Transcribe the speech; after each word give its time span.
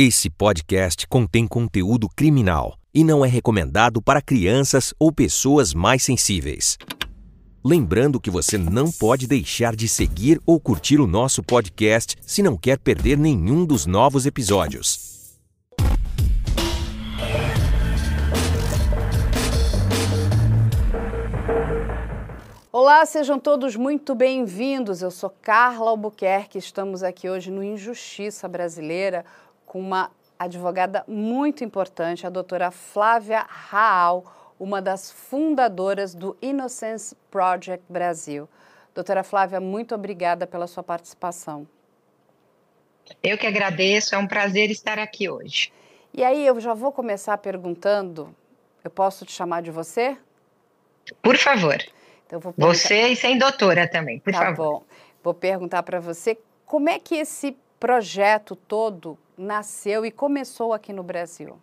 Esse 0.00 0.30
podcast 0.30 1.08
contém 1.08 1.44
conteúdo 1.44 2.08
criminal 2.08 2.76
e 2.94 3.02
não 3.02 3.24
é 3.24 3.28
recomendado 3.28 4.00
para 4.00 4.22
crianças 4.22 4.94
ou 4.96 5.10
pessoas 5.10 5.74
mais 5.74 6.04
sensíveis. 6.04 6.78
Lembrando 7.64 8.20
que 8.20 8.30
você 8.30 8.56
não 8.56 8.92
pode 8.92 9.26
deixar 9.26 9.74
de 9.74 9.88
seguir 9.88 10.40
ou 10.46 10.60
curtir 10.60 11.00
o 11.00 11.06
nosso 11.08 11.42
podcast 11.42 12.14
se 12.20 12.44
não 12.44 12.56
quer 12.56 12.78
perder 12.78 13.18
nenhum 13.18 13.66
dos 13.66 13.86
novos 13.86 14.24
episódios. 14.24 15.36
Olá, 22.70 23.04
sejam 23.04 23.40
todos 23.40 23.74
muito 23.74 24.14
bem-vindos. 24.14 25.02
Eu 25.02 25.10
sou 25.10 25.30
Carla 25.42 25.90
Albuquerque. 25.90 26.56
Estamos 26.56 27.02
aqui 27.02 27.28
hoje 27.28 27.50
no 27.50 27.64
Injustiça 27.64 28.46
Brasileira 28.46 29.24
com 29.68 29.78
uma 29.78 30.10
advogada 30.38 31.04
muito 31.06 31.62
importante, 31.62 32.26
a 32.26 32.30
doutora 32.30 32.70
Flávia 32.70 33.44
Raal, 33.46 34.54
uma 34.58 34.80
das 34.80 35.10
fundadoras 35.10 36.14
do 36.14 36.36
Innocence 36.40 37.14
Project 37.30 37.84
Brasil. 37.88 38.48
Doutora 38.94 39.22
Flávia, 39.22 39.60
muito 39.60 39.94
obrigada 39.94 40.46
pela 40.46 40.66
sua 40.66 40.82
participação. 40.82 41.68
Eu 43.22 43.36
que 43.36 43.46
agradeço, 43.46 44.14
é 44.14 44.18
um 44.18 44.26
prazer 44.26 44.70
estar 44.70 44.98
aqui 44.98 45.28
hoje. 45.28 45.70
E 46.14 46.24
aí, 46.24 46.46
eu 46.46 46.58
já 46.58 46.74
vou 46.74 46.90
começar 46.90 47.36
perguntando: 47.38 48.34
eu 48.82 48.90
posso 48.90 49.24
te 49.24 49.32
chamar 49.32 49.62
de 49.62 49.70
você? 49.70 50.16
Por 51.22 51.36
favor. 51.36 51.78
Então, 52.26 52.40
você 52.56 53.08
e 53.08 53.16
sem 53.16 53.38
doutora 53.38 53.88
também, 53.88 54.18
por 54.18 54.32
tá 54.32 54.38
favor. 54.38 54.54
Tá 54.56 54.62
bom. 54.62 54.84
Vou 55.22 55.34
perguntar 55.34 55.82
para 55.82 56.00
você 56.00 56.38
como 56.66 56.88
é 56.88 56.98
que 56.98 57.14
esse 57.14 57.56
projeto 57.78 58.56
todo 58.56 59.18
nasceu 59.38 60.04
e 60.04 60.10
começou 60.10 60.72
aqui 60.72 60.92
no 60.92 61.02
Brasil? 61.02 61.58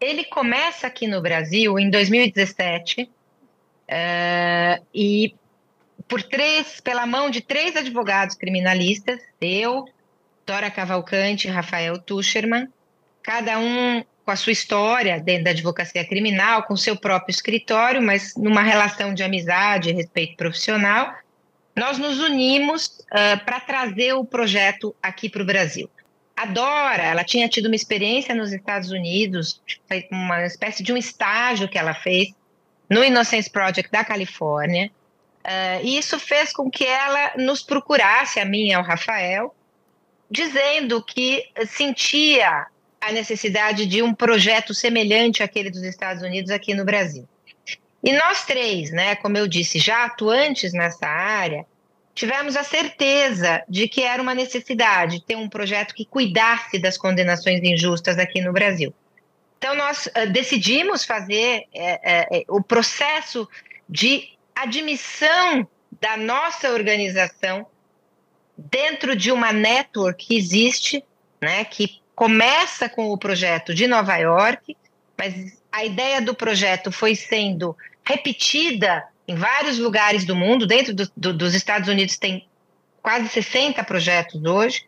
Ele 0.00 0.24
começa 0.24 0.86
aqui 0.86 1.06
no 1.06 1.20
Brasil 1.20 1.78
em 1.78 1.90
2017 1.90 3.02
uh, 3.02 3.08
eh, 3.88 4.82
e 4.94 5.34
por 6.06 6.22
três, 6.22 6.80
pela 6.80 7.06
mão 7.06 7.28
de 7.28 7.40
três 7.40 7.74
advogados 7.76 8.36
criminalistas, 8.36 9.20
eu, 9.40 9.84
Dora 10.46 10.70
Cavalcante 10.70 11.48
e 11.48 11.50
Rafael 11.50 11.98
Tuscherman, 11.98 12.68
cada 13.22 13.58
um 13.58 14.04
com 14.24 14.30
a 14.30 14.36
sua 14.36 14.52
história 14.52 15.20
dentro 15.20 15.44
da 15.44 15.50
advocacia 15.50 16.04
criminal, 16.06 16.64
com 16.64 16.76
seu 16.76 16.96
próprio 16.96 17.32
escritório, 17.32 18.02
mas 18.02 18.34
numa 18.36 18.62
relação 18.62 19.14
de 19.14 19.22
amizade 19.22 19.90
e 19.90 19.92
respeito 19.92 20.36
profissional, 20.36 21.14
nós 21.76 21.98
nos 21.98 22.18
unimos 22.18 22.86
uh, 22.86 23.44
para 23.44 23.60
trazer 23.60 24.14
o 24.14 24.24
projeto 24.24 24.96
aqui 25.02 25.28
para 25.28 25.42
o 25.42 25.44
Brasil. 25.44 25.90
A 26.34 26.46
Dora, 26.46 27.02
ela 27.02 27.22
tinha 27.22 27.48
tido 27.48 27.66
uma 27.66 27.76
experiência 27.76 28.34
nos 28.34 28.50
Estados 28.50 28.90
Unidos, 28.90 29.60
uma 30.10 30.44
espécie 30.44 30.82
de 30.82 30.92
um 30.92 30.96
estágio 30.96 31.68
que 31.68 31.78
ela 31.78 31.94
fez 31.94 32.28
no 32.88 33.04
Innocence 33.04 33.50
Project 33.50 33.90
da 33.90 34.04
Califórnia, 34.04 34.90
uh, 35.44 35.84
e 35.84 35.98
isso 35.98 36.18
fez 36.18 36.52
com 36.52 36.70
que 36.70 36.84
ela 36.84 37.34
nos 37.36 37.62
procurasse, 37.62 38.40
a 38.40 38.44
mim 38.44 38.68
e 38.68 38.72
ao 38.72 38.82
Rafael, 38.82 39.54
dizendo 40.30 41.02
que 41.02 41.44
sentia 41.66 42.66
a 43.00 43.12
necessidade 43.12 43.86
de 43.86 44.02
um 44.02 44.14
projeto 44.14 44.74
semelhante 44.74 45.42
àquele 45.42 45.70
dos 45.70 45.82
Estados 45.82 46.22
Unidos 46.22 46.50
aqui 46.50 46.74
no 46.74 46.84
Brasil. 46.84 47.28
E 48.06 48.12
nós 48.12 48.44
três, 48.44 48.92
né, 48.92 49.16
como 49.16 49.36
eu 49.36 49.48
disse, 49.48 49.80
já 49.80 50.04
atuantes 50.04 50.72
nessa 50.72 51.08
área, 51.08 51.66
tivemos 52.14 52.54
a 52.54 52.62
certeza 52.62 53.64
de 53.68 53.88
que 53.88 54.00
era 54.00 54.22
uma 54.22 54.32
necessidade 54.32 55.20
ter 55.26 55.34
um 55.34 55.48
projeto 55.48 55.92
que 55.92 56.04
cuidasse 56.04 56.78
das 56.78 56.96
condenações 56.96 57.60
injustas 57.64 58.16
aqui 58.16 58.40
no 58.40 58.52
Brasil. 58.52 58.94
Então, 59.58 59.74
nós 59.74 60.06
uh, 60.06 60.30
decidimos 60.30 61.04
fazer 61.04 61.64
uh, 61.74 62.52
uh, 62.52 62.56
o 62.56 62.62
processo 62.62 63.48
de 63.88 64.28
admissão 64.54 65.66
da 66.00 66.16
nossa 66.16 66.70
organização 66.70 67.66
dentro 68.56 69.16
de 69.16 69.32
uma 69.32 69.52
network 69.52 70.28
que 70.28 70.36
existe, 70.36 71.02
né, 71.40 71.64
que 71.64 72.00
começa 72.14 72.88
com 72.88 73.10
o 73.10 73.18
projeto 73.18 73.74
de 73.74 73.88
Nova 73.88 74.16
York, 74.16 74.76
mas 75.18 75.60
a 75.72 75.84
ideia 75.84 76.22
do 76.22 76.36
projeto 76.36 76.92
foi 76.92 77.16
sendo 77.16 77.76
repetida 78.06 79.04
em 79.26 79.34
vários 79.34 79.78
lugares 79.78 80.24
do 80.24 80.36
mundo. 80.36 80.66
Dentro 80.66 80.94
do, 80.94 81.10
do, 81.16 81.32
dos 81.32 81.54
Estados 81.54 81.88
Unidos 81.88 82.16
tem 82.16 82.46
quase 83.02 83.28
60 83.28 83.82
projetos 83.84 84.42
hoje. 84.44 84.86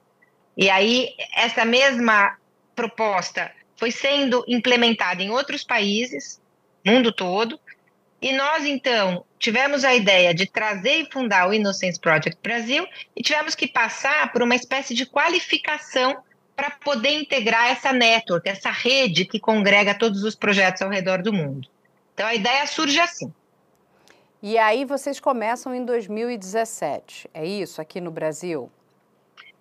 E 0.56 0.71
aí, 0.71 1.15
essa 1.37 1.65
mesma 1.65 2.37
proposta 2.75 3.51
foi 3.77 3.91
sendo 3.91 4.45
implementada 4.49 5.23
em 5.23 5.31
outros 5.31 5.65
países, 5.65 6.41
mundo 6.84 7.12
todo. 7.12 7.59
E 8.21 8.33
nós, 8.33 8.65
então, 8.65 9.25
tivemos 9.39 9.85
a 9.85 9.95
ideia 9.95 10.35
de 10.35 10.47
trazer 10.47 11.03
e 11.03 11.12
fundar 11.12 11.49
o 11.49 11.55
Innocence 11.55 11.99
Project 12.00 12.39
Brasil 12.43 12.85
e 13.15 13.23
tivemos 13.23 13.55
que 13.55 13.69
passar 13.69 14.33
por 14.33 14.43
uma 14.43 14.56
espécie 14.56 14.95
de 14.95 15.06
qualificação 15.06 16.19
para 16.56 16.71
poder 16.71 17.11
integrar 17.11 17.71
essa 17.71 17.93
network, 17.93 18.49
essa 18.49 18.71
rede 18.71 19.25
que 19.25 19.39
congrega 19.39 19.95
todos 19.95 20.25
os 20.25 20.35
projetos 20.35 20.83
ao 20.83 20.91
redor 20.91 21.23
do 21.23 21.33
mundo. 21.33 21.69
Então 22.19 22.27
a 22.27 22.34
ideia 22.34 22.67
surge 22.67 22.99
assim. 22.99 23.33
E 24.43 24.59
aí 24.59 24.84
vocês 24.84 25.21
começam 25.21 25.73
em 25.73 25.84
2017, 25.84 27.31
é 27.33 27.47
isso, 27.47 27.81
aqui 27.81 28.01
no 28.01 28.11
Brasil? 28.11 28.69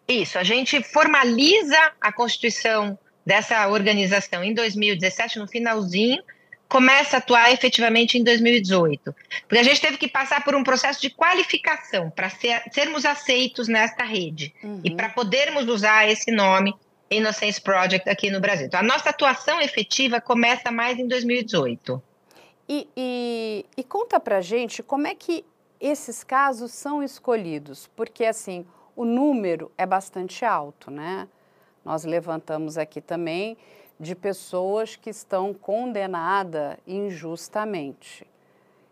Isso, 0.07 0.39
a 0.39 0.43
gente 0.43 0.81
formaliza 0.81 1.77
a 2.01 2.11
constituição 2.11 2.97
dessa 3.23 3.67
organização 3.67 4.43
em 4.43 4.55
2017, 4.55 5.37
no 5.37 5.47
finalzinho, 5.47 6.23
começa 6.67 7.17
a 7.17 7.19
atuar 7.19 7.53
efetivamente 7.53 8.17
em 8.17 8.23
2018. 8.23 9.15
Porque 9.41 9.59
a 9.59 9.63
gente 9.63 9.79
teve 9.79 9.97
que 9.97 10.07
passar 10.07 10.43
por 10.43 10.55
um 10.55 10.63
processo 10.63 10.99
de 10.99 11.11
qualificação 11.11 12.09
para 12.09 12.27
ser, 12.31 12.63
sermos 12.71 13.05
aceitos 13.05 13.67
nesta 13.67 14.03
rede 14.03 14.51
uhum. 14.63 14.81
e 14.83 14.89
para 14.95 15.09
podermos 15.09 15.67
usar 15.67 16.09
esse 16.09 16.31
nome 16.31 16.73
Innocence 17.11 17.61
Project 17.61 18.09
aqui 18.09 18.31
no 18.31 18.39
Brasil. 18.39 18.65
Então, 18.65 18.79
a 18.79 18.83
nossa 18.83 19.11
atuação 19.11 19.61
efetiva 19.61 20.19
começa 20.19 20.71
mais 20.71 20.97
em 20.97 21.07
2018. 21.07 22.01
E, 22.67 22.87
e, 22.97 23.65
e 23.77 23.83
conta 23.83 24.19
pra 24.19 24.41
gente 24.41 24.83
como 24.83 25.07
é 25.07 25.15
que 25.15 25.45
esses 25.79 26.23
casos 26.23 26.71
são 26.71 27.01
escolhidos, 27.01 27.87
porque 27.95 28.25
assim, 28.25 28.65
o 28.95 29.05
número 29.05 29.71
é 29.77 29.85
bastante 29.85 30.43
alto, 30.43 30.91
né? 30.91 31.27
Nós 31.85 32.03
levantamos 32.03 32.77
aqui 32.77 32.99
também 32.99 33.57
de 33.99 34.13
pessoas 34.15 34.95
que 34.95 35.09
estão 35.09 35.53
condenadas 35.53 36.77
injustamente. 36.85 38.27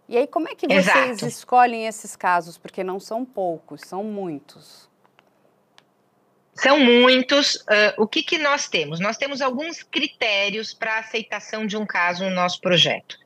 E 0.08 0.18
aí, 0.18 0.28
como 0.28 0.48
é 0.48 0.56
que 0.56 0.68
vocês 0.68 0.88
Exato. 0.88 1.26
escolhem 1.26 1.88
esses 1.88 2.16
casos? 2.16 2.58
Porque 2.58 2.84
não 2.84 3.00
são 3.00 3.26
poucos, 3.26 3.82
são 3.82 4.04
muitos. 4.04 4.88
São 6.54 6.80
muitos. 6.80 7.56
Uh, 7.56 8.04
o 8.04 8.08
que, 8.08 8.24
que 8.24 8.38
nós 8.38 8.68
temos? 8.68 9.00
Nós 9.00 9.18
temos 9.18 9.42
alguns 9.42 9.84
critérios 9.84 10.74
para 10.74 11.00
aceitação 11.00 11.66
de 11.66 11.76
um 11.76 11.86
caso 11.86 12.24
no 12.24 12.30
nosso 12.30 12.62
projeto. 12.62 13.18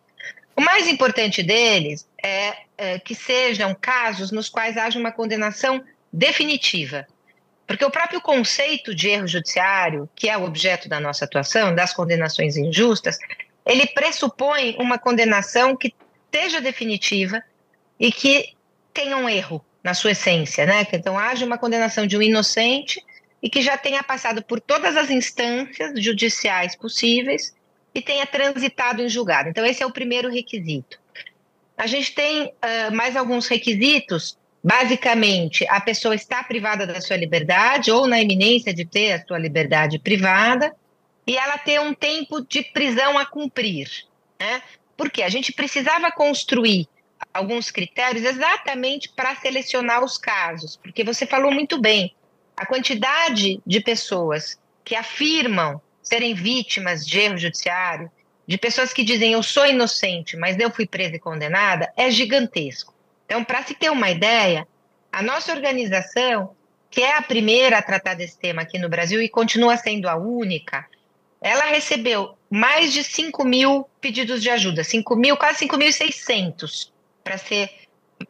O 0.59 0.61
mais 0.61 0.89
importante 0.89 1.41
deles 1.41 2.05
é, 2.21 2.53
é 2.77 2.99
que 2.99 3.15
sejam 3.15 3.73
casos 3.73 4.29
nos 4.29 4.49
quais 4.49 4.75
haja 4.75 4.99
uma 4.99 5.09
condenação 5.09 5.81
definitiva. 6.11 7.07
Porque 7.65 7.85
o 7.85 7.89
próprio 7.89 8.19
conceito 8.19 8.93
de 8.93 9.07
erro 9.07 9.25
judiciário, 9.25 10.09
que 10.13 10.27
é 10.27 10.37
o 10.37 10.43
objeto 10.43 10.89
da 10.89 10.99
nossa 10.99 11.23
atuação, 11.23 11.73
das 11.73 11.93
condenações 11.93 12.57
injustas, 12.57 13.17
ele 13.65 13.87
pressupõe 13.87 14.75
uma 14.77 14.99
condenação 14.99 15.77
que 15.77 15.95
seja 16.29 16.59
definitiva 16.59 17.41
e 17.97 18.11
que 18.11 18.53
tenha 18.93 19.15
um 19.15 19.29
erro 19.29 19.63
na 19.81 19.93
sua 19.93 20.11
essência, 20.11 20.65
né? 20.65 20.85
Então 20.91 21.17
haja 21.17 21.45
uma 21.45 21.57
condenação 21.57 22.05
de 22.05 22.17
um 22.17 22.21
inocente 22.21 23.01
e 23.41 23.49
que 23.49 23.61
já 23.61 23.77
tenha 23.77 24.03
passado 24.03 24.43
por 24.43 24.59
todas 24.59 24.97
as 24.97 25.09
instâncias 25.09 26.03
judiciais 26.03 26.75
possíveis 26.75 27.57
e 28.00 28.01
tenha 28.01 28.25
transitado 28.25 29.01
em 29.01 29.10
julgado. 29.10 29.50
Então, 29.50 29.66
esse 29.66 29.84
é 29.84 29.86
o 29.86 29.92
primeiro 29.92 30.30
requisito. 30.30 30.98
A 31.78 31.86
gente 31.86 32.13
tem 32.13 32.48
uh, 32.48 32.96
mais 32.96 33.16
alguns 33.16 33.48
requisitos. 33.48 34.38
Basicamente, 34.63 35.66
a 35.69 35.80
pessoa 35.80 36.16
está 36.16 36.44
privada 36.44 36.88
da 36.88 37.00
sua 37.00 37.16
liberdade 37.16 37.92
ou 37.92 38.07
na 38.07 38.22
iminência 38.22 38.74
de 38.74 38.86
ter 38.86 39.13
a 39.13 39.25
sua 39.25 39.38
liberdade 39.38 40.00
privada 40.00 40.74
e 41.28 41.38
ela 41.38 41.57
ter 41.57 41.80
um 41.80 41.94
tempo 41.94 42.42
de 42.42 42.63
prisão 42.63 43.18
a 43.18 43.25
cumprir. 43.25 43.90
Né? 44.40 44.62
Porque 44.98 45.22
a 45.22 45.30
gente 45.30 45.54
precisava 45.54 46.12
construir 46.12 46.88
alguns 47.34 47.69
critérios 47.69 48.25
exatamente 48.25 49.10
para 49.10 49.36
selecionar 49.36 50.04
os 50.04 50.18
casos, 50.18 50.78
porque 50.78 51.04
você 51.04 51.25
falou 51.25 51.51
muito 51.51 51.80
bem, 51.80 52.16
a 52.56 52.66
quantidade 52.66 53.62
de 53.66 53.80
pessoas 53.81 54.57
que 54.84 54.96
afirmam 54.96 55.81
serem 56.09 56.33
vítimas 56.33 57.06
de 57.06 57.19
erro 57.19 57.38
judiciário, 57.38 58.11
de 58.47 58.57
pessoas 58.57 58.91
que 58.91 59.03
dizem 59.03 59.33
eu 59.33 59.44
sou 59.44 59.67
inocente, 59.67 60.35
mas 60.35 60.57
eu 60.57 60.71
fui 60.71 60.88
presa 60.88 61.17
e 61.17 61.19
condenada, 61.19 61.94
é 61.95 62.09
gigantesco. 62.09 62.95
Então, 63.25 63.44
para 63.44 63.63
se 63.63 63.75
ter 63.75 63.91
uma 63.91 64.09
ideia, 64.09 64.67
a 65.11 65.21
nossa 65.21 65.51
organização 65.53 66.56
que 66.89 67.03
é 67.03 67.15
a 67.15 67.21
primeira 67.21 67.77
a 67.77 67.81
tratar 67.83 68.15
desse 68.15 68.39
tema 68.39 68.63
aqui 68.63 68.79
no 68.79 68.89
Brasil 68.89 69.21
e 69.21 69.29
continua 69.29 69.77
sendo 69.77 70.09
a 70.09 70.15
única, 70.15 70.88
ela 71.39 71.65
recebeu 71.65 72.35
mais 72.50 72.91
de 72.91 73.03
5 73.03 73.45
mil 73.45 73.88
pedidos 74.01 74.41
de 74.41 74.50
ajuda, 74.50 74.83
5 74.83 75.15
mil, 75.15 75.38
quase 75.38 75.67
5.600, 75.67 76.91
para 77.23 77.38
ser 77.38 77.69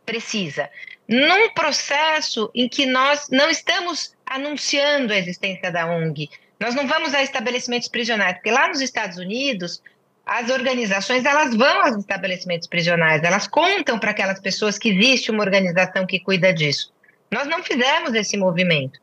precisa, 0.06 0.70
num 1.08 1.54
processo 1.54 2.52
em 2.54 2.68
que 2.68 2.86
nós 2.86 3.30
não 3.32 3.50
estamos 3.50 4.14
anunciando 4.26 5.14
a 5.14 5.18
existência 5.18 5.72
da 5.72 5.88
ONG, 5.88 6.30
nós 6.60 6.76
não 6.76 6.88
vamos 6.88 7.14
a 7.14 7.24
estabelecimentos 7.24 7.88
prisionais, 7.88 8.34
porque 8.36 8.52
lá 8.52 8.68
nos 8.68 8.82
Estados 8.82 9.18
Unidos 9.18 9.82
as 10.26 10.50
organizações 10.50 11.26
elas 11.26 11.56
vão 11.56 11.86
aos 11.86 11.98
estabelecimentos 11.98 12.68
prisionais, 12.68 13.24
elas 13.24 13.48
contam 13.48 13.98
para 13.98 14.12
aquelas 14.12 14.40
pessoas 14.40 14.78
que 14.78 14.90
existe 14.90 15.32
uma 15.32 15.44
organização 15.44 16.06
que 16.06 16.20
cuida 16.20 16.54
disso. 16.54 16.94
Nós 17.32 17.48
não 17.48 17.64
fizemos 17.64 18.14
esse 18.14 18.38
movimento. 18.38 19.00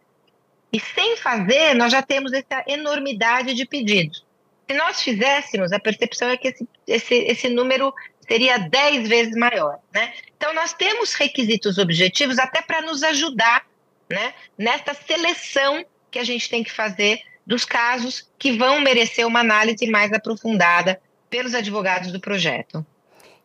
E 0.73 0.81
sem 0.81 1.17
fazer, 1.17 1.75
nós 1.75 1.93
já 1.93 2.03
temos 2.03 2.33
essa 2.33 2.63
enormidade 2.67 3.55
de 3.55 3.65
pedidos. 3.65 4.25
Se 4.69 4.77
nós 4.77 5.01
fizéssemos, 5.01 5.73
a 5.73 5.79
percepção 5.79 6.29
é 6.29 6.37
que 6.37 6.49
esse, 6.49 6.69
esse, 6.87 7.15
esse 7.15 7.49
número 7.49 7.95
seria 8.27 8.59
10 8.59 9.09
vezes 9.09 9.37
maior. 9.37 9.79
Né? 9.95 10.13
Então, 10.37 10.53
nós 10.55 10.73
temos 10.73 11.15
requisitos 11.15 11.79
objetivos 11.79 12.39
até 12.39 12.61
para 12.61 12.83
nos 12.83 13.03
ajudar 13.03 13.65
né, 14.11 14.35
nessa 14.59 14.93
seleção 14.95 15.85
que 16.11 16.19
a 16.19 16.25
gente 16.25 16.49
tem 16.49 16.63
que 16.65 16.73
fazer 16.73 17.21
dos 17.47 17.65
casos 17.65 18.29
que 18.39 18.57
vão 18.59 18.81
merecer 18.81 19.27
uma 19.27 19.41
análise 19.41 19.87
mais 19.89 20.13
aprofundada 20.13 21.01
pelos 21.31 21.55
advogados 21.55 22.11
do 22.11 22.21
projeto. 22.21 22.85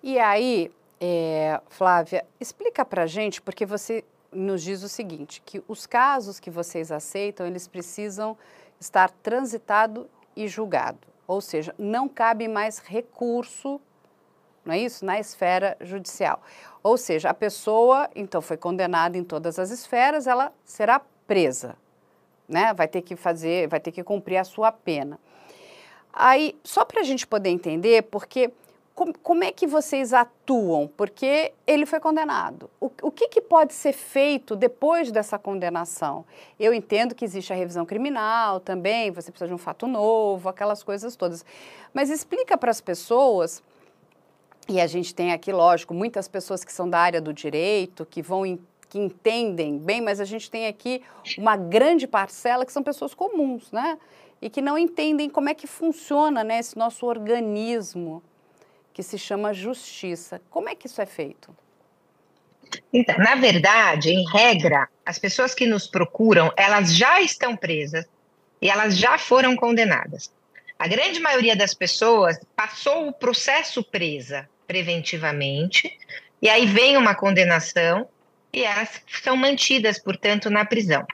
E 0.01 0.17
aí, 0.17 0.71
é, 0.99 1.61
Flávia, 1.69 2.25
explica 2.39 2.83
para 2.83 3.05
gente, 3.05 3.41
porque 3.41 3.65
você 3.65 4.03
nos 4.31 4.63
diz 4.63 4.81
o 4.81 4.89
seguinte, 4.89 5.41
que 5.45 5.61
os 5.67 5.85
casos 5.85 6.39
que 6.39 6.49
vocês 6.49 6.91
aceitam, 6.91 7.45
eles 7.45 7.67
precisam 7.67 8.37
estar 8.79 9.09
transitado 9.09 10.09
e 10.35 10.47
julgado, 10.47 10.99
ou 11.27 11.41
seja, 11.41 11.75
não 11.77 12.07
cabe 12.07 12.47
mais 12.47 12.79
recurso, 12.79 13.79
não 14.63 14.73
é 14.73 14.79
isso, 14.79 15.03
na 15.03 15.19
esfera 15.19 15.75
judicial. 15.81 16.41
Ou 16.81 16.97
seja, 16.97 17.29
a 17.29 17.33
pessoa, 17.33 18.09
então, 18.15 18.41
foi 18.41 18.57
condenada 18.57 19.17
em 19.17 19.23
todas 19.23 19.59
as 19.59 19.69
esferas, 19.69 20.27
ela 20.27 20.53
será 20.63 21.01
presa, 21.27 21.75
né? 22.51 22.73
Vai 22.73 22.87
ter 22.87 23.01
que 23.01 23.15
fazer, 23.15 23.67
vai 23.67 23.79
ter 23.79 23.91
que 23.91 24.03
cumprir 24.03 24.37
a 24.37 24.43
sua 24.43 24.71
pena. 24.71 25.19
Aí, 26.13 26.55
só 26.63 26.83
para 26.83 27.01
a 27.01 27.03
gente 27.03 27.25
poder 27.25 27.49
entender, 27.49 28.03
porque 28.03 28.51
como, 28.93 29.17
como, 29.19 29.43
é 29.43 29.51
que 29.51 29.65
vocês 29.65 30.13
atuam? 30.13 30.87
Porque 30.97 31.53
ele 31.65 31.85
foi 31.85 31.99
condenado. 31.99 32.69
O, 32.79 32.91
o 33.03 33.11
que, 33.11 33.29
que, 33.29 33.41
pode 33.41 33.73
ser 33.73 33.93
feito 33.93 34.55
depois 34.55 35.11
dessa 35.11 35.39
condenação? 35.39 36.25
Eu 36.59 36.73
entendo 36.73 37.15
que 37.15 37.23
existe 37.23 37.53
a 37.53 37.55
revisão 37.55 37.85
criminal 37.85 38.59
também, 38.59 39.09
você 39.09 39.31
precisa 39.31 39.47
de 39.47 39.53
um 39.53 39.57
fato 39.57 39.87
novo, 39.87 40.49
aquelas 40.49 40.83
coisas 40.83 41.15
todas. 41.15 41.45
Mas 41.93 42.09
explica 42.09 42.57
para 42.57 42.69
as 42.69 42.81
pessoas, 42.81 43.63
e 44.67 44.79
a 44.79 44.87
gente 44.87 45.15
tem 45.15 45.31
aqui, 45.31 45.51
lógico, 45.51 45.93
muitas 45.93 46.27
pessoas 46.27 46.63
que 46.63 46.71
são 46.71 46.89
da 46.89 46.99
área 46.99 47.21
do 47.21 47.33
direito, 47.33 48.05
que 48.05 48.21
vão 48.21 48.45
que 48.91 48.99
entendem 48.99 49.77
bem, 49.77 50.01
mas 50.01 50.19
a 50.19 50.25
gente 50.25 50.51
tem 50.51 50.67
aqui 50.67 51.01
uma 51.37 51.55
grande 51.55 52.05
parcela 52.05 52.65
que 52.65 52.73
são 52.73 52.83
pessoas 52.83 53.13
comuns, 53.13 53.71
né? 53.71 53.97
E 54.41 54.49
que 54.49 54.61
não 54.61 54.77
entendem 54.77 55.29
como 55.29 55.47
é 55.47 55.53
que 55.53 55.65
funciona 55.65 56.43
né, 56.43 56.59
esse 56.59 56.77
nosso 56.77 57.05
organismo 57.05 58.21
que 58.93 59.01
se 59.01 59.17
chama 59.17 59.53
justiça. 59.53 60.41
Como 60.49 60.67
é 60.67 60.75
que 60.75 60.87
isso 60.87 61.01
é 61.01 61.05
feito? 61.05 61.55
Então, 62.91 63.17
na 63.17 63.35
verdade, 63.35 64.09
em 64.09 64.29
regra, 64.29 64.89
as 65.05 65.17
pessoas 65.17 65.55
que 65.55 65.65
nos 65.65 65.87
procuram, 65.87 66.51
elas 66.57 66.93
já 66.93 67.21
estão 67.21 67.55
presas 67.55 68.05
e 68.61 68.69
elas 68.69 68.97
já 68.97 69.17
foram 69.17 69.55
condenadas. 69.55 70.29
A 70.77 70.85
grande 70.85 71.21
maioria 71.21 71.55
das 71.55 71.73
pessoas 71.73 72.37
passou 72.57 73.07
o 73.07 73.13
processo 73.13 73.81
presa 73.85 74.49
preventivamente, 74.67 75.97
e 76.41 76.49
aí 76.49 76.65
vem 76.65 76.97
uma 76.97 77.15
condenação, 77.15 78.09
e 78.53 78.63
elas 78.63 79.01
são 79.23 79.35
mantidas, 79.35 79.99
portanto, 79.99 80.49
na 80.49 80.65
prisão. 80.65 81.05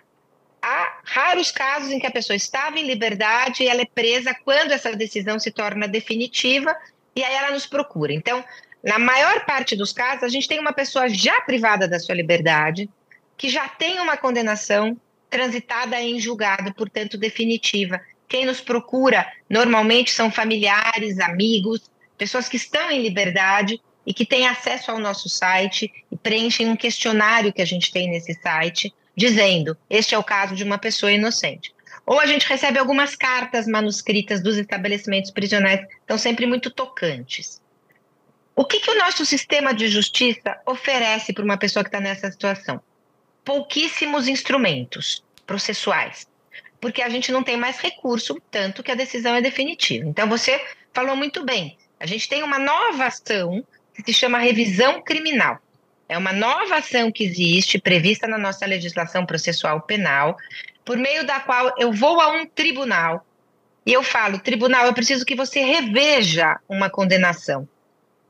Há 0.62 1.00
raros 1.04 1.52
casos 1.52 1.92
em 1.92 2.00
que 2.00 2.08
a 2.08 2.12
pessoa 2.12 2.36
estava 2.36 2.80
em 2.80 2.86
liberdade 2.86 3.64
e 3.64 3.68
ela 3.68 3.82
é 3.82 3.86
presa 3.86 4.36
quando 4.44 4.72
essa 4.72 4.96
decisão 4.96 5.40
se 5.40 5.52
torna 5.52 5.88
definitiva 5.88 6.76
e 7.16 7.24
aí 7.24 7.36
ela 7.36 7.52
nos 7.52 7.66
procura. 7.66 8.14
Então, 8.14 8.44
na 8.84 9.00
maior 9.00 9.46
parte 9.46 9.76
dos 9.76 9.92
casos, 9.92 10.24
a 10.24 10.30
gente 10.30 10.48
tem 10.48 10.60
uma 10.60 10.74
pessoa 10.74 11.10
já 11.10 11.42
privada 11.42 11.88
da 11.88 12.00
sua 12.00 12.16
liberdade, 12.16 12.90
que 13.38 13.50
já 13.50 13.68
tem 13.68 14.00
uma 14.00 14.18
condenação 14.18 15.00
transitada 15.30 16.02
em 16.02 16.20
julgado, 16.20 16.74
portanto, 16.74 17.18
definitiva. 17.18 18.02
Quem 18.28 18.46
nos 18.46 18.62
procura 18.62 19.32
normalmente 19.50 20.12
são 20.12 20.32
familiares, 20.32 21.20
amigos, 21.20 21.90
pessoas 22.18 22.50
que 22.50 22.58
estão 22.58 22.90
em 22.90 23.02
liberdade 23.02 23.80
e 24.08 24.14
que 24.14 24.26
têm 24.26 24.48
acesso 24.48 24.90
ao 24.90 25.00
nosso 25.00 25.28
site 25.28 25.92
e 26.10 26.16
preenchem 26.16 26.70
um 26.70 26.78
questionário 26.78 27.52
que 27.52 27.62
a 27.62 27.66
gente 27.66 27.92
tem 27.92 28.10
nesse 28.10 28.34
site, 28.36 28.94
dizendo: 29.14 29.78
este 29.90 30.16
é 30.16 30.18
o 30.18 30.24
caso 30.24 30.56
de 30.56 30.64
uma 30.64 30.78
pessoa 30.78 31.12
inocente. 31.12 31.76
Ou 32.06 32.18
a 32.18 32.26
gente 32.26 32.48
recebe 32.48 32.80
algumas 32.80 33.18
cartas 33.18 33.68
manuscritas 33.68 34.42
dos 34.42 34.56
estabelecimentos 34.56 35.30
prisionais, 35.30 35.86
estão 36.00 36.18
sempre 36.18 36.46
muito 36.46 36.72
tocantes. 36.72 37.62
O 38.56 38.64
que, 38.64 38.80
que 38.80 38.90
o 38.90 38.98
nosso 38.98 39.26
sistema 39.26 39.74
de 39.74 39.90
justiça 39.90 40.58
oferece 40.66 41.34
para 41.34 41.44
uma 41.44 41.58
pessoa 41.58 41.84
que 41.84 41.90
está 41.90 42.00
nessa 42.00 42.32
situação? 42.32 42.82
Pouquíssimos 43.44 44.30
instrumentos 44.30 45.22
processuais, 45.46 46.26
porque 46.80 47.02
a 47.02 47.10
gente 47.10 47.30
não 47.30 47.44
tem 47.44 47.58
mais 47.58 47.78
recurso, 47.78 48.42
tanto 48.50 48.82
que 48.82 48.92
a 48.92 48.96
decisão 48.96 49.36
é 49.36 49.42
definitiva. 49.42 50.08
Então, 50.08 50.30
você 50.30 50.66
falou 50.94 51.16
muito 51.16 51.44
bem. 51.44 51.78
A 52.00 52.06
gente 52.06 52.30
tem 52.30 52.42
uma 52.42 52.58
nova 52.58 53.06
ação 53.06 53.66
que 53.98 54.14
se 54.14 54.18
chama 54.18 54.38
revisão 54.38 55.02
criminal. 55.02 55.60
É 56.08 56.18
uma 56.18 56.32
nova 56.32 56.78
ação 56.78 57.12
que 57.12 57.26
existe, 57.26 57.80
prevista 57.80 58.28
na 58.28 58.38
nossa 58.38 58.66
legislação 58.66 59.26
processual 59.26 59.82
penal, 59.82 60.38
por 60.86 60.96
meio 60.96 61.26
da 61.26 61.40
qual 61.40 61.74
eu 61.78 61.92
vou 61.92 62.22
a 62.22 62.32
um 62.32 62.46
tribunal 62.46 63.26
e 63.88 63.94
eu 63.94 64.04
falo: 64.04 64.38
tribunal, 64.38 64.86
eu 64.86 64.94
preciso 64.94 65.26
que 65.26 65.34
você 65.34 65.62
reveja 65.62 66.60
uma 66.68 66.90
condenação 66.90 67.68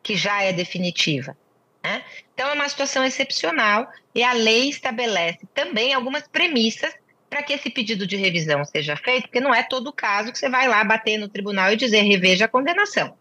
que 0.04 0.16
já 0.16 0.44
é 0.44 0.54
definitiva. 0.54 1.36
Né? 1.84 2.04
Então, 2.34 2.48
é 2.50 2.54
uma 2.54 2.70
situação 2.70 3.04
excepcional 3.04 3.92
e 4.14 4.24
a 4.24 4.34
lei 4.34 4.70
estabelece 4.70 5.40
também 5.56 5.94
algumas 5.94 6.28
premissas 6.28 6.94
para 7.28 7.42
que 7.42 7.54
esse 7.54 7.72
pedido 7.72 8.06
de 8.06 8.16
revisão 8.16 8.64
seja 8.64 8.96
feito, 8.96 9.24
porque 9.24 9.42
não 9.42 9.54
é 9.54 9.64
todo 9.64 9.92
caso 9.92 10.32
que 10.32 10.38
você 10.38 10.48
vai 10.48 10.68
lá 10.68 10.84
bater 10.84 11.18
no 11.18 11.28
tribunal 11.28 11.74
e 11.74 11.76
dizer 11.76 12.02
reveja 12.02 12.46
a 12.46 12.48
condenação. 12.48 13.18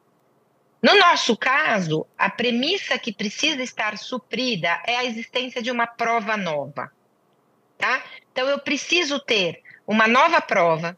No 0.82 0.96
nosso 0.98 1.36
caso, 1.36 2.06
a 2.16 2.30
premissa 2.30 2.98
que 2.98 3.12
precisa 3.12 3.62
estar 3.62 3.96
suprida 3.98 4.80
é 4.86 4.96
a 4.96 5.04
existência 5.04 5.62
de 5.62 5.70
uma 5.70 5.86
prova 5.86 6.36
nova. 6.36 6.90
Tá? 7.78 8.02
Então, 8.30 8.48
eu 8.48 8.58
preciso 8.58 9.18
ter 9.18 9.62
uma 9.86 10.06
nova 10.06 10.40
prova, 10.40 10.96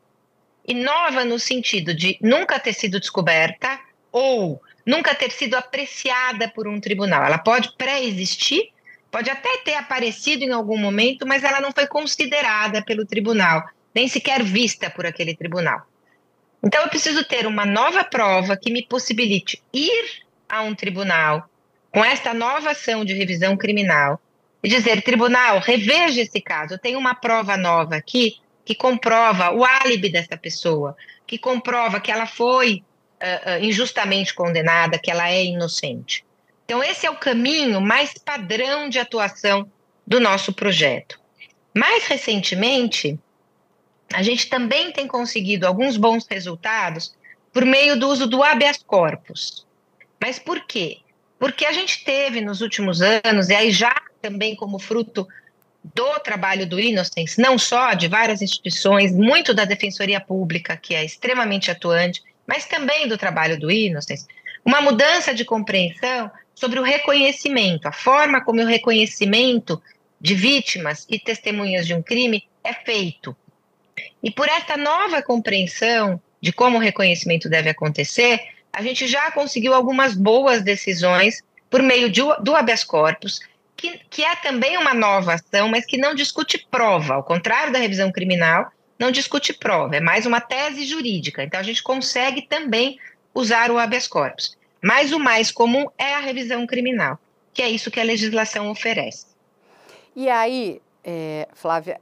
e 0.68 0.74
nova 0.74 1.24
no 1.24 1.38
sentido 1.38 1.94
de 1.94 2.18
nunca 2.20 2.60
ter 2.60 2.74
sido 2.74 3.00
descoberta 3.00 3.80
ou 4.12 4.62
nunca 4.84 5.14
ter 5.14 5.30
sido 5.30 5.54
apreciada 5.54 6.46
por 6.46 6.68
um 6.68 6.78
tribunal. 6.78 7.24
Ela 7.24 7.38
pode 7.38 7.72
pré-existir, 7.78 8.70
pode 9.10 9.30
até 9.30 9.56
ter 9.64 9.74
aparecido 9.74 10.44
em 10.44 10.52
algum 10.52 10.76
momento, 10.76 11.26
mas 11.26 11.42
ela 11.42 11.58
não 11.58 11.72
foi 11.72 11.86
considerada 11.86 12.82
pelo 12.82 13.06
tribunal, 13.06 13.64
nem 13.94 14.06
sequer 14.08 14.42
vista 14.42 14.90
por 14.90 15.06
aquele 15.06 15.34
tribunal. 15.34 15.87
Então, 16.62 16.82
eu 16.82 16.88
preciso 16.88 17.24
ter 17.24 17.46
uma 17.46 17.64
nova 17.64 18.04
prova 18.04 18.56
que 18.56 18.72
me 18.72 18.82
possibilite 18.82 19.62
ir 19.72 20.22
a 20.48 20.62
um 20.62 20.74
tribunal 20.74 21.48
com 21.90 22.04
esta 22.04 22.34
nova 22.34 22.70
ação 22.70 23.04
de 23.04 23.14
revisão 23.14 23.56
criminal 23.56 24.20
e 24.62 24.68
dizer: 24.68 25.02
tribunal, 25.02 25.60
reveja 25.60 26.20
esse 26.20 26.40
caso. 26.40 26.74
Eu 26.74 26.78
tenho 26.78 26.98
uma 26.98 27.14
prova 27.14 27.56
nova 27.56 27.96
aqui 27.96 28.36
que 28.64 28.74
comprova 28.74 29.50
o 29.50 29.64
álibi 29.64 30.10
dessa 30.10 30.36
pessoa, 30.36 30.96
que 31.26 31.38
comprova 31.38 32.00
que 32.00 32.10
ela 32.10 32.26
foi 32.26 32.82
uh, 33.22 33.64
injustamente 33.64 34.34
condenada, 34.34 34.98
que 34.98 35.10
ela 35.10 35.30
é 35.30 35.44
inocente. 35.44 36.24
Então, 36.64 36.84
esse 36.84 37.06
é 37.06 37.10
o 37.10 37.16
caminho 37.16 37.80
mais 37.80 38.12
padrão 38.12 38.90
de 38.90 38.98
atuação 38.98 39.70
do 40.06 40.20
nosso 40.20 40.52
projeto. 40.52 41.18
Mais 41.74 42.06
recentemente, 42.06 43.18
a 44.12 44.22
gente 44.22 44.48
também 44.48 44.90
tem 44.92 45.06
conseguido 45.06 45.66
alguns 45.66 45.96
bons 45.96 46.26
resultados 46.28 47.14
por 47.52 47.64
meio 47.64 47.98
do 47.98 48.08
uso 48.08 48.26
do 48.26 48.42
habeas 48.42 48.78
corpus. 48.78 49.66
Mas 50.20 50.38
por 50.38 50.66
quê? 50.66 50.98
Porque 51.38 51.64
a 51.64 51.72
gente 51.72 52.04
teve 52.04 52.40
nos 52.40 52.60
últimos 52.60 53.00
anos, 53.02 53.48
e 53.48 53.54
aí 53.54 53.70
já 53.70 53.94
também 54.20 54.56
como 54.56 54.78
fruto 54.78 55.26
do 55.94 56.18
trabalho 56.20 56.66
do 56.66 56.80
Innocence, 56.80 57.40
não 57.40 57.58
só 57.58 57.94
de 57.94 58.08
várias 58.08 58.42
instituições, 58.42 59.12
muito 59.12 59.54
da 59.54 59.64
Defensoria 59.64 60.20
Pública, 60.20 60.76
que 60.76 60.94
é 60.94 61.04
extremamente 61.04 61.70
atuante, 61.70 62.22
mas 62.46 62.66
também 62.66 63.06
do 63.06 63.16
trabalho 63.16 63.58
do 63.58 63.70
Innocence, 63.70 64.26
uma 64.64 64.80
mudança 64.80 65.32
de 65.32 65.44
compreensão 65.44 66.30
sobre 66.54 66.80
o 66.80 66.82
reconhecimento, 66.82 67.86
a 67.86 67.92
forma 67.92 68.40
como 68.40 68.60
o 68.60 68.66
reconhecimento 68.66 69.80
de 70.20 70.34
vítimas 70.34 71.06
e 71.08 71.18
testemunhas 71.18 71.86
de 71.86 71.94
um 71.94 72.02
crime 72.02 72.44
é 72.64 72.72
feito. 72.72 73.36
E 74.22 74.30
por 74.30 74.48
essa 74.48 74.76
nova 74.76 75.22
compreensão 75.22 76.20
de 76.40 76.52
como 76.52 76.78
o 76.78 76.80
reconhecimento 76.80 77.48
deve 77.48 77.70
acontecer, 77.70 78.40
a 78.72 78.82
gente 78.82 79.06
já 79.06 79.30
conseguiu 79.30 79.74
algumas 79.74 80.14
boas 80.14 80.62
decisões 80.62 81.42
por 81.70 81.82
meio 81.82 82.08
de, 82.08 82.20
do 82.40 82.54
habeas 82.54 82.84
corpus, 82.84 83.40
que, 83.76 84.00
que 84.10 84.24
é 84.24 84.34
também 84.36 84.76
uma 84.76 84.94
nova 84.94 85.34
ação, 85.34 85.68
mas 85.68 85.84
que 85.84 85.96
não 85.96 86.14
discute 86.14 86.66
prova, 86.70 87.14
ao 87.14 87.22
contrário 87.22 87.72
da 87.72 87.78
revisão 87.78 88.10
criminal, 88.10 88.70
não 88.98 89.10
discute 89.10 89.52
prova, 89.52 89.96
é 89.96 90.00
mais 90.00 90.26
uma 90.26 90.40
tese 90.40 90.84
jurídica. 90.84 91.44
Então 91.44 91.60
a 91.60 91.62
gente 91.62 91.82
consegue 91.82 92.42
também 92.42 92.98
usar 93.32 93.70
o 93.70 93.78
habeas 93.78 94.08
corpus. 94.08 94.56
Mas 94.82 95.12
o 95.12 95.18
mais 95.18 95.50
comum 95.50 95.86
é 95.96 96.14
a 96.14 96.20
revisão 96.20 96.66
criminal, 96.66 97.18
que 97.52 97.62
é 97.62 97.68
isso 97.68 97.90
que 97.90 98.00
a 98.00 98.04
legislação 98.04 98.70
oferece. 98.70 99.26
E 100.14 100.28
aí, 100.28 100.80
é, 101.04 101.48
Flávia, 101.52 102.00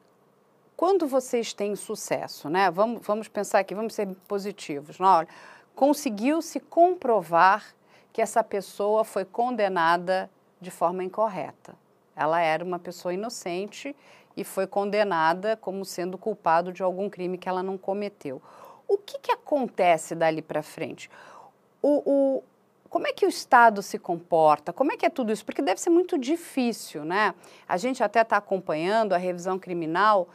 quando 0.76 1.06
vocês 1.06 1.54
têm 1.54 1.74
sucesso, 1.74 2.50
né? 2.50 2.70
Vamos, 2.70 3.00
vamos 3.06 3.28
pensar 3.28 3.60
aqui, 3.60 3.74
vamos 3.74 3.94
ser 3.94 4.06
positivos. 4.28 4.98
Não, 4.98 5.08
olha, 5.08 5.28
conseguiu-se 5.74 6.60
comprovar 6.60 7.74
que 8.12 8.20
essa 8.20 8.44
pessoa 8.44 9.04
foi 9.04 9.24
condenada 9.24 10.30
de 10.60 10.70
forma 10.70 11.02
incorreta. 11.02 11.74
Ela 12.14 12.40
era 12.40 12.64
uma 12.64 12.78
pessoa 12.78 13.12
inocente 13.12 13.96
e 14.36 14.44
foi 14.44 14.66
condenada 14.66 15.56
como 15.56 15.84
sendo 15.84 16.18
culpado 16.18 16.72
de 16.72 16.82
algum 16.82 17.08
crime 17.08 17.38
que 17.38 17.48
ela 17.48 17.62
não 17.62 17.78
cometeu. 17.78 18.42
O 18.86 18.98
que, 18.98 19.18
que 19.18 19.32
acontece 19.32 20.14
dali 20.14 20.42
para 20.42 20.62
frente? 20.62 21.10
O, 21.82 22.02
o, 22.06 22.42
como 22.88 23.06
é 23.06 23.12
que 23.12 23.26
o 23.26 23.28
Estado 23.28 23.82
se 23.82 23.98
comporta? 23.98 24.72
Como 24.72 24.92
é 24.92 24.96
que 24.96 25.06
é 25.06 25.10
tudo 25.10 25.32
isso? 25.32 25.44
Porque 25.44 25.62
deve 25.62 25.80
ser 25.80 25.90
muito 25.90 26.18
difícil, 26.18 27.04
né? 27.04 27.34
A 27.68 27.76
gente 27.76 28.02
até 28.02 28.20
está 28.20 28.36
acompanhando 28.36 29.14
a 29.14 29.18
revisão 29.18 29.58
criminal 29.58 30.28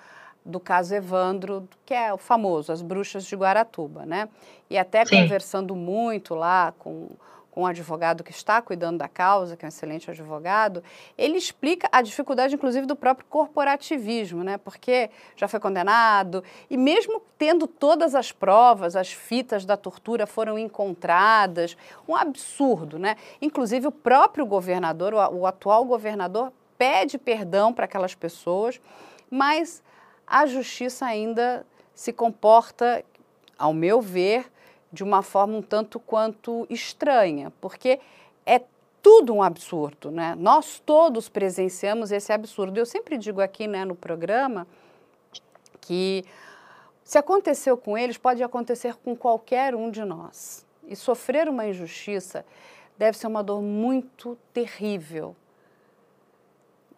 do 0.46 0.60
caso 0.60 0.94
Evandro, 0.96 1.68
que 1.86 1.94
é 1.94 2.14
o 2.14 2.18
famoso, 2.18 2.72
as 2.72 2.82
bruxas 2.82 3.26
de 3.26 3.36
Guaratuba, 3.36 4.06
né? 4.06 4.28
E 4.70 4.78
até 4.78 5.06
Sim. 5.06 5.22
conversando 5.22 5.76
muito 5.76 6.34
lá 6.34 6.74
com 6.80 7.10
com 7.52 7.64
um 7.64 7.66
advogado 7.66 8.24
que 8.24 8.32
está 8.32 8.62
cuidando 8.62 8.98
da 8.98 9.10
causa, 9.10 9.58
que 9.58 9.66
é 9.66 9.68
um 9.68 9.70
excelente 9.70 10.10
advogado, 10.10 10.82
ele 11.18 11.38
explica 11.38 11.88
a 11.92 12.02
dificuldade, 12.02 12.56
inclusive, 12.56 12.88
do 12.88 12.96
próprio 12.96 13.28
corporativismo, 13.30 14.42
né? 14.44 14.58
Porque 14.58 15.10
já 15.36 15.48
foi 15.48 15.60
condenado 15.60 16.44
e 16.70 16.78
mesmo 16.78 17.22
tendo 17.38 17.68
todas 17.68 18.16
as 18.16 18.32
provas, 18.32 18.96
as 18.96 19.12
fitas 19.12 19.66
da 19.66 19.76
tortura 19.76 20.26
foram 20.26 20.58
encontradas, 20.58 21.76
um 22.08 22.16
absurdo, 22.16 22.98
né? 22.98 23.18
Inclusive 23.42 23.86
o 23.86 23.92
próprio 23.92 24.46
governador, 24.46 25.14
o, 25.14 25.40
o 25.40 25.46
atual 25.46 25.84
governador, 25.84 26.54
pede 26.78 27.18
perdão 27.18 27.74
para 27.74 27.86
aquelas 27.86 28.16
pessoas, 28.16 28.80
mas 29.30 29.84
a 30.32 30.46
justiça 30.46 31.06
ainda 31.06 31.66
se 31.94 32.14
comporta, 32.14 33.04
ao 33.60 33.74
meu 33.74 34.00
ver, 34.00 34.50
de 34.90 35.04
uma 35.04 35.22
forma 35.22 35.58
um 35.58 35.62
tanto 35.62 36.00
quanto 36.00 36.66
estranha, 36.70 37.52
porque 37.60 38.00
é 38.46 38.62
tudo 39.02 39.34
um 39.34 39.44
absurdo, 39.44 40.10
né? 40.10 40.34
Nós 40.40 40.82
todos 40.86 41.28
presenciamos 41.28 42.14
esse 42.14 42.32
absurdo. 42.32 42.78
Eu 42.78 42.86
sempre 42.86 43.18
digo 43.18 43.42
aqui, 43.42 43.68
né, 43.68 43.84
no 43.84 43.94
programa, 43.94 44.66
que 45.82 46.24
se 47.04 47.18
aconteceu 47.18 47.76
com 47.76 47.98
eles, 47.98 48.18
pode 48.18 48.42
acontecer 48.42 48.96
com 48.96 49.14
qualquer 49.18 49.76
um 49.76 49.92
de 49.92 50.06
nós. 50.06 50.66
E 50.88 50.96
sofrer 50.96 51.50
uma 51.50 51.68
injustiça 51.68 52.46
deve 52.98 53.18
ser 53.18 53.28
uma 53.28 53.44
dor 53.44 53.62
muito 53.62 54.38
terrível. 54.54 55.36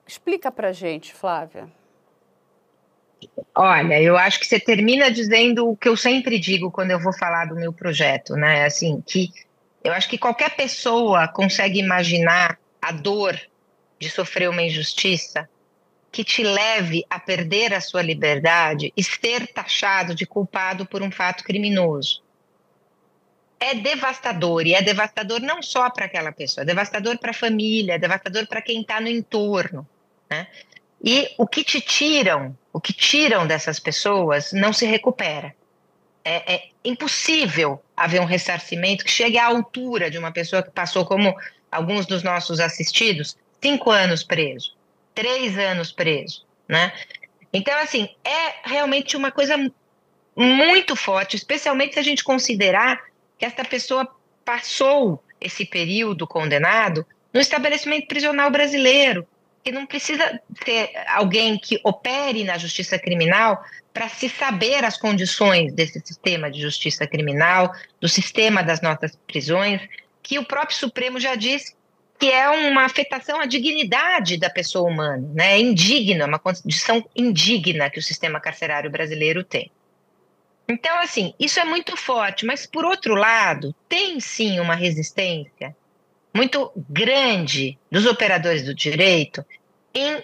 Explica 0.05 0.51
pra 0.51 0.71
gente, 0.71 1.15
Flávia. 1.15 1.67
Olha, 3.55 4.01
eu 4.01 4.17
acho 4.17 4.39
que 4.39 4.45
você 4.45 4.59
termina 4.59 5.11
dizendo 5.11 5.69
o 5.69 5.75
que 5.75 5.87
eu 5.87 5.97
sempre 5.97 6.39
digo 6.39 6.71
quando 6.71 6.91
eu 6.91 6.99
vou 6.99 7.13
falar 7.13 7.45
do 7.45 7.55
meu 7.55 7.71
projeto, 7.71 8.35
né? 8.35 8.65
Assim, 8.65 9.01
que 9.05 9.29
eu 9.83 9.91
acho 9.91 10.09
que 10.09 10.17
qualquer 10.17 10.55
pessoa 10.55 11.27
consegue 11.27 11.79
imaginar 11.79 12.57
a 12.81 12.91
dor 12.91 13.39
de 13.99 14.09
sofrer 14.09 14.49
uma 14.49 14.61
injustiça 14.61 15.47
que 16.11 16.23
te 16.23 16.43
leve 16.43 17.03
a 17.09 17.19
perder 17.19 17.73
a 17.73 17.81
sua 17.81 18.01
liberdade 18.01 18.93
e 18.95 19.03
ser 19.03 19.47
taxado 19.47 20.13
de 20.13 20.25
culpado 20.25 20.85
por 20.85 21.01
um 21.01 21.11
fato 21.11 21.43
criminoso. 21.43 22.21
É 23.59 23.73
devastador, 23.73 24.67
e 24.67 24.75
é 24.75 24.81
devastador 24.81 25.39
não 25.39 25.63
só 25.63 25.89
para 25.89 26.05
aquela 26.05 26.31
pessoa, 26.31 26.63
é 26.63 26.65
devastador 26.65 27.17
para 27.17 27.31
a 27.31 27.33
família, 27.33 27.93
é 27.93 27.97
devastador 27.97 28.45
para 28.45 28.61
quem 28.61 28.81
está 28.81 29.01
no 29.01 29.07
entorno. 29.07 29.87
Né? 30.29 30.47
E 31.03 31.33
o 31.37 31.45
que 31.45 31.63
te 31.63 31.81
tiram, 31.81 32.57
o 32.71 32.79
que 32.79 32.93
tiram 32.93 33.45
dessas 33.45 33.79
pessoas 33.79 34.53
não 34.53 34.71
se 34.71 34.85
recupera. 34.85 35.53
É, 36.23 36.53
é, 36.53 36.69
impossível 36.85 37.83
haver 37.97 38.21
um 38.21 38.25
ressarcimento 38.25 39.03
que 39.03 39.11
chegue 39.11 39.37
à 39.37 39.45
altura 39.45 40.09
de 40.09 40.17
uma 40.17 40.31
pessoa 40.31 40.63
que 40.63 40.71
passou, 40.71 41.05
como 41.05 41.35
alguns 41.69 42.05
dos 42.05 42.23
nossos 42.23 42.61
assistidos, 42.61 43.35
cinco 43.61 43.91
anos 43.91 44.23
preso, 44.23 44.73
três 45.13 45.57
anos 45.57 45.91
preso, 45.91 46.45
né? 46.67 46.93
Então, 47.51 47.77
assim, 47.79 48.07
é 48.23 48.53
realmente 48.63 49.17
uma 49.17 49.31
coisa 49.31 49.57
muito 50.35 50.95
forte, 50.95 51.35
especialmente 51.35 51.93
se 51.95 51.99
a 51.99 52.03
gente 52.03 52.23
considerar 52.23 53.01
que 53.37 53.45
essa 53.45 53.65
pessoa 53.65 54.07
passou 54.45 55.21
esse 55.39 55.65
período 55.65 56.25
condenado 56.25 57.05
no 57.33 57.39
estabelecimento 57.39 58.07
prisional 58.07 58.49
brasileiro, 58.49 59.27
que 59.63 59.71
não 59.71 59.85
precisa 59.85 60.41
ter 60.65 60.91
alguém 61.07 61.57
que 61.57 61.79
opere 61.83 62.43
na 62.43 62.57
justiça 62.57 62.99
criminal 62.99 63.63
para 63.93 64.09
se 64.09 64.27
saber 64.27 64.83
as 64.83 64.97
condições 64.97 65.71
desse 65.71 66.01
sistema 66.03 66.51
de 66.51 66.59
justiça 66.59 67.07
criminal, 67.07 67.73
do 68.01 68.09
sistema 68.09 68.61
das 68.61 68.81
nossas 68.81 69.15
prisões, 69.27 69.81
que 70.21 70.37
o 70.37 70.45
próprio 70.45 70.77
Supremo 70.77 71.19
já 71.19 71.35
disse 71.35 71.75
que 72.19 72.29
é 72.29 72.49
uma 72.49 72.85
afetação 72.85 73.39
à 73.39 73.45
dignidade 73.45 74.37
da 74.37 74.49
pessoa 74.49 74.89
humana, 74.89 75.29
né? 75.33 75.53
É 75.53 75.59
indigna, 75.59 76.25
uma 76.25 76.39
condição 76.39 77.05
indigna 77.15 77.89
que 77.89 77.99
o 77.99 78.03
sistema 78.03 78.39
carcerário 78.39 78.89
brasileiro 78.89 79.43
tem. 79.43 79.71
Então, 80.67 80.97
assim, 80.99 81.33
isso 81.39 81.59
é 81.59 81.65
muito 81.65 81.97
forte, 81.97 82.45
mas 82.45 82.65
por 82.65 82.85
outro 82.85 83.15
lado, 83.15 83.75
tem 83.89 84.19
sim 84.19 84.59
uma 84.59 84.75
resistência 84.75 85.75
muito 86.33 86.71
grande 86.89 87.77
dos 87.91 88.05
operadores 88.05 88.63
do 88.63 88.73
direito 88.73 89.45
em 89.93 90.23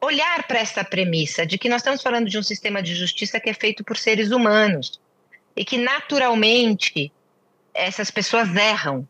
olhar 0.00 0.46
para 0.46 0.58
essa 0.58 0.84
premissa 0.84 1.46
de 1.46 1.58
que 1.58 1.68
nós 1.68 1.80
estamos 1.80 2.02
falando 2.02 2.28
de 2.28 2.38
um 2.38 2.42
sistema 2.42 2.82
de 2.82 2.94
justiça 2.94 3.38
que 3.38 3.50
é 3.50 3.54
feito 3.54 3.84
por 3.84 3.96
seres 3.96 4.30
humanos 4.30 5.00
e 5.56 5.64
que 5.64 5.78
naturalmente 5.78 7.12
essas 7.74 8.10
pessoas 8.10 8.54
erram. 8.54 9.06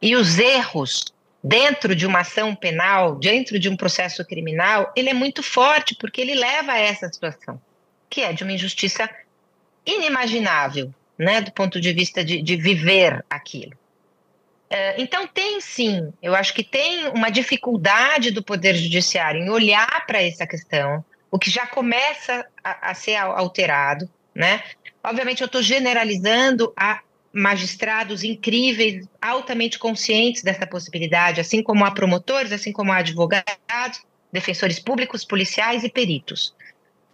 E 0.00 0.14
os 0.16 0.38
erros 0.38 1.12
dentro 1.42 1.94
de 1.94 2.06
uma 2.06 2.20
ação 2.20 2.54
penal, 2.54 3.16
dentro 3.16 3.58
de 3.58 3.68
um 3.68 3.76
processo 3.76 4.24
criminal, 4.24 4.92
ele 4.96 5.10
é 5.10 5.14
muito 5.14 5.42
forte 5.42 5.94
porque 5.94 6.20
ele 6.20 6.34
leva 6.34 6.72
a 6.72 6.78
essa 6.78 7.08
situação, 7.08 7.60
que 8.08 8.20
é 8.20 8.32
de 8.32 8.42
uma 8.42 8.52
injustiça 8.52 9.08
inimaginável, 9.84 10.92
né, 11.16 11.40
do 11.40 11.50
ponto 11.52 11.80
de 11.80 11.92
vista 11.92 12.24
de, 12.24 12.42
de 12.42 12.56
viver 12.56 13.24
aquilo. 13.30 13.72
É, 14.70 15.00
então, 15.00 15.26
tem 15.26 15.60
sim, 15.60 16.12
eu 16.22 16.34
acho 16.34 16.52
que 16.52 16.62
tem 16.62 17.08
uma 17.08 17.30
dificuldade 17.30 18.30
do 18.30 18.42
Poder 18.42 18.74
Judiciário 18.74 19.40
em 19.40 19.48
olhar 19.48 20.06
para 20.06 20.22
essa 20.22 20.46
questão, 20.46 21.02
o 21.30 21.38
que 21.38 21.50
já 21.50 21.66
começa 21.66 22.46
a, 22.62 22.90
a 22.90 22.94
ser 22.94 23.16
alterado, 23.16 24.08
né? 24.34 24.62
Obviamente, 25.02 25.40
eu 25.40 25.46
estou 25.46 25.62
generalizando 25.62 26.72
a 26.76 27.00
magistrados 27.32 28.24
incríveis, 28.24 29.06
altamente 29.20 29.78
conscientes 29.78 30.42
dessa 30.42 30.66
possibilidade, 30.66 31.40
assim 31.40 31.62
como 31.62 31.84
há 31.84 31.90
promotores, 31.90 32.52
assim 32.52 32.72
como 32.72 32.92
há 32.92 32.98
advogados, 32.98 34.02
defensores 34.32 34.78
públicos, 34.78 35.24
policiais 35.24 35.84
e 35.84 35.88
peritos. 35.88 36.54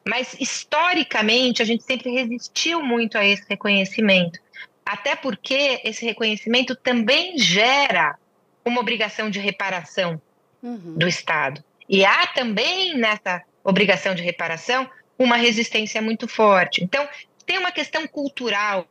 Mas, 0.06 0.36
historicamente, 0.38 1.62
a 1.62 1.64
gente 1.64 1.82
sempre 1.82 2.10
resistiu 2.10 2.82
muito 2.82 3.16
a 3.16 3.24
esse 3.24 3.44
reconhecimento. 3.48 4.38
Até 4.84 5.16
porque 5.16 5.80
esse 5.84 6.04
reconhecimento 6.04 6.76
também 6.76 7.38
gera 7.38 8.16
uma 8.64 8.80
obrigação 8.80 9.30
de 9.30 9.38
reparação 9.38 10.20
uhum. 10.62 10.94
do 10.96 11.08
Estado. 11.08 11.62
E 11.88 12.04
há 12.04 12.26
também 12.28 12.96
nessa 12.96 13.42
obrigação 13.62 14.14
de 14.14 14.22
reparação 14.22 14.88
uma 15.18 15.36
resistência 15.36 16.02
muito 16.02 16.26
forte. 16.26 16.82
Então, 16.82 17.08
tem 17.46 17.58
uma 17.58 17.72
questão 17.72 18.06
cultural, 18.06 18.86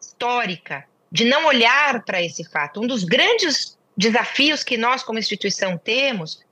histórica, 0.00 0.84
de 1.10 1.24
não 1.24 1.46
olhar 1.46 2.02
para 2.04 2.22
esse 2.22 2.48
fato. 2.48 2.80
Um 2.80 2.86
dos 2.86 3.04
grandes 3.04 3.76
desafios 3.96 4.62
que 4.62 4.76
nós, 4.76 5.02
como 5.02 5.18
instituição, 5.18 5.76
temos 5.76 6.42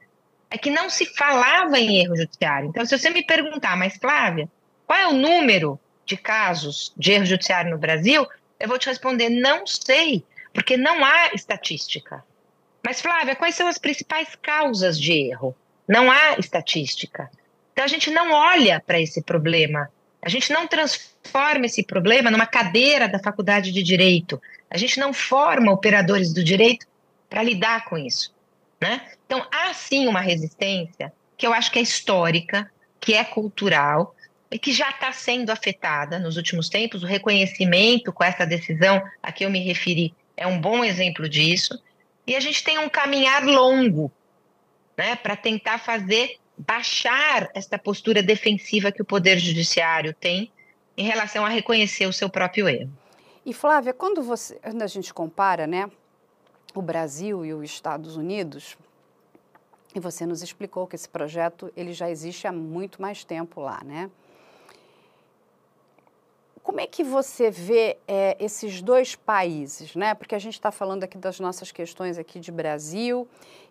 é 0.51 0.59
que 0.59 0.71
não 0.71 0.89
se 0.91 1.07
falava 1.07 1.79
em 1.79 2.01
erro 2.03 2.17
judiciário. 2.17 2.69
Então, 2.69 2.85
se 2.85 2.97
você 2.97 3.11
me 3.11 3.23
perguntar, 3.23 3.77
mas 3.77 3.97
Flávia, 3.97 4.49
qual 4.87 4.99
é 4.99 5.07
o 5.07 5.13
número 5.13 5.79
de 6.05 6.17
casos 6.17 6.93
de 6.97 7.13
erro 7.13 7.27
judiciário 7.27 7.71
no 7.71 7.79
Brasil? 7.79 8.27
Eu 8.59 8.69
vou 8.69 8.79
te 8.79 8.89
responder, 8.89 9.29
não 9.29 9.67
sei, 9.67 10.25
porque 10.53 10.77
não 10.77 11.05
há 11.05 11.29
estatística. 11.35 12.25
Mas, 12.85 13.01
Flávia, 13.01 13.37
quais 13.37 13.55
são 13.55 13.69
as 13.69 13.79
principais 13.79 14.35
causas 14.37 14.99
de 14.99 15.13
erro? 15.13 15.55
não 15.89 16.11
há 16.11 16.39
estatística. 16.39 17.31
Então 17.73 17.85
a 17.85 17.89
gente 17.89 18.11
não 18.11 18.33
olha 18.33 18.83
para 18.87 19.01
esse 19.01 19.23
problema, 19.23 19.91
a 20.21 20.29
gente 20.29 20.53
não 20.53 20.67
transforma 20.67 21.65
esse 21.65 21.83
problema 21.83 22.31
numa 22.31 22.47
cadeira 22.47 23.09
da 23.09 23.19
faculdade 23.19 23.73
de 23.73 23.83
direito, 23.83 24.41
a 24.71 24.77
gente 24.77 25.01
não 25.01 25.15
forma 25.15 25.73
operadores 25.73 26.33
do 26.33 26.45
direito 26.45 26.87
para 27.31 27.43
lidar 27.43 27.87
com 27.87 27.97
isso. 27.97 28.35
Né? 28.81 29.01
Então 29.25 29.45
há 29.51 29.73
sim 29.73 30.07
uma 30.07 30.21
resistência 30.21 31.13
que 31.37 31.47
eu 31.47 31.55
acho 31.55 31.71
que 31.71 31.79
é 31.79 31.83
histórica, 31.83 32.71
que 33.01 33.15
é 33.15 33.25
cultural 33.25 34.15
que 34.57 34.73
já 34.73 34.89
está 34.91 35.13
sendo 35.13 35.51
afetada 35.51 36.19
nos 36.19 36.37
últimos 36.37 36.69
tempos. 36.69 37.03
O 37.03 37.07
reconhecimento 37.07 38.13
com 38.13 38.25
essa 38.25 38.47
decisão 38.47 39.03
a 39.23 39.31
que 39.31 39.45
eu 39.45 39.51
me 39.51 39.61
referi 39.61 40.15
é 40.37 40.47
um 40.47 40.61
bom 40.61 40.85
exemplo 40.85 41.29
disso. 41.29 41.79
E 42.27 42.37
a 42.37 42.41
gente 42.41 42.63
tem 42.63 42.79
um 42.79 42.89
caminhar 42.89 43.45
longo 43.45 44.11
né, 44.97 45.17
para 45.17 45.37
tentar 45.37 45.79
fazer 45.79 46.37
baixar 46.57 47.51
esta 47.55 47.79
postura 47.79 48.23
defensiva 48.23 48.91
que 48.91 49.03
o 49.03 49.05
Poder 49.05 49.39
Judiciário 49.39 50.15
tem 50.15 50.51
em 50.97 51.05
relação 51.05 51.45
a 51.45 51.49
reconhecer 51.49 52.07
o 52.07 52.13
seu 52.13 52.29
próprio 52.29 52.69
erro. 52.69 52.91
E 53.47 53.53
Flávia, 53.53 53.95
quando, 53.95 54.23
você, 54.23 54.57
quando 54.57 54.83
a 54.83 54.87
gente 54.87 55.15
compara 55.15 55.67
né, 55.67 55.89
o 56.75 56.83
Brasil 56.83 57.45
e 57.47 57.55
os 57.55 57.71
Estados 57.71 58.17
Unidos, 58.17 58.77
e 59.95 60.01
você 60.01 60.27
nos 60.27 60.43
explicou 60.43 60.87
que 60.87 60.97
esse 60.97 61.09
projeto 61.09 61.73
ele 61.77 61.93
já 61.93 62.11
existe 62.11 62.47
há 62.47 62.53
muito 62.53 63.01
mais 63.01 63.25
tempo 63.25 63.61
lá, 63.61 63.81
né? 63.85 64.11
Como 66.69 66.81
é 66.81 66.87
que 66.87 67.03
você 67.03 67.51
vê 67.51 67.97
é, 68.07 68.37
esses 68.39 68.83
dois 68.83 69.15
países, 69.15 69.97
né? 69.97 70.13
Porque 70.13 70.35
a 70.35 70.39
gente 70.39 70.53
está 70.53 70.71
falando 70.71 71.03
aqui 71.03 71.17
das 71.17 71.41
nossas 71.41 71.73
questões 71.73 72.19
aqui 72.19 72.39
de 72.39 72.53
Brasil 72.53 73.27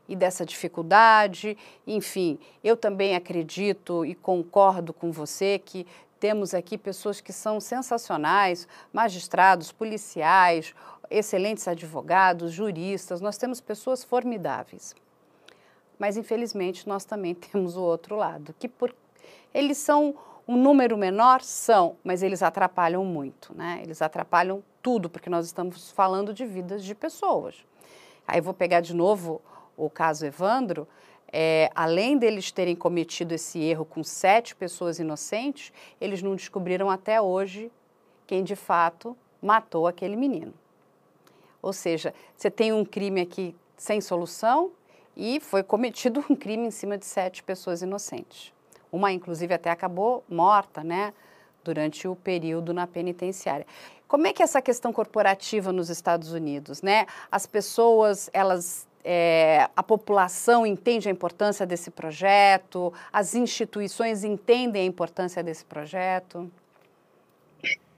e 0.10 0.16
dessa 0.16 0.44
dificuldade. 0.44 1.56
Enfim, 1.86 2.40
eu 2.64 2.76
também 2.76 3.16
acredito 3.16 4.04
e 4.04 4.16
concordo 4.16 4.94
com 4.94 5.12
você 5.12 5.62
que 5.64 5.86
temos 6.20 6.56
aqui 6.56 6.76
pessoas 6.76 7.22
que 7.22 7.32
são 7.32 7.60
sensacionais, 7.60 8.68
magistrados, 8.92 9.72
policiais, 9.72 10.74
excelentes 11.08 11.68
advogados, 11.68 12.52
juristas. 12.52 13.22
Nós 13.22 13.38
temos 13.38 13.62
pessoas 13.62 14.04
formidáveis. 14.04 14.96
Mas 16.00 16.18
infelizmente 16.18 16.88
nós 16.88 17.06
também 17.06 17.36
temos 17.54 17.78
o 17.78 17.84
outro 17.84 18.16
lado, 18.16 18.56
que 18.58 18.68
por 18.68 18.92
eles 19.54 19.78
são 19.78 20.16
um 20.48 20.56
número 20.56 20.98
menor? 20.98 21.42
São, 21.42 21.98
mas 22.04 22.24
eles 22.24 22.42
atrapalham 22.42 23.04
muito, 23.04 23.54
né? 23.56 23.82
Eles 23.84 24.02
atrapalham 24.02 24.64
tudo, 24.82 25.10
porque 25.10 25.30
nós 25.30 25.46
estamos 25.46 25.92
falando 25.92 26.34
de 26.34 26.46
vidas 26.46 26.84
de 26.84 26.96
pessoas. 26.96 27.56
Aí 28.26 28.40
vou 28.40 28.54
pegar 28.54 28.82
de 28.82 28.96
novo 28.96 29.42
o 29.76 29.90
caso 29.90 30.26
Evandro. 30.26 30.88
É, 31.32 31.70
além 31.76 32.18
deles 32.18 32.52
terem 32.52 32.76
cometido 32.76 33.34
esse 33.34 33.60
erro 33.60 33.84
com 33.84 34.02
sete 34.04 34.56
pessoas 34.56 34.98
inocentes, 35.00 35.74
eles 36.00 36.24
não 36.24 36.36
descobriram 36.36 36.90
até 36.90 37.22
hoje 37.22 37.70
quem 38.26 38.44
de 38.44 38.56
fato 38.56 39.16
matou 39.42 39.88
aquele 39.88 40.16
menino. 40.16 40.54
Ou 41.62 41.74
seja, 41.74 42.14
você 42.36 42.50
tem 42.50 42.72
um 42.72 42.86
crime 42.86 43.20
aqui 43.20 43.54
sem 43.76 44.00
solução 44.00 44.72
e 45.16 45.40
foi 45.40 45.64
cometido 45.64 46.24
um 46.30 46.36
crime 46.36 46.68
em 46.68 46.72
cima 46.72 46.98
de 46.98 47.06
sete 47.06 47.44
pessoas 47.44 47.82
inocentes. 47.82 48.54
Uma, 48.92 49.12
inclusive, 49.12 49.54
até 49.54 49.70
acabou 49.70 50.24
morta, 50.30 50.84
né? 50.84 51.14
Durante 51.64 52.08
o 52.08 52.16
período 52.16 52.74
na 52.74 52.88
penitenciária. 52.88 53.66
Como 54.08 54.26
é 54.26 54.34
que 54.34 54.42
é 54.42 54.46
essa 54.46 54.62
questão 54.62 54.94
corporativa 54.94 55.72
nos 55.72 55.90
Estados 55.90 56.32
Unidos, 56.32 56.82
né? 56.82 57.06
As 57.30 57.46
pessoas, 57.46 58.30
elas 58.32 58.88
é, 59.10 59.70
a 59.74 59.82
população 59.82 60.66
entende 60.66 61.08
a 61.08 61.12
importância 61.12 61.66
desse 61.66 61.90
projeto, 61.90 62.94
as 63.12 63.36
instituições 63.36 64.26
entendem 64.26 64.82
a 64.82 64.86
importância 64.86 65.42
desse 65.42 65.64
projeto? 65.64 66.52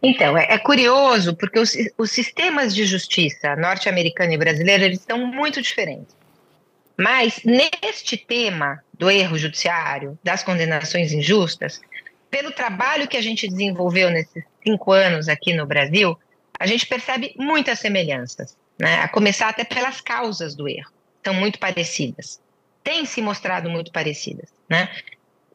Então, 0.03 0.37
é, 0.37 0.45
é 0.51 0.57
curioso, 0.59 1.35
porque 1.35 1.59
os, 1.59 1.75
os, 1.97 2.11
sistemas 2.11 2.75
de 2.75 2.85
justiça 2.85 3.55
norte-americano 3.55 4.33
e 4.33 4.37
brasileiro 4.37 4.83
eles 4.83 5.01
são 5.01 5.17
muito 5.25 5.61
diferentes. 5.61 6.15
Mas, 6.95 7.41
neste 7.43 8.15
tema, 8.15 8.83
do 8.99 9.09
erro 9.09 9.37
judiciário, 9.37 10.19
das 10.21 10.43
condenações 10.43 11.13
injustas, 11.13 11.81
pelo 12.29 12.51
trabalho 12.51 13.07
que 13.07 13.15
a 13.15 13.21
gente 13.21 13.47
desenvolveu 13.47 14.11
nesses 14.11 14.43
cinco 14.61 14.91
anos 14.91 15.29
aqui 15.29 15.53
no 15.53 15.65
Brasil, 15.65 16.19
a 16.59 16.67
gente 16.67 16.85
percebe 16.85 17.33
muitas 17.37 17.79
semelhanças, 17.79 18.57
né? 18.77 18.95
a 18.95 19.07
começar 19.07 19.47
até 19.47 19.63
pelas 19.63 20.01
causas 20.01 20.53
do 20.53 20.67
erro, 20.67 20.91
são 21.23 21.33
muito 21.33 21.57
parecidas, 21.57 22.41
têm 22.83 23.05
se 23.05 23.21
mostrado 23.21 23.69
muito 23.69 23.89
parecidas. 23.89 24.49
Né? 24.69 24.89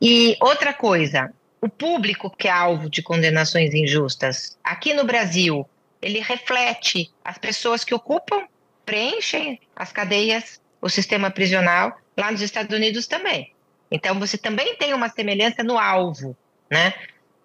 E 0.00 0.36
outra 0.40 0.72
coisa, 0.72 1.30
o 1.60 1.68
público 1.68 2.30
que 2.30 2.48
é 2.48 2.50
alvo 2.50 2.88
de 2.88 3.02
condenações 3.02 3.74
injustas 3.74 4.56
aqui 4.64 4.94
no 4.94 5.04
Brasil, 5.04 5.68
ele 6.00 6.18
reflete 6.18 7.12
as 7.22 7.36
pessoas 7.36 7.84
que 7.84 7.94
ocupam, 7.94 8.46
preenchem 8.86 9.60
as 9.76 9.92
cadeias, 9.92 10.60
o 10.80 10.88
sistema 10.88 11.30
prisional 11.30 11.94
lá 12.16 12.30
nos 12.30 12.40
Estados 12.40 12.74
Unidos 12.76 13.06
também. 13.06 13.52
Então, 13.90 14.18
você 14.18 14.36
também 14.36 14.76
tem 14.76 14.92
uma 14.92 15.08
semelhança 15.08 15.62
no 15.62 15.78
alvo, 15.78 16.36
né? 16.70 16.94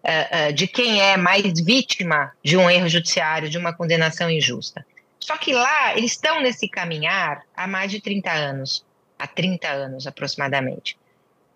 Uh, 0.03 0.49
uh, 0.49 0.53
de 0.53 0.65
quem 0.65 1.01
é 1.01 1.17
mais 1.17 1.59
vítima 1.59 2.31
de 2.41 2.55
um 2.55 2.69
erro 2.69 2.87
judiciário, 2.87 3.49
de 3.49 3.57
uma 3.57 3.73
condenação 3.73 4.29
injusta. 4.29 4.85
Só 5.19 5.37
que 5.37 5.53
lá, 5.53 5.95
eles 5.95 6.11
estão 6.11 6.41
nesse 6.41 6.67
caminhar 6.69 7.43
há 7.55 7.67
mais 7.67 7.91
de 7.91 7.99
30 7.99 8.31
anos, 8.31 8.85
há 9.17 9.27
30 9.27 9.67
anos 9.67 10.07
aproximadamente. 10.07 10.97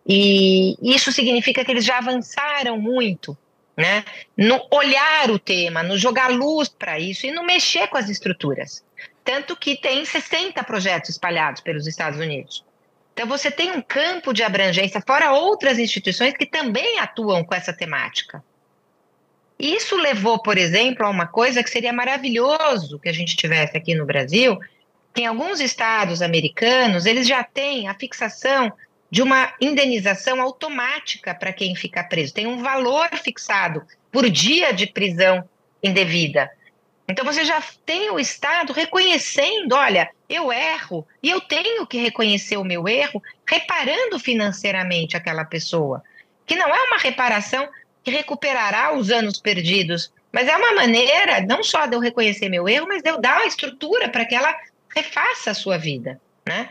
E 0.05 0.75
isso 0.81 1.11
significa 1.11 1.63
que 1.63 1.71
eles 1.71 1.85
já 1.85 1.97
avançaram 1.97 2.77
muito, 2.77 3.37
né? 3.75 4.03
No 4.37 4.61
olhar 4.69 5.31
o 5.31 5.39
tema, 5.39 5.81
no 5.81 5.97
jogar 5.97 6.29
luz 6.29 6.67
para 6.67 6.99
isso 6.99 7.25
e 7.25 7.31
no 7.31 7.43
mexer 7.43 7.87
com 7.87 7.97
as 7.97 8.09
estruturas. 8.09 8.83
Tanto 9.23 9.55
que 9.55 9.77
tem 9.77 10.03
60 10.03 10.61
projetos 10.63 11.11
espalhados 11.11 11.61
pelos 11.61 11.87
Estados 11.87 12.19
Unidos. 12.19 12.63
Então, 13.13 13.27
você 13.27 13.51
tem 13.51 13.71
um 13.71 13.81
campo 13.81 14.33
de 14.33 14.43
abrangência, 14.43 15.01
fora 15.05 15.31
outras 15.31 15.77
instituições 15.77 16.35
que 16.35 16.45
também 16.45 16.99
atuam 16.99 17.43
com 17.43 17.53
essa 17.53 17.71
temática. 17.71 18.43
Isso 19.57 19.95
levou, 19.95 20.39
por 20.39 20.57
exemplo, 20.57 21.05
a 21.05 21.09
uma 21.09 21.27
coisa 21.27 21.63
que 21.63 21.69
seria 21.69 21.93
maravilhoso 21.93 22.99
que 22.99 23.07
a 23.07 23.13
gente 23.13 23.35
tivesse 23.35 23.77
aqui 23.77 23.93
no 23.93 24.05
Brasil. 24.05 24.59
Em 25.15 25.27
alguns 25.27 25.59
estados 25.59 26.21
americanos, 26.21 27.05
eles 27.05 27.27
já 27.27 27.43
têm 27.43 27.87
a 27.87 27.93
fixação 27.93 28.73
de 29.11 29.21
uma 29.21 29.53
indenização 29.61 30.41
automática 30.41 31.35
para 31.35 31.53
quem 31.53 31.75
fica 31.75 32.03
preso. 32.03 32.33
Tem 32.33 32.47
um 32.47 32.63
valor 32.63 33.07
fixado 33.23 33.83
por 34.11 34.27
dia 34.27 34.73
de 34.73 34.87
prisão 34.87 35.47
indevida. 35.83 36.49
Então 37.07 37.25
você 37.25 37.43
já 37.43 37.61
tem 37.85 38.09
o 38.09 38.19
Estado 38.19 38.71
reconhecendo, 38.71 39.73
olha, 39.73 40.09
eu 40.29 40.51
erro 40.51 41.05
e 41.21 41.29
eu 41.29 41.41
tenho 41.41 41.85
que 41.85 41.97
reconhecer 41.97 42.57
o 42.57 42.63
meu 42.63 42.87
erro, 42.87 43.21
reparando 43.47 44.17
financeiramente 44.19 45.17
aquela 45.17 45.43
pessoa, 45.43 46.01
que 46.45 46.55
não 46.55 46.73
é 46.73 46.83
uma 46.83 46.97
reparação 46.97 47.67
que 48.03 48.11
recuperará 48.11 48.93
os 48.93 49.11
anos 49.11 49.39
perdidos, 49.39 50.11
mas 50.31 50.47
é 50.47 50.55
uma 50.55 50.73
maneira 50.73 51.41
não 51.41 51.63
só 51.63 51.85
de 51.85 51.95
eu 51.95 51.99
reconhecer 51.99 52.49
meu 52.49 52.67
erro, 52.67 52.87
mas 52.87 53.01
de 53.01 53.09
eu 53.09 53.19
dar 53.19 53.37
uma 53.37 53.45
estrutura 53.45 54.09
para 54.09 54.25
que 54.25 54.35
ela 54.35 54.55
refaça 54.95 55.51
a 55.51 55.55
sua 55.55 55.77
vida, 55.77 56.19
né? 56.45 56.69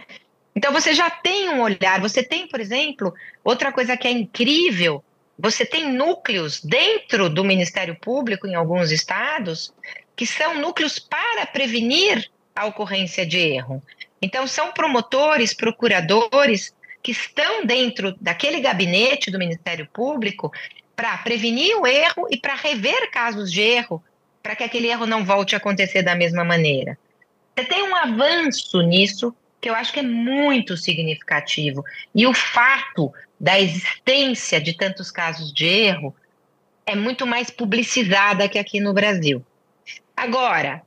Então 0.55 0.73
você 0.73 0.93
já 0.93 1.09
tem 1.11 1.49
um 1.49 1.63
olhar, 1.63 2.01
você 2.01 2.23
tem, 2.23 2.47
por 2.47 2.61
exemplo, 2.61 3.15
outra 3.43 3.73
coisa 3.73 3.97
que 3.97 4.07
é 4.07 4.11
incrível, 4.11 5.03
você 5.39 5.65
tem 5.65 5.91
núcleos 5.91 6.63
dentro 6.63 7.31
do 7.31 7.43
Ministério 7.43 7.97
Público 7.97 8.47
em 8.47 8.55
alguns 8.55 8.91
estados 8.91 9.73
que 10.17 10.27
são 10.27 10.55
núcleos 10.61 10.99
para 10.99 11.47
prevenir 11.47 12.31
a 12.55 12.67
ocorrência 12.67 13.25
de 13.25 13.39
erro. 13.39 13.83
Então, 14.21 14.47
são 14.47 14.73
promotores, 14.73 15.55
procuradores 15.55 16.75
que 17.03 17.11
estão 17.11 17.67
dentro 17.67 18.15
daquele 18.21 18.61
gabinete 18.61 19.31
do 19.31 19.39
Ministério 19.39 19.89
Público 19.93 20.53
para 20.95 21.17
prevenir 21.19 21.77
o 21.77 21.87
erro 21.87 22.29
e 22.31 22.37
para 22.37 22.55
rever 22.55 23.11
casos 23.11 23.51
de 23.51 23.61
erro, 23.61 24.03
para 24.43 24.55
que 24.55 24.63
aquele 24.63 24.89
erro 24.89 25.07
não 25.07 25.25
volte 25.25 25.55
a 25.55 25.59
acontecer 25.59 26.03
da 26.03 26.15
mesma 26.15 26.45
maneira. 26.45 26.97
Você 27.57 27.65
tem 27.65 27.83
um 27.83 27.97
avanço 27.97 28.81
nisso 28.83 29.35
que 29.61 29.71
eu 29.71 29.75
acho 29.75 29.93
que 29.93 30.01
é 30.01 30.03
muito 30.03 30.77
significativo. 30.77 31.85
E 32.15 32.27
o 32.27 32.35
fato 32.35 33.13
da 33.39 33.61
existência 33.61 34.61
de 34.61 34.73
tantos 34.77 35.11
casos 35.11 35.53
de 35.53 35.67
erro 35.67 36.15
é 36.85 36.95
muito 36.95 37.27
mais 37.27 37.51
publicizada 37.51 38.49
que 38.49 38.59
aqui 38.59 38.81
no 38.81 38.93
Brasil. 38.93 39.45
Agora, 40.17 40.83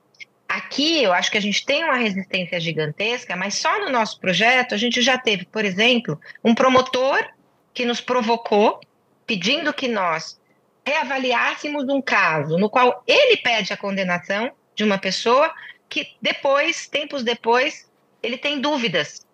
aqui 0.47 1.03
eu 1.03 1.13
acho 1.13 1.31
que 1.31 1.37
a 1.37 1.41
gente 1.41 1.65
tem 1.65 1.83
uma 1.83 1.95
resistência 1.95 2.59
gigantesca, 2.59 3.35
mas 3.35 3.55
só 3.55 3.79
no 3.79 3.89
nosso 3.89 4.19
projeto 4.19 4.73
a 4.73 4.77
gente 4.77 5.01
já 5.01 5.17
teve, 5.17 5.45
por 5.45 5.65
exemplo, 5.65 6.19
um 6.43 6.55
promotor 6.55 7.25
que 7.73 7.85
nos 7.85 7.99
provocou 7.99 8.79
pedindo 9.25 9.73
que 9.73 9.87
nós 9.87 10.39
reavaliássemos 10.85 11.85
um 11.89 12.01
caso 12.01 12.57
no 12.57 12.69
qual 12.69 13.03
ele 13.07 13.37
pede 13.37 13.73
a 13.73 13.77
condenação 13.77 14.51
de 14.75 14.83
uma 14.83 14.97
pessoa 14.97 15.53
que 15.89 16.15
depois, 16.21 16.87
tempos 16.87 17.23
depois, 17.23 17.89
ele 18.21 18.37
tem 18.37 18.59
dúvidas. 18.59 19.25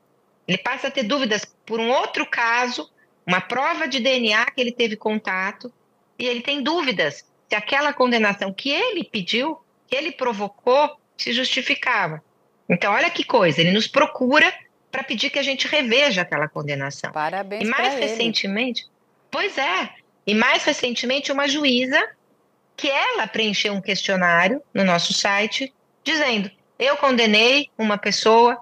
Ele 0.48 0.58
passa 0.58 0.88
a 0.88 0.92
ter 0.92 1.04
dúvidas 1.04 1.46
por 1.66 1.80
um 1.80 1.90
outro 1.90 2.26
caso, 2.26 2.90
uma 3.26 3.42
prova 3.42 3.88
de 3.88 4.00
DNA 4.00 4.46
que 4.52 4.62
ele 4.62 4.72
teve 4.72 4.96
contato, 4.96 5.72
e 6.18 6.26
ele 6.26 6.42
tem 6.42 6.62
dúvidas 6.62 7.26
se 7.50 7.56
aquela 7.56 7.94
condenação 7.94 8.54
que 8.54 8.70
ele 8.70 9.04
pediu, 9.04 9.60
que 9.92 9.98
ele 9.98 10.14
provocou, 10.14 10.98
se 11.18 11.34
justificava. 11.34 12.24
Então, 12.70 12.94
olha 12.94 13.10
que 13.10 13.26
coisa, 13.26 13.60
ele 13.60 13.74
nos 13.74 13.88
procura 13.88 14.52
para 14.90 15.04
pedir 15.04 15.30
que 15.30 15.38
a 15.38 15.44
gente 15.44 15.68
reveja 15.68 16.22
aquela 16.22 16.48
condenação. 16.48 17.12
Parabéns. 17.12 17.64
E 17.64 17.70
mais 17.70 17.96
recentemente, 17.96 18.84
ele. 18.84 18.92
pois 19.30 19.58
é, 19.58 19.90
e 20.26 20.34
mais 20.34 20.64
recentemente 20.64 21.32
uma 21.32 21.48
juíza 21.48 22.02
que 22.78 22.90
ela 22.90 23.28
preencheu 23.28 23.74
um 23.74 23.82
questionário 23.82 24.64
no 24.74 24.86
nosso 24.86 25.14
site 25.14 25.74
dizendo: 26.04 26.50
"Eu 26.80 26.96
condenei 26.96 27.70
uma 27.78 27.98
pessoa 27.98 28.58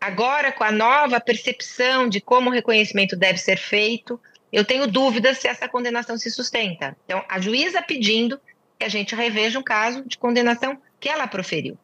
agora 0.00 0.52
com 0.52 0.62
a 0.62 0.70
nova 0.70 1.18
percepção 1.18 2.08
de 2.08 2.20
como 2.20 2.48
o 2.48 2.52
reconhecimento 2.52 3.16
deve 3.16 3.38
ser 3.38 3.56
feito, 3.56 4.20
eu 4.52 4.64
tenho 4.64 4.86
dúvidas 4.86 5.38
se 5.38 5.48
essa 5.48 5.68
condenação 5.68 6.16
se 6.16 6.30
sustenta". 6.30 6.96
Então, 7.04 7.24
a 7.28 7.40
juíza 7.40 7.82
pedindo 7.82 8.40
que 8.84 8.86
a 8.86 8.90
gente 8.90 9.14
reveja 9.14 9.58
um 9.58 9.62
caso 9.62 10.04
de 10.06 10.18
condenação 10.18 10.78
que 11.00 11.08
ela 11.08 11.26
proferiu. 11.26 11.78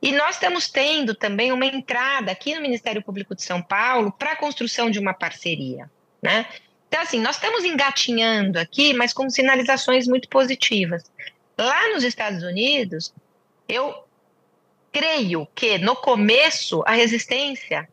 E 0.00 0.12
nós 0.12 0.36
estamos 0.36 0.68
tendo 0.68 1.16
também 1.16 1.50
uma 1.50 1.66
entrada 1.66 2.30
aqui 2.30 2.54
no 2.54 2.60
Ministério 2.60 3.02
Público 3.02 3.34
de 3.34 3.42
São 3.42 3.60
Paulo 3.60 4.12
para 4.12 4.32
a 4.32 4.36
construção 4.36 4.88
de 4.88 5.00
uma 5.00 5.12
parceria, 5.12 5.90
né? 6.22 6.46
Então, 6.86 7.00
assim, 7.00 7.20
nós 7.20 7.36
estamos 7.36 7.64
engatinhando 7.64 8.58
aqui, 8.58 8.94
mas 8.94 9.12
com 9.12 9.28
sinalizações 9.28 10.06
muito 10.06 10.28
positivas. 10.28 11.02
Lá 11.58 11.88
nos 11.88 12.04
Estados 12.04 12.44
Unidos, 12.44 13.12
eu 13.68 14.04
creio 14.92 15.48
que 15.56 15.76
no 15.78 15.96
começo 15.96 16.84
a 16.86 16.92
resistência 16.92 17.88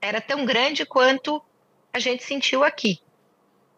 era 0.00 0.20
tão 0.20 0.44
grande 0.44 0.84
quanto 0.84 1.40
a 1.92 2.00
gente 2.00 2.24
sentiu 2.24 2.64
aqui. 2.64 2.98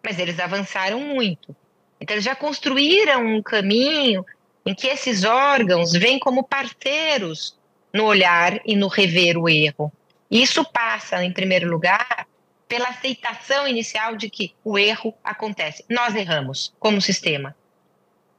Mas 0.03 0.19
eles 0.19 0.41
avançaram 0.41 1.01
muito. 1.01 1.55
Então, 2.01 2.15
eles 2.15 2.25
já 2.25 2.35
construíram 2.35 3.25
um 3.25 3.43
caminho 3.43 4.25
em 4.67 4.75
que 4.75 4.87
esses 4.87 5.25
órgãos 5.25 5.93
vêm 5.93 6.19
como 6.19 6.43
parceiros 6.43 7.57
no 7.93 8.05
olhar 8.05 8.61
e 8.65 8.75
no 8.75 8.89
rever 8.89 9.39
o 9.39 9.49
erro. 9.49 9.93
Isso 10.31 10.65
passa, 10.65 11.23
em 11.23 11.33
primeiro 11.33 11.71
lugar, 11.71 12.27
pela 12.67 12.89
aceitação 12.89 13.69
inicial 13.69 14.17
de 14.17 14.29
que 14.29 14.55
o 14.65 14.79
erro 14.79 15.15
acontece. 15.23 15.85
Nós 15.89 16.15
erramos 16.15 16.75
como 16.79 17.01
sistema. 17.01 17.55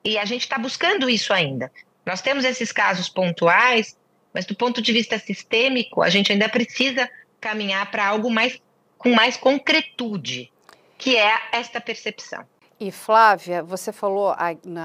E 0.04 0.18
a 0.18 0.26
gente 0.26 0.42
está 0.42 0.58
buscando 0.58 1.10
isso 1.10 1.34
ainda. 1.34 1.72
Nós 2.06 2.22
temos 2.22 2.44
esses 2.44 2.72
casos 2.72 3.08
pontuais, 3.08 3.98
mas 4.34 4.46
do 4.46 4.56
ponto 4.56 4.82
de 4.82 4.92
vista 4.92 5.18
sistêmico, 5.18 6.02
a 6.02 6.10
gente 6.10 6.32
ainda 6.32 6.50
precisa 6.50 7.10
caminhar 7.40 7.90
para 7.90 8.06
algo 8.06 8.30
mais 8.30 8.60
com 8.98 9.14
mais 9.14 9.38
concretude, 9.38 10.52
que 10.98 11.16
é 11.16 11.34
esta 11.52 11.80
percepção. 11.80 12.44
E 12.78 12.92
Flávia, 12.92 13.64
você 13.64 13.94
falou 13.94 14.36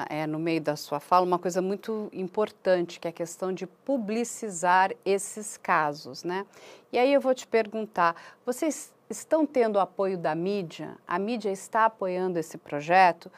é, 0.09 0.25
no 0.25 0.39
meio 0.39 0.61
da 0.61 0.77
sua 0.77 1.01
fala 1.01 1.27
uma 1.27 1.41
coisa 1.41 1.61
muito 1.61 2.09
importante, 2.13 3.01
que 3.01 3.09
é 3.09 3.11
a 3.11 3.13
questão 3.13 3.53
de 3.53 3.67
publicizar 3.67 4.93
esses 5.05 5.57
casos, 5.57 6.23
né? 6.23 6.47
E 6.93 6.99
aí 7.01 7.13
eu 7.13 7.21
vou 7.21 7.35
te 7.35 7.49
perguntar, 7.49 8.15
vocês 8.47 8.93
estão 9.11 9.45
tendo 9.45 9.81
apoio 9.81 10.17
da 10.17 10.37
mídia? 10.37 10.97
A 11.05 11.19
mídia 11.19 11.51
está 11.51 11.87
apoiando 11.87 12.39
esse 12.39 12.57
projeto? 12.57 13.29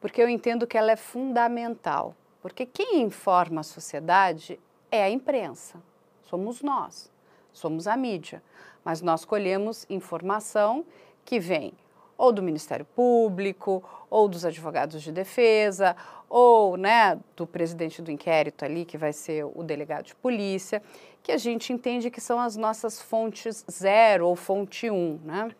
Porque 0.00 0.22
eu 0.22 0.28
entendo 0.28 0.68
que 0.68 0.78
ela 0.78 0.92
é 0.92 0.96
fundamental. 0.96 2.14
Porque 2.40 2.64
quem 2.64 3.02
informa 3.02 3.62
a 3.62 3.64
sociedade 3.64 4.56
é 4.88 5.02
a 5.02 5.10
imprensa, 5.10 5.82
somos 6.22 6.62
nós, 6.62 7.10
somos 7.52 7.88
a 7.88 7.96
mídia. 7.96 8.40
Mas 8.84 9.02
nós 9.02 9.24
colhemos 9.24 9.84
informação 9.90 10.84
que 11.24 11.40
vem 11.40 11.72
ou 12.16 12.32
do 12.32 12.42
Ministério 12.42 12.84
Público, 12.84 13.82
ou 14.08 14.28
dos 14.28 14.44
advogados 14.44 15.02
de 15.02 15.12
defesa, 15.12 15.96
ou 16.28 16.76
né, 16.76 17.18
do 17.36 17.46
presidente 17.46 18.02
do 18.02 18.10
inquérito 18.10 18.64
ali, 18.64 18.84
que 18.84 18.98
vai 18.98 19.12
ser 19.12 19.44
o 19.44 19.62
delegado 19.62 20.06
de 20.06 20.14
polícia, 20.14 20.82
que 21.22 21.32
a 21.32 21.36
gente 21.36 21.72
entende 21.72 22.10
que 22.10 22.20
são 22.20 22.38
as 22.38 22.56
nossas 22.56 23.00
fontes 23.00 23.64
zero 23.70 24.26
ou 24.26 24.36
fonte 24.36 24.90
um, 24.90 25.18
né? 25.24 25.50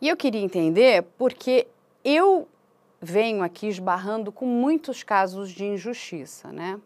E 0.00 0.08
eu 0.08 0.16
queria 0.16 0.40
entender 0.40 1.02
porque 1.18 1.66
eu 2.02 2.48
venho 3.00 3.42
aqui 3.42 3.66
esbarrando 3.66 4.32
com 4.32 4.46
muitos 4.46 5.02
casos 5.02 5.50
de 5.50 5.64
injustiça, 5.64 6.50
né? 6.50 6.80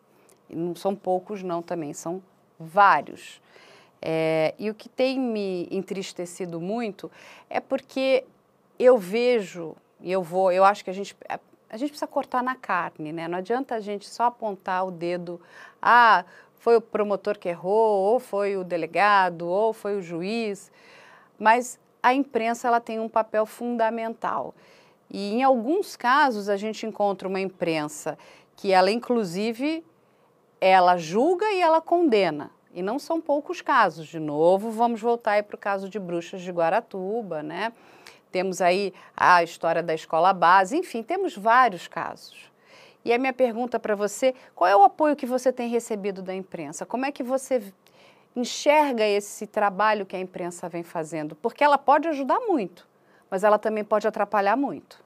E 0.51 0.57
não 0.57 0.75
são 0.75 0.95
poucos 0.95 1.43
não 1.43 1.62
também, 1.62 1.93
são 1.93 2.23
vários. 2.59 3.40
É, 4.07 4.55
e 4.59 4.69
o 4.69 4.75
que 4.75 4.87
tem 4.87 5.19
me 5.19 5.67
entristecido 5.71 6.61
muito 6.61 7.11
é 7.49 7.59
porque 7.59 8.23
eu 8.79 8.99
vejo, 8.99 9.75
e 9.99 10.12
eu 10.12 10.23
vou, 10.23 10.53
eu 10.53 10.62
acho 10.62 10.85
que 10.85 10.90
a 10.90 10.93
gente, 10.93 11.17
a 11.71 11.77
gente 11.79 11.88
precisa 11.88 12.07
cortar 12.07 12.43
na 12.43 12.55
carne, 12.55 13.14
né? 13.14 13.27
Não 13.27 13.38
adianta 13.38 13.75
a 13.75 13.81
gente 13.81 14.07
só 14.07 14.25
apontar 14.25 14.87
o 14.87 14.90
dedo, 14.90 15.40
ah, 15.81 16.23
foi 16.59 16.77
o 16.77 16.83
promotor 16.83 17.38
que 17.38 17.49
errou, 17.49 18.03
ou 18.03 18.21
foi 18.21 18.59
o 18.59 18.62
delegado, 18.62 19.49
ou 19.49 19.73
foi 19.73 19.97
o 19.97 20.03
juiz, 20.03 20.71
mas 21.38 21.79
a 22.03 22.12
imprensa 22.12 22.69
ela 22.69 22.81
tem 22.81 23.01
um 23.01 23.09
papel 23.09 23.47
fundamental. 23.47 24.55
E 25.11 25.33
em 25.33 25.43
alguns 25.43 25.97
casos 25.97 26.51
a 26.51 26.59
gente 26.59 26.85
encontra 26.85 27.27
uma 27.27 27.40
imprensa 27.40 28.19
que 28.55 28.71
ela 28.71 28.90
inclusive 28.90 29.83
ela 30.61 30.99
julga 30.99 31.51
e 31.53 31.62
ela 31.62 31.81
condena. 31.81 32.51
E 32.75 32.83
não 32.83 32.99
são 32.99 33.21
poucos 33.21 33.61
casos. 33.61 34.09
De 34.09 34.19
novo, 34.19 34.71
vamos 34.71 35.01
voltar 35.01 35.43
para 35.45 35.55
o 35.55 35.59
caso 35.59 35.89
de 35.89 35.99
Bruxas 35.99 36.43
de 36.43 36.51
Guaratuba, 36.51 37.41
né? 37.43 37.73
Temos 38.33 38.61
aí 38.61 38.93
a 39.17 39.45
história 39.45 39.81
da 39.81 39.95
escola 39.95 40.33
base, 40.33 40.77
enfim, 40.77 41.05
temos 41.05 41.37
vários 41.37 41.87
casos. 41.87 42.51
E 43.05 43.13
a 43.13 43.19
minha 43.19 43.33
pergunta 43.33 43.79
para 43.79 43.95
você, 43.95 44.35
qual 44.57 44.69
é 44.69 44.75
o 44.75 44.83
apoio 44.83 45.15
que 45.15 45.25
você 45.25 45.53
tem 45.53 45.69
recebido 45.69 46.21
da 46.21 46.35
imprensa? 46.35 46.85
Como 46.85 47.07
é 47.07 47.13
que 47.13 47.23
você 47.23 47.73
enxerga 48.35 49.07
esse 49.07 49.47
trabalho 49.47 50.05
que 50.05 50.17
a 50.17 50.21
imprensa 50.21 50.69
vem 50.69 50.83
fazendo? 50.83 51.37
Porque 51.37 51.63
ela 51.63 51.79
pode 51.79 52.09
ajudar 52.09 52.41
muito, 52.41 52.89
mas 53.31 53.45
ela 53.45 53.59
também 53.59 53.85
pode 53.85 54.09
atrapalhar 54.09 54.57
muito. 54.57 55.04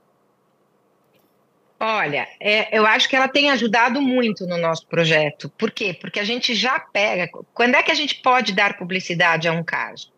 Olha, 1.80 2.26
é, 2.40 2.76
eu 2.76 2.84
acho 2.84 3.08
que 3.08 3.14
ela 3.14 3.28
tem 3.28 3.50
ajudado 3.50 4.00
muito 4.00 4.46
no 4.46 4.58
nosso 4.58 4.84
projeto. 4.86 5.48
Por 5.50 5.70
quê? 5.70 5.94
Porque 5.94 6.18
a 6.18 6.24
gente 6.24 6.52
já 6.54 6.80
pega. 6.80 7.30
Quando 7.54 7.76
é 7.76 7.82
que 7.82 7.92
a 7.92 7.94
gente 7.94 8.16
pode 8.16 8.52
dar 8.52 8.76
publicidade 8.76 9.46
a 9.46 9.52
um 9.52 9.62
caso? 9.62 10.12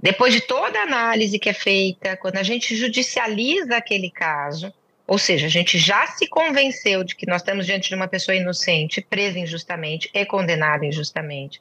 Depois 0.00 0.34
de 0.34 0.40
toda 0.40 0.78
a 0.80 0.82
análise 0.82 1.38
que 1.38 1.48
é 1.48 1.52
feita, 1.52 2.16
quando 2.16 2.36
a 2.38 2.42
gente 2.42 2.74
judicializa 2.76 3.76
aquele 3.76 4.10
caso, 4.10 4.72
ou 5.06 5.16
seja, 5.16 5.46
a 5.46 5.50
gente 5.50 5.78
já 5.78 6.08
se 6.08 6.26
convenceu 6.26 7.04
de 7.04 7.14
que 7.14 7.26
nós 7.26 7.40
estamos 7.40 7.66
diante 7.66 7.88
de 7.88 7.94
uma 7.94 8.08
pessoa 8.08 8.34
inocente, 8.34 9.00
presa 9.00 9.38
injustamente 9.38 10.10
e 10.12 10.26
condenada 10.26 10.84
injustamente, 10.84 11.60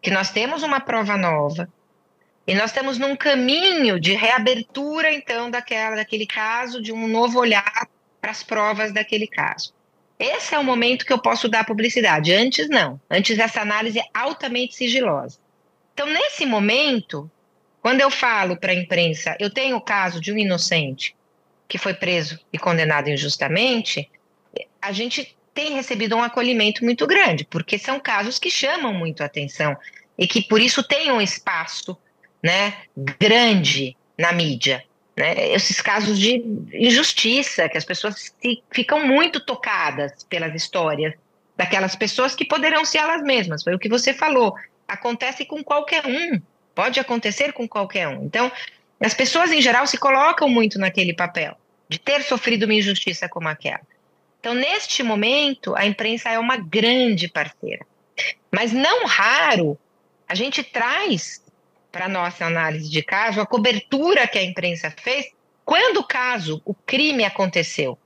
que 0.00 0.10
nós 0.10 0.30
temos 0.30 0.62
uma 0.62 0.80
prova 0.80 1.16
nova, 1.16 1.68
e 2.46 2.54
nós 2.54 2.70
estamos 2.70 2.98
num 2.98 3.14
caminho 3.14 4.00
de 4.00 4.14
reabertura, 4.14 5.12
então, 5.12 5.50
daquela, 5.50 5.96
daquele 5.96 6.26
caso, 6.26 6.82
de 6.82 6.92
um 6.92 7.06
novo 7.06 7.38
olhar 7.38 7.88
para 8.24 8.30
as 8.30 8.42
provas 8.42 8.90
daquele 8.90 9.26
caso. 9.26 9.74
Esse 10.18 10.54
é 10.54 10.58
o 10.58 10.64
momento 10.64 11.04
que 11.04 11.12
eu 11.12 11.18
posso 11.18 11.46
dar 11.46 11.66
publicidade. 11.66 12.32
Antes, 12.32 12.70
não. 12.70 12.98
Antes, 13.10 13.38
essa 13.38 13.60
análise 13.60 13.98
é 13.98 14.04
altamente 14.14 14.74
sigilosa. 14.74 15.38
Então, 15.92 16.06
nesse 16.06 16.46
momento, 16.46 17.30
quando 17.82 18.00
eu 18.00 18.10
falo 18.10 18.56
para 18.56 18.72
a 18.72 18.74
imprensa, 18.74 19.36
eu 19.38 19.50
tenho 19.50 19.76
o 19.76 19.80
caso 19.80 20.22
de 20.22 20.32
um 20.32 20.38
inocente 20.38 21.14
que 21.68 21.76
foi 21.76 21.92
preso 21.92 22.40
e 22.50 22.58
condenado 22.58 23.10
injustamente, 23.10 24.10
a 24.80 24.90
gente 24.90 25.36
tem 25.52 25.74
recebido 25.74 26.16
um 26.16 26.22
acolhimento 26.22 26.82
muito 26.82 27.06
grande, 27.06 27.44
porque 27.44 27.78
são 27.78 28.00
casos 28.00 28.38
que 28.38 28.50
chamam 28.50 28.94
muito 28.94 29.22
a 29.22 29.26
atenção 29.26 29.76
e 30.16 30.26
que 30.26 30.40
por 30.40 30.62
isso 30.62 30.82
têm 30.82 31.12
um 31.12 31.20
espaço 31.20 31.94
né, 32.42 32.84
grande 33.20 33.94
na 34.16 34.32
mídia. 34.32 34.82
Né, 35.16 35.52
esses 35.52 35.80
casos 35.80 36.18
de 36.18 36.42
injustiça, 36.72 37.68
que 37.68 37.78
as 37.78 37.84
pessoas 37.84 38.34
ficam 38.72 39.06
muito 39.06 39.38
tocadas 39.38 40.24
pelas 40.24 40.52
histórias 40.54 41.14
daquelas 41.56 41.94
pessoas 41.94 42.34
que 42.34 42.44
poderão 42.44 42.84
ser 42.84 42.98
elas 42.98 43.22
mesmas. 43.22 43.62
Foi 43.62 43.74
o 43.74 43.78
que 43.78 43.88
você 43.88 44.12
falou. 44.12 44.54
Acontece 44.88 45.44
com 45.44 45.62
qualquer 45.62 46.04
um, 46.04 46.40
pode 46.74 46.98
acontecer 46.98 47.52
com 47.52 47.68
qualquer 47.68 48.08
um. 48.08 48.24
Então, 48.24 48.50
as 49.00 49.14
pessoas 49.14 49.52
em 49.52 49.62
geral 49.62 49.86
se 49.86 49.98
colocam 49.98 50.48
muito 50.48 50.78
naquele 50.78 51.14
papel 51.14 51.56
de 51.88 51.98
ter 51.98 52.22
sofrido 52.22 52.64
uma 52.64 52.74
injustiça 52.74 53.28
como 53.28 53.48
aquela. 53.48 53.80
Então, 54.40 54.52
neste 54.52 55.02
momento, 55.02 55.74
a 55.76 55.86
imprensa 55.86 56.28
é 56.28 56.38
uma 56.38 56.56
grande 56.56 57.28
parceira. 57.28 57.86
Mas 58.50 58.72
não 58.72 59.06
raro, 59.06 59.78
a 60.28 60.34
gente 60.34 60.62
traz 60.62 61.42
para 61.94 62.08
nossa 62.08 62.44
análise 62.44 62.90
de 62.90 63.04
caso, 63.04 63.40
a 63.40 63.46
cobertura 63.46 64.26
que 64.26 64.36
a 64.36 64.42
imprensa 64.42 64.90
fez 64.90 65.30
quando 65.64 65.98
o 65.98 66.04
caso, 66.04 66.60
o 66.64 66.74
crime 66.74 67.24
aconteceu. 67.24 67.96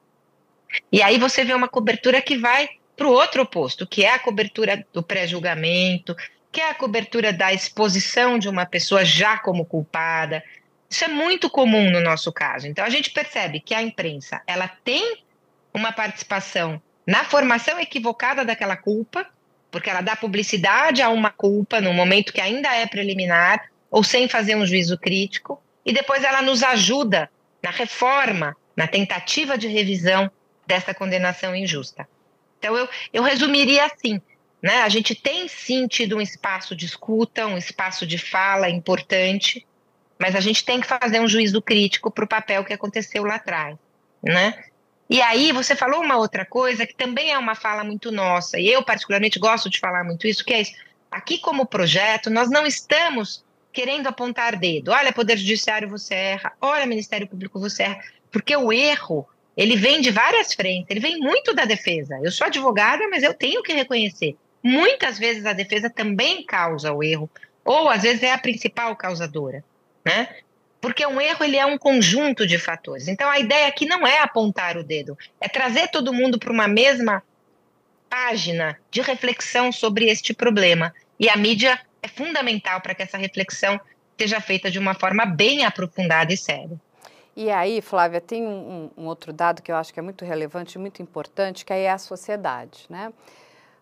E 0.93 1.01
aí 1.03 1.17
você 1.17 1.43
vê 1.43 1.55
uma 1.55 1.69
cobertura 1.69 2.21
que 2.21 2.37
vai 2.37 2.69
para 2.95 3.07
o 3.07 3.13
outro 3.13 3.43
oposto, 3.43 3.87
que 3.87 4.05
é 4.05 4.13
a 4.13 4.19
cobertura 4.19 4.87
do 4.93 5.03
pré-julgamento, 5.03 6.15
que 6.53 6.61
é 6.61 6.69
a 6.69 6.75
cobertura 6.75 7.33
da 7.33 7.51
exposição 7.51 8.39
de 8.39 8.47
uma 8.47 8.67
pessoa 8.67 9.07
já 9.07 9.39
como 9.39 9.65
culpada. 9.65 10.45
Isso 10.91 11.05
é 11.05 11.09
muito 11.09 11.49
comum 11.49 11.91
no 11.91 12.03
nosso 12.03 12.31
caso. 12.31 12.67
Então 12.67 12.85
a 12.85 12.91
gente 12.91 13.11
percebe 13.11 13.59
que 13.59 13.73
a 13.73 13.83
imprensa, 13.83 14.43
ela 14.47 14.69
tem 14.69 15.25
uma 15.73 15.93
participação 15.93 16.81
na 17.07 17.25
formação 17.25 17.81
equivocada 17.81 18.45
daquela 18.45 18.77
culpa, 18.77 19.27
porque 19.71 19.89
ela 19.89 20.03
dá 20.03 20.15
publicidade 20.15 21.01
a 21.01 21.09
uma 21.09 21.31
culpa 21.31 21.81
no 21.81 21.95
momento 21.95 22.35
que 22.35 22.41
ainda 22.41 22.75
é 22.77 22.87
preliminar 22.87 23.71
ou 23.91 24.03
sem 24.03 24.29
fazer 24.29 24.55
um 24.55 24.67
juízo 24.67 24.99
crítico, 24.99 25.63
e 25.85 25.93
depois 25.93 26.23
ela 26.23 26.43
nos 26.43 26.63
ajuda 26.63 27.31
na 27.63 27.71
reforma, 27.71 28.57
na 28.77 28.87
tentativa 28.87 29.57
de 29.57 29.67
revisão 29.67 30.31
dessa 30.67 30.93
condenação 30.93 31.55
injusta. 31.55 32.07
Então 32.59 32.77
eu, 32.77 32.89
eu 33.13 33.23
resumiria 33.23 33.87
assim, 33.87 34.21
né? 34.63 34.83
A 34.83 34.89
gente 34.89 35.15
tem 35.15 35.49
sim 35.49 35.87
tido 35.87 36.17
um 36.17 36.21
espaço 36.21 36.77
de 36.77 36.85
escuta, 36.85 37.47
um 37.47 37.57
espaço 37.57 38.07
de 38.07 38.19
fala 38.19 38.69
importante, 38.69 39.67
mas 40.19 40.35
a 40.35 40.41
gente 40.41 40.65
tem 40.65 40.81
que 40.81 40.87
fazer 40.87 41.21
um 41.21 41.29
juízo 41.29 41.63
crítico 41.63 42.11
para 42.11 42.25
o 42.25 42.29
papel 42.29 42.65
que 42.65 42.73
aconteceu 42.73 43.25
lá 43.25 43.37
atrás, 43.37 43.77
né? 44.23 44.65
E 45.09 45.23
aí 45.23 45.53
você 45.53 45.75
falou 45.75 46.03
uma 46.03 46.19
outra 46.19 46.45
coisa 46.45 46.87
que 46.87 46.95
também 46.95 47.31
é 47.31 47.39
uma 47.39 47.55
fala 47.55 47.83
muito 47.83 48.13
nossa, 48.13 48.59
e 48.59 48.69
eu 48.69 48.83
particularmente 48.83 49.39
gosto 49.39 49.71
de 49.71 49.79
falar 49.79 50.05
muito 50.05 50.27
isso, 50.27 50.45
que 50.45 50.53
é 50.53 50.61
isso. 50.61 50.73
Aqui 51.11 51.39
como 51.39 51.65
projeto, 51.65 52.29
nós 52.29 52.51
não 52.51 52.67
estamos 52.67 53.43
querendo 53.79 54.09
apontar 54.09 54.57
dedo. 54.57 54.91
Olha, 54.91 55.13
Poder 55.13 55.39
Judiciário, 55.39 55.89
você 55.89 56.13
erra. 56.13 56.53
Olha, 56.61 56.85
Ministério 56.85 57.29
Público, 57.29 57.61
você 57.61 57.85
erra. 57.85 58.01
Porque 58.29 58.57
o 58.57 58.73
erro, 58.73 59.25
ele 59.57 59.77
vem 59.77 60.01
de 60.01 60.11
várias 60.11 60.53
frentes, 60.53 60.91
ele 60.91 60.99
vem 60.99 61.21
muito 61.21 61.55
da 61.55 61.65
defesa. 61.65 62.19
Eu 62.21 62.33
sou 62.33 62.49
advogada, 62.49 63.07
mas 63.09 63.23
eu 63.23 63.33
tenho 63.33 63.63
que 63.63 63.73
reconhecer. 63.73 64.37
Muitas 64.61 65.17
vezes 65.17 65.47
a 65.47 65.53
defesa 65.53 65.89
também 65.89 66.45
causa 66.45 66.93
o 66.93 67.05
erro, 67.05 67.31
ou 67.65 67.89
às 67.89 68.03
vezes 68.03 68.25
é 68.25 68.33
a 68.33 68.39
principal 68.39 68.97
causadora, 68.97 69.63
né? 70.05 70.29
Porque 70.81 71.07
um 71.07 71.21
erro 71.21 71.45
ele 71.45 71.57
é 71.57 71.65
um 71.65 71.79
conjunto 71.79 72.49
de 72.49 72.59
fatores. 72.59 73.07
Então 73.07 73.31
a 73.31 73.39
ideia 73.39 73.69
aqui 73.69 73.87
não 73.87 74.05
é 74.05 74.19
apontar 74.19 74.77
o 74.77 74.83
dedo, 74.83 75.17
é 75.41 75.49
trazer 75.49 75.87
todo 75.87 76.13
mundo 76.13 76.37
para 76.37 76.53
uma 76.53 76.67
mesma 76.67 77.23
página 78.11 78.77
de 78.91 79.01
reflexão 79.03 79.71
sobre 79.71 80.07
este 80.07 80.35
problema. 80.35 80.93
E 81.21 81.29
a 81.29 81.37
mídia 81.37 81.79
é 82.03 82.09
fundamental 82.09 82.81
para 82.81 82.95
que 82.95 83.03
essa 83.03 83.19
reflexão 83.19 83.81
seja 84.19 84.41
feita 84.41 84.71
de 84.71 84.79
uma 84.79 84.95
forma 84.95 85.25
bem 85.25 85.65
aprofundada 85.65 86.33
e 86.33 86.37
séria. 86.37 86.79
E 87.37 87.51
aí, 87.51 87.81
Flávia, 87.81 88.21
tem 88.21 88.45
um, 88.45 88.91
um, 88.97 89.07
outro 89.07 89.33
dado 89.33 89.63
que 89.63 89.71
eu 89.71 89.77
acho 89.77 89.95
que 89.95 90.01
é 90.01 90.03
muito 90.03 90.25
relevante 90.25 90.77
e 90.77 90.79
muito 90.81 91.01
importante, 91.01 91.65
que 91.65 91.73
aí 91.73 91.83
é 91.83 91.91
a 91.91 91.99
sociedade, 91.99 92.87
né? 92.91 93.13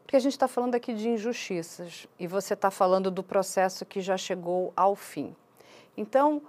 Porque 0.02 0.14
a 0.14 0.18
gente 0.18 0.32
está 0.32 0.46
falando 0.46 0.74
aqui 0.74 0.92
de 0.92 1.08
injustiças 1.08 2.06
e 2.18 2.26
você 2.26 2.52
está 2.52 2.70
falando 2.70 3.10
do 3.10 3.22
processo 3.22 3.86
que 3.86 4.00
já 4.02 4.16
chegou 4.16 4.72
ao 4.76 4.94
fim. 4.94 5.34
Então, 5.96 6.42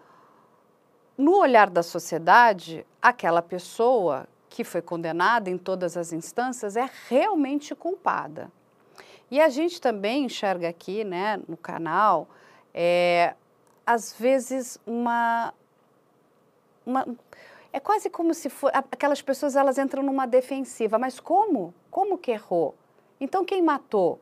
no 1.17 1.39
olhar 1.39 1.69
da 1.69 1.81
sociedade, 1.81 2.85
aquela 3.01 3.41
pessoa 3.41 4.27
que 4.49 4.63
foi 4.63 4.81
condenada 4.81 5.49
em 5.49 5.57
todas 5.57 5.95
as 5.95 6.11
instâncias 6.11 6.75
é 6.75 6.89
realmente 7.07 7.73
culpada. 7.73 8.51
E 9.29 9.41
a 9.41 9.49
gente 9.49 9.81
também 9.81 10.25
enxerga 10.25 10.69
aqui, 10.69 11.03
né, 11.03 11.39
no 11.47 11.57
canal, 11.57 12.29
é, 12.73 13.33
às 13.85 14.13
vezes 14.13 14.79
uma, 14.85 15.53
uma 16.85 17.05
é 17.73 17.79
quase 17.79 18.09
como 18.09 18.33
se 18.33 18.49
for 18.49 18.71
aquelas 18.73 19.21
pessoas 19.21 19.55
elas 19.55 19.77
entram 19.77 20.01
numa 20.01 20.25
defensiva, 20.25 20.97
mas 20.97 21.19
como? 21.19 21.73
Como 21.91 22.17
que 22.17 22.31
errou? 22.31 22.75
Então 23.19 23.43
quem 23.43 23.61
matou? 23.61 24.19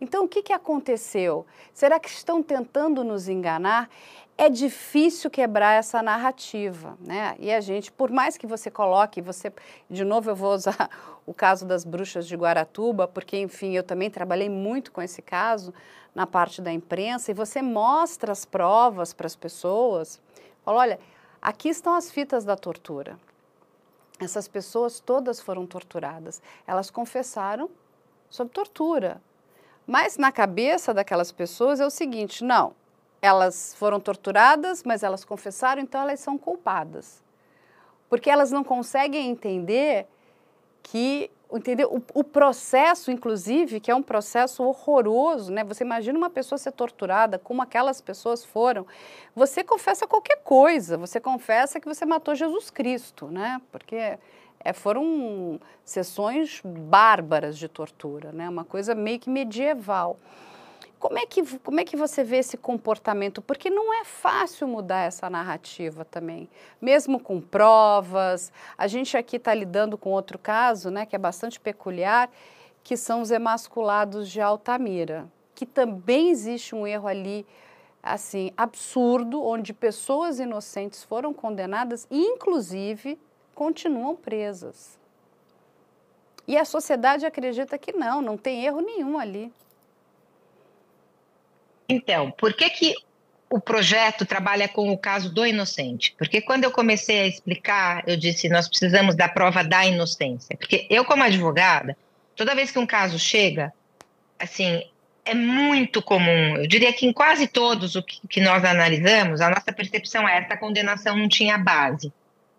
Então 0.00 0.24
o 0.24 0.28
que, 0.28 0.42
que 0.42 0.52
aconteceu? 0.52 1.46
Será 1.72 1.98
que 1.98 2.08
estão 2.08 2.42
tentando 2.42 3.02
nos 3.02 3.28
enganar? 3.28 3.88
É 4.36 4.48
difícil 4.48 5.30
quebrar 5.30 5.74
essa 5.74 6.02
narrativa, 6.02 6.98
né? 7.00 7.36
E 7.38 7.52
a 7.52 7.60
gente, 7.60 7.92
por 7.92 8.10
mais 8.10 8.36
que 8.36 8.46
você 8.46 8.70
coloque, 8.70 9.20
você, 9.20 9.52
de 9.88 10.04
novo 10.04 10.30
eu 10.30 10.34
vou 10.34 10.52
usar 10.52 10.90
o 11.24 11.32
caso 11.32 11.64
das 11.64 11.84
bruxas 11.84 12.26
de 12.26 12.36
Guaratuba, 12.36 13.06
porque 13.06 13.38
enfim, 13.38 13.72
eu 13.76 13.82
também 13.82 14.10
trabalhei 14.10 14.48
muito 14.48 14.90
com 14.90 15.00
esse 15.00 15.22
caso 15.22 15.72
na 16.14 16.26
parte 16.26 16.60
da 16.60 16.72
imprensa 16.72 17.30
e 17.30 17.34
você 17.34 17.62
mostra 17.62 18.32
as 18.32 18.44
provas 18.44 19.12
para 19.12 19.26
as 19.26 19.36
pessoas. 19.36 20.20
Fala, 20.64 20.80
olha, 20.80 21.00
aqui 21.40 21.68
estão 21.68 21.94
as 21.94 22.10
fitas 22.10 22.44
da 22.44 22.56
tortura. 22.56 23.16
Essas 24.20 24.48
pessoas 24.48 25.00
todas 25.00 25.40
foram 25.40 25.66
torturadas. 25.66 26.42
Elas 26.66 26.90
confessaram 26.90 27.70
sob 28.28 28.50
tortura. 28.50 29.20
Mas 29.86 30.16
na 30.16 30.32
cabeça 30.32 30.94
daquelas 30.94 31.30
pessoas 31.30 31.78
é 31.78 31.86
o 31.86 31.90
seguinte, 31.90 32.42
não, 32.42 32.74
elas 33.24 33.74
foram 33.78 33.98
torturadas, 33.98 34.82
mas 34.84 35.02
elas 35.02 35.24
confessaram, 35.24 35.80
então 35.80 36.02
elas 36.02 36.20
são 36.20 36.36
culpadas. 36.36 37.22
Porque 38.08 38.28
elas 38.28 38.50
não 38.50 38.62
conseguem 38.62 39.30
entender 39.30 40.06
que 40.82 41.30
entendeu? 41.50 41.88
O, 41.90 42.20
o, 42.20 42.24
processo, 42.24 43.10
inclusive, 43.10 43.78
que 43.78 43.90
é 43.90 43.94
um 43.94 44.02
processo 44.02 44.62
horroroso, 44.64 45.52
né? 45.52 45.62
Você 45.64 45.84
imagina 45.84 46.18
uma 46.18 46.28
pessoa 46.28 46.58
ser 46.58 46.72
torturada 46.72 47.38
como 47.38 47.62
aquelas 47.62 48.00
pessoas 48.00 48.44
foram. 48.44 48.86
Você 49.36 49.62
confessa 49.62 50.06
qualquer 50.06 50.38
coisa, 50.42 50.98
você 50.98 51.20
confessa 51.20 51.78
que 51.78 51.86
você 51.86 52.04
matou 52.04 52.34
Jesus 52.34 52.70
Cristo, 52.70 53.28
né? 53.28 53.60
Porque 53.70 54.18
é, 54.60 54.72
foram 54.72 55.60
sessões 55.84 56.60
bárbaras 56.64 57.56
de 57.56 57.68
tortura, 57.68 58.32
né? 58.32 58.48
Uma 58.48 58.64
coisa 58.64 58.94
meio 58.94 59.20
que 59.20 59.30
medieval. 59.30 60.18
Como 61.04 61.18
é, 61.18 61.26
que, 61.26 61.58
como 61.58 61.78
é 61.78 61.84
que 61.84 61.98
você 61.98 62.24
vê 62.24 62.38
esse 62.38 62.56
comportamento? 62.56 63.42
Porque 63.42 63.68
não 63.68 63.92
é 63.92 64.06
fácil 64.06 64.66
mudar 64.66 65.00
essa 65.00 65.28
narrativa 65.28 66.02
também, 66.02 66.48
mesmo 66.80 67.20
com 67.20 67.42
provas. 67.42 68.50
A 68.78 68.86
gente 68.86 69.14
aqui 69.14 69.36
está 69.36 69.52
lidando 69.52 69.98
com 69.98 70.12
outro 70.12 70.38
caso, 70.38 70.90
né, 70.90 71.04
que 71.04 71.14
é 71.14 71.18
bastante 71.18 71.60
peculiar, 71.60 72.30
que 72.82 72.96
são 72.96 73.20
os 73.20 73.30
emasculados 73.30 74.30
de 74.30 74.40
Altamira, 74.40 75.30
que 75.54 75.66
também 75.66 76.30
existe 76.30 76.74
um 76.74 76.86
erro 76.86 77.06
ali, 77.06 77.46
assim, 78.02 78.50
absurdo, 78.56 79.44
onde 79.44 79.74
pessoas 79.74 80.40
inocentes 80.40 81.04
foram 81.04 81.34
condenadas 81.34 82.06
e, 82.10 82.18
inclusive, 82.18 83.18
continuam 83.54 84.16
presas. 84.16 84.98
E 86.48 86.56
a 86.56 86.64
sociedade 86.64 87.26
acredita 87.26 87.76
que 87.76 87.92
não, 87.92 88.22
não 88.22 88.38
tem 88.38 88.64
erro 88.64 88.80
nenhum 88.80 89.18
ali. 89.18 89.52
Então, 91.88 92.30
por 92.30 92.54
que, 92.54 92.68
que 92.70 92.94
o 93.50 93.60
projeto 93.60 94.24
trabalha 94.24 94.68
com 94.68 94.90
o 94.90 94.98
caso 94.98 95.32
do 95.32 95.46
inocente? 95.46 96.14
Porque 96.18 96.40
quando 96.40 96.64
eu 96.64 96.70
comecei 96.70 97.20
a 97.20 97.26
explicar, 97.26 98.02
eu 98.06 98.16
disse: 98.16 98.48
nós 98.48 98.68
precisamos 98.68 99.14
da 99.14 99.28
prova 99.28 99.62
da 99.62 99.84
inocência. 99.84 100.56
Porque 100.56 100.86
eu, 100.90 101.04
como 101.04 101.22
advogada, 101.22 101.96
toda 102.34 102.54
vez 102.54 102.70
que 102.70 102.78
um 102.78 102.86
caso 102.86 103.18
chega, 103.18 103.72
assim, 104.38 104.82
é 105.24 105.34
muito 105.34 106.02
comum, 106.02 106.56
eu 106.56 106.66
diria 106.66 106.92
que 106.92 107.06
em 107.06 107.12
quase 107.12 107.46
todos 107.46 107.96
o 107.96 108.02
que, 108.02 108.20
que 108.28 108.40
nós 108.40 108.64
analisamos, 108.64 109.40
a 109.40 109.48
nossa 109.48 109.72
percepção 109.72 110.28
é 110.28 110.38
essa 110.38 110.56
condenação 110.56 111.16
não 111.16 111.28
tinha 111.28 111.56
base. 111.56 112.12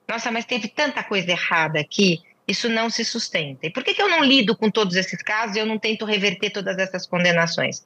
Nossa, 0.08 0.32
mas 0.32 0.46
teve 0.46 0.68
tanta 0.68 1.04
coisa 1.04 1.32
errada 1.32 1.80
aqui, 1.80 2.22
isso 2.48 2.70
não 2.70 2.90
se 2.90 3.04
sustenta. 3.04 3.68
E 3.68 3.70
por 3.70 3.84
que, 3.84 3.94
que 3.94 4.02
eu 4.02 4.10
não 4.10 4.24
lido 4.24 4.56
com 4.56 4.70
todos 4.70 4.96
esses 4.96 5.22
casos 5.22 5.56
e 5.56 5.60
eu 5.60 5.66
não 5.66 5.78
tento 5.78 6.06
reverter 6.06 6.52
todas 6.52 6.78
essas 6.78 7.06
condenações? 7.06 7.86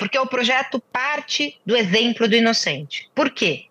Porque 0.00 0.18
o 0.18 0.26
projeto 0.26 0.80
parte 0.80 1.60
do 1.64 1.76
exemplo 1.76 2.26
do 2.26 2.34
inocente. 2.34 3.10
Por 3.14 3.28
quê? 3.28 3.66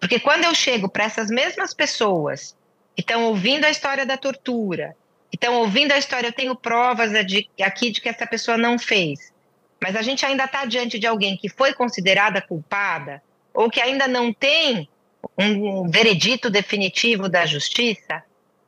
Porque 0.00 0.18
quando 0.18 0.44
eu 0.44 0.54
chego 0.54 0.88
para 0.88 1.04
essas 1.04 1.28
mesmas 1.28 1.74
pessoas 1.74 2.56
que 2.96 3.02
estão 3.02 3.24
ouvindo 3.24 3.66
a 3.66 3.70
história 3.70 4.06
da 4.06 4.16
tortura, 4.16 4.96
estão 5.30 5.56
ouvindo 5.56 5.92
a 5.92 5.98
história, 5.98 6.28
eu 6.28 6.32
tenho 6.32 6.56
provas 6.56 7.10
de, 7.26 7.50
aqui 7.60 7.90
de 7.90 8.00
que 8.00 8.08
essa 8.08 8.26
pessoa 8.26 8.56
não 8.56 8.78
fez, 8.78 9.30
mas 9.78 9.94
a 9.94 10.00
gente 10.00 10.24
ainda 10.24 10.44
está 10.44 10.64
diante 10.64 10.98
de 10.98 11.06
alguém 11.06 11.36
que 11.36 11.50
foi 11.50 11.74
considerada 11.74 12.40
culpada 12.40 13.22
ou 13.52 13.68
que 13.68 13.78
ainda 13.78 14.08
não 14.08 14.32
tem 14.32 14.88
um 15.38 15.86
veredito 15.90 16.48
definitivo 16.48 17.28
da 17.28 17.44
justiça, 17.44 18.24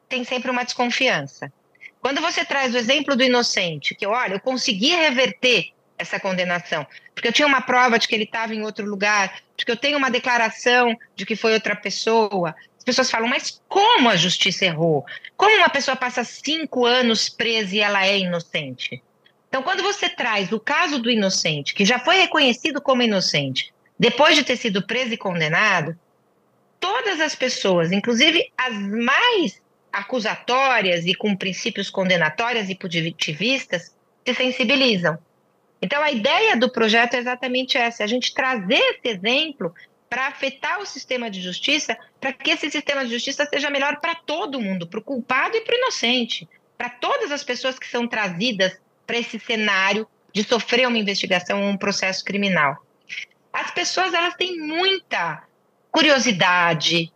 tem 0.07 0.22
sempre 0.22 0.50
uma 0.50 0.64
desconfiança. 0.64 1.50
Quando 1.98 2.20
você 2.20 2.44
traz 2.44 2.74
o 2.74 2.79
exemplo 2.79 3.16
do 3.16 3.22
inocente, 3.22 3.94
que 3.94 4.07
olha, 4.07 4.35
eu 4.35 4.40
consegui 4.40 4.90
reverter 4.90 5.70
essa 5.98 6.20
condenação. 6.20 6.87
Porque 7.14 7.28
eu 7.28 7.32
tinha 7.32 7.46
uma 7.46 7.61
prova 7.61 7.98
de 7.98 8.06
que 8.06 8.14
ele 8.14 8.24
estava 8.24 8.54
em 8.54 8.62
outro 8.62 8.87
lugar, 8.87 9.40
de 9.56 9.64
que 9.64 9.70
eu 9.70 9.76
tenho 9.76 9.98
uma 9.98 10.11
declaração 10.11 10.96
de 11.14 11.24
que 11.24 11.37
foi 11.37 11.52
outra 11.54 11.74
pessoa. 11.74 12.54
As 12.78 12.85
pessoas 12.85 13.11
falam, 13.11 13.28
mas 13.28 13.61
como 13.68 14.09
a 14.09 14.16
justiça 14.16 14.64
errou? 14.64 15.04
Como 15.37 15.56
uma 15.56 15.68
pessoa 15.68 15.96
passa 15.96 16.24
cinco 16.24 16.85
anos 16.85 17.28
presa 17.28 17.74
e 17.74 17.80
ela 17.80 18.06
é 18.06 18.18
inocente? 18.18 19.02
Então, 19.48 19.62
quando 19.62 19.82
você 19.82 20.09
traz 20.09 20.52
o 20.52 20.61
caso 20.61 20.98
do 20.98 21.11
inocente, 21.11 21.74
que 21.74 21.85
já 21.85 21.98
foi 21.98 22.16
reconhecido 22.16 22.80
como 22.80 23.02
inocente, 23.02 23.72
depois 23.98 24.37
de 24.37 24.44
ter 24.44 24.56
sido 24.56 24.87
preso 24.87 25.14
e 25.14 25.16
condenado, 25.16 25.98
todas 26.78 27.20
as 27.20 27.35
pessoas, 27.35 27.90
inclusive 27.90 28.52
as 28.56 28.74
mais 28.74 29.62
acusatórias 29.92 31.06
e 31.06 31.14
com 31.14 31.35
princípios 31.35 31.88
condenatórias 31.88 32.68
e 32.68 32.74
positivistas, 32.74 33.94
se 34.26 34.35
sensibilizam. 34.35 35.18
Então, 35.80 36.02
a 36.02 36.10
ideia 36.10 36.56
do 36.56 36.70
projeto 36.70 37.14
é 37.14 37.18
exatamente 37.18 37.76
essa: 37.76 38.04
a 38.04 38.06
gente 38.06 38.34
trazer 38.34 38.74
esse 38.74 39.08
exemplo 39.08 39.74
para 40.08 40.28
afetar 40.28 40.80
o 40.80 40.86
sistema 40.86 41.30
de 41.30 41.40
justiça, 41.40 41.96
para 42.20 42.32
que 42.32 42.50
esse 42.50 42.70
sistema 42.70 43.04
de 43.04 43.10
justiça 43.10 43.46
seja 43.46 43.70
melhor 43.70 44.00
para 44.00 44.14
todo 44.14 44.60
mundo, 44.60 44.86
para 44.86 45.00
o 45.00 45.04
culpado 45.04 45.56
e 45.56 45.60
para 45.60 45.74
o 45.74 45.78
inocente, 45.78 46.48
para 46.78 46.88
todas 46.88 47.32
as 47.32 47.42
pessoas 47.42 47.78
que 47.78 47.88
são 47.88 48.06
trazidas 48.06 48.78
para 49.06 49.18
esse 49.18 49.38
cenário 49.38 50.06
de 50.32 50.44
sofrer 50.44 50.86
uma 50.86 50.98
investigação 50.98 51.62
ou 51.62 51.68
um 51.68 51.76
processo 51.76 52.24
criminal. 52.24 52.76
As 53.52 53.70
pessoas 53.70 54.12
elas 54.12 54.34
têm 54.34 54.58
muita 54.58 55.42
curiosidade 55.90 57.10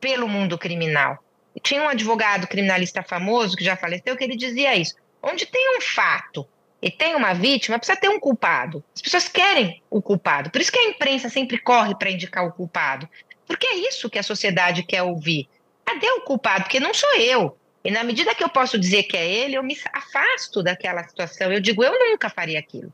pelo 0.00 0.28
mundo 0.28 0.58
criminal. 0.58 1.22
Tinha 1.62 1.82
um 1.82 1.88
advogado 1.88 2.46
criminalista 2.46 3.02
famoso 3.02 3.56
que 3.56 3.64
já 3.64 3.76
faleceu 3.76 4.16
que 4.16 4.24
ele 4.24 4.36
dizia 4.36 4.74
isso: 4.76 4.96
onde 5.22 5.46
tem 5.46 5.78
um 5.78 5.80
fato 5.80 6.46
e 6.84 6.90
tem 6.90 7.14
uma 7.14 7.32
vítima, 7.32 7.78
precisa 7.78 7.98
ter 7.98 8.10
um 8.10 8.20
culpado. 8.20 8.84
As 8.94 9.00
pessoas 9.00 9.26
querem 9.26 9.82
o 9.88 10.02
culpado. 10.02 10.50
Por 10.50 10.60
isso 10.60 10.70
que 10.70 10.78
a 10.78 10.84
imprensa 10.84 11.30
sempre 11.30 11.56
corre 11.56 11.94
para 11.94 12.10
indicar 12.10 12.46
o 12.46 12.52
culpado. 12.52 13.08
Porque 13.46 13.66
é 13.66 13.76
isso 13.88 14.10
que 14.10 14.18
a 14.18 14.22
sociedade 14.22 14.82
quer 14.82 15.02
ouvir. 15.02 15.48
Cadê 15.82 16.06
o 16.10 16.20
culpado? 16.20 16.64
Porque 16.64 16.78
não 16.78 16.92
sou 16.92 17.14
eu. 17.14 17.56
E 17.82 17.90
na 17.90 18.04
medida 18.04 18.34
que 18.34 18.44
eu 18.44 18.50
posso 18.50 18.78
dizer 18.78 19.04
que 19.04 19.16
é 19.16 19.26
ele, 19.26 19.56
eu 19.56 19.62
me 19.62 19.74
afasto 19.94 20.62
daquela 20.62 21.02
situação. 21.04 21.50
Eu 21.50 21.58
digo, 21.58 21.82
eu 21.82 21.98
nunca 22.10 22.28
faria 22.28 22.58
aquilo. 22.58 22.92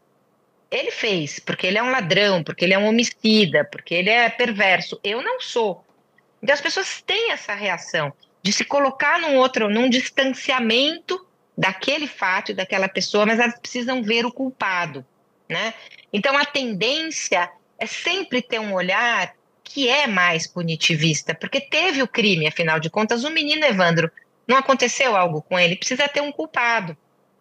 Ele 0.71 0.93
fez, 0.93 1.41
porque 1.41 1.67
ele 1.67 1.79
é 1.79 1.83
um 1.83 1.91
ladrão, 1.91 2.45
porque 2.45 2.65
ele 2.65 2.75
é 2.75 2.79
um 2.79 2.87
homicida, 2.87 3.65
porque 3.65 3.93
ele 3.93 4.11
é 4.11 4.31
perverso. 4.31 5.01
Eu 5.03 5.21
não 5.21 5.41
sou. 5.41 5.85
Então 6.41 6.55
as 6.55 6.61
pessoas 6.61 7.03
têm 7.03 7.33
essa 7.33 7.55
reação 7.55 8.13
de 8.41 8.53
se 8.53 8.65
colocar 8.65 9.19
num 9.19 9.37
outro, 9.37 9.69
num 9.69 9.91
distanciamento 9.91 11.27
daquele 11.61 12.07
fato 12.07 12.53
e 12.53 12.55
daquela 12.55 12.89
pessoa, 12.89 13.27
mas 13.27 13.39
elas 13.39 13.59
precisam 13.59 14.03
ver 14.03 14.25
o 14.25 14.33
culpado, 14.33 15.05
né? 15.47 15.75
Então 16.11 16.35
a 16.39 16.47
tendência 16.47 17.51
é 17.79 17.85
sempre 17.85 18.41
ter 18.41 18.59
um 18.59 18.73
olhar 18.73 19.35
que 19.63 19.87
é 19.87 20.07
mais 20.07 20.47
punitivista, 20.47 21.35
porque 21.35 21.61
teve 21.61 22.03
o 22.03 22.09
crime, 22.09 22.47
afinal 22.47 22.81
de 22.81 22.89
contas, 22.89 23.25
o 23.25 23.31
menino 23.31 23.67
Evandro 23.67 24.11
não 24.49 24.57
aconteceu 24.57 25.15
algo 25.15 25.43
com 25.43 25.59
ele, 25.59 25.77
precisa 25.77 26.09
ter 26.09 26.23
um 26.23 26.33
culpado, 26.33 26.97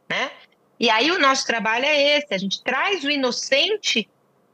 né? 0.10 0.30
E 0.78 0.90
aí 0.90 1.12
o 1.12 1.20
nosso 1.20 1.48
trabalho 1.48 1.86
é 1.86 2.18
esse, 2.18 2.34
a 2.34 2.38
gente 2.38 2.62
traz 2.62 3.06
o 3.06 3.10
inocente 3.10 4.08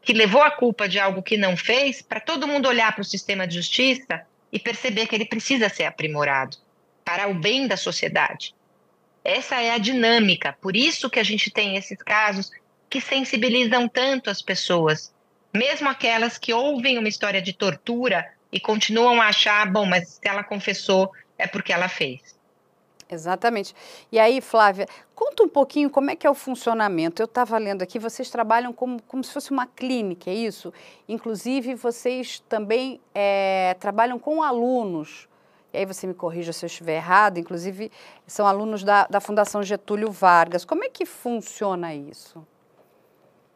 que 0.03 0.13
levou 0.13 0.43
a 0.43 0.51
culpa 0.51 0.87
de 0.87 0.99
algo 0.99 1.23
que 1.23 1.37
não 1.37 1.57
fez, 1.57 2.03
para 2.03 2.19
todo 2.19 2.47
mundo 2.47 2.69
olhar 2.69 2.93
para 2.93 3.01
o 3.01 3.05
sistema 3.05 3.47
de 3.47 3.55
justiça 3.55 4.21
e 4.53 4.59
perceber 4.59 5.07
que 5.07 5.15
ele 5.15 5.25
precisa 5.25 5.69
ser 5.69 5.85
aprimorado 5.85 6.55
para 7.03 7.27
o 7.27 7.33
bem 7.33 7.67
da 7.67 7.75
sociedade. 7.75 8.53
Essa 9.25 9.59
é 9.59 9.71
a 9.71 9.79
dinâmica. 9.79 10.55
Por 10.61 10.75
isso 10.75 11.09
que 11.09 11.19
a 11.19 11.23
gente 11.23 11.49
tem 11.49 11.75
esses 11.75 11.97
casos 11.97 12.51
que 12.87 13.01
sensibilizam 13.01 13.87
tanto 13.87 14.29
as 14.29 14.39
pessoas, 14.39 15.11
mesmo 15.51 15.89
aquelas 15.89 16.37
que 16.37 16.53
ouvem 16.53 16.99
uma 16.99 17.09
história 17.09 17.41
de 17.41 17.51
tortura 17.51 18.31
e 18.51 18.59
continuam 18.59 19.19
a 19.19 19.29
achar, 19.29 19.65
bom, 19.71 19.83
mas 19.83 20.09
se 20.09 20.27
ela 20.27 20.43
confessou 20.43 21.11
é 21.39 21.47
porque 21.47 21.73
ela 21.73 21.89
fez. 21.89 22.35
Exatamente. 23.09 23.75
E 24.11 24.19
aí, 24.19 24.41
Flávia, 24.41 24.87
conta 25.15 25.43
um 25.43 25.49
pouquinho 25.49 25.89
como 25.89 26.11
é 26.11 26.15
que 26.15 26.25
é 26.25 26.29
o 26.29 26.35
funcionamento. 26.35 27.21
Eu 27.21 27.25
estava 27.25 27.57
lendo 27.57 27.81
aqui, 27.81 27.97
vocês 27.97 28.29
trabalham 28.29 28.71
como, 28.71 29.01
como 29.03 29.23
se 29.23 29.33
fosse 29.33 29.51
uma 29.51 29.65
clínica, 29.65 30.29
é 30.29 30.33
isso? 30.35 30.71
Inclusive, 31.09 31.73
vocês 31.73 32.43
também 32.47 33.01
é, 33.13 33.75
trabalham 33.79 34.19
com 34.19 34.43
alunos 34.43 35.27
e 35.75 35.79
aí 35.79 35.85
você 35.85 36.07
me 36.07 36.13
corrija 36.13 36.53
se 36.53 36.65
eu 36.65 36.67
estiver 36.67 36.95
errado, 36.95 37.37
inclusive 37.37 37.91
são 38.25 38.47
alunos 38.47 38.83
da, 38.83 39.05
da 39.07 39.19
Fundação 39.19 39.61
Getúlio 39.61 40.09
Vargas. 40.11 40.63
Como 40.63 40.83
é 40.83 40.89
que 40.89 41.05
funciona 41.05 41.93
isso? 41.93 42.45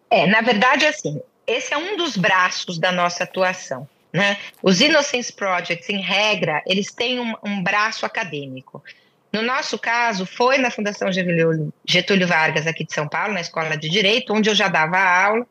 É, 0.10 0.27
na 0.27 0.41
verdade, 0.41 0.86
assim, 0.86 1.21
esse 1.47 1.73
é 1.73 1.77
um 1.77 1.95
dos 1.95 2.17
braços 2.17 2.77
da 2.77 2.91
nossa 2.91 3.23
atuação. 3.23 3.88
Né? 4.12 4.38
Os 4.62 4.82
Innocence 4.82 5.32
Projects, 5.32 5.89
em 5.89 6.01
regra, 6.01 6.62
eles 6.65 6.91
têm 6.91 7.19
um, 7.19 7.34
um 7.43 7.63
braço 7.63 8.05
acadêmico. 8.05 8.84
No 9.32 9.41
nosso 9.41 9.77
caso, 9.77 10.25
foi 10.25 10.58
na 10.58 10.71
Fundação 10.71 11.10
Getúlio, 11.12 12.27
Vargas, 12.27 12.65
aqui 12.65 12.84
de 12.84 12.93
São 12.93 13.08
Paulo, 13.08 13.34
na 13.34 13.41
Escola 13.41 13.77
de 13.77 13.88
Direito, 13.88 14.34
onde 14.34 14.49
eu 14.49 14.55
já 14.55 14.67
dava 14.67 14.97
aula. 14.97 15.47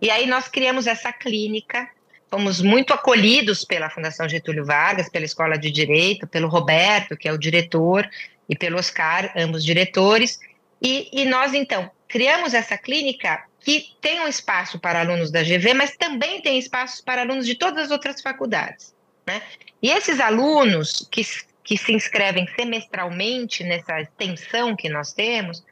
E 0.00 0.10
aí 0.10 0.26
nós 0.26 0.46
criamos 0.46 0.86
essa 0.86 1.12
clínica 1.12 1.88
fomos 2.30 2.60
muito 2.60 2.92
acolhidos 2.92 3.64
pela 3.64 3.90
Fundação 3.90 4.28
Getúlio 4.28 4.64
Vargas, 4.64 5.08
pela 5.08 5.24
Escola 5.24 5.56
de 5.56 5.70
Direito, 5.70 6.26
pelo 6.26 6.48
Roberto, 6.48 7.16
que 7.16 7.28
é 7.28 7.32
o 7.32 7.38
diretor, 7.38 8.08
e 8.48 8.56
pelo 8.56 8.78
Oscar, 8.78 9.32
ambos 9.36 9.64
diretores. 9.64 10.38
E, 10.80 11.08
e 11.12 11.24
nós, 11.24 11.54
então, 11.54 11.90
criamos 12.08 12.54
essa 12.54 12.76
clínica 12.76 13.44
que 13.60 13.96
tem 14.00 14.20
um 14.20 14.28
espaço 14.28 14.78
para 14.78 15.00
alunos 15.00 15.30
da 15.30 15.42
GV, 15.42 15.74
mas 15.74 15.96
também 15.96 16.40
tem 16.40 16.58
espaços 16.58 17.00
para 17.00 17.22
alunos 17.22 17.46
de 17.46 17.56
todas 17.56 17.86
as 17.86 17.90
outras 17.90 18.20
faculdades. 18.20 18.94
Né? 19.26 19.42
E 19.82 19.90
esses 19.90 20.20
alunos 20.20 21.08
que, 21.10 21.22
que 21.64 21.76
se 21.76 21.92
inscrevem 21.92 22.46
semestralmente 22.54 23.64
nessa 23.64 24.00
extensão 24.00 24.76
que 24.76 24.88
nós 24.88 25.12
temos, 25.12 25.64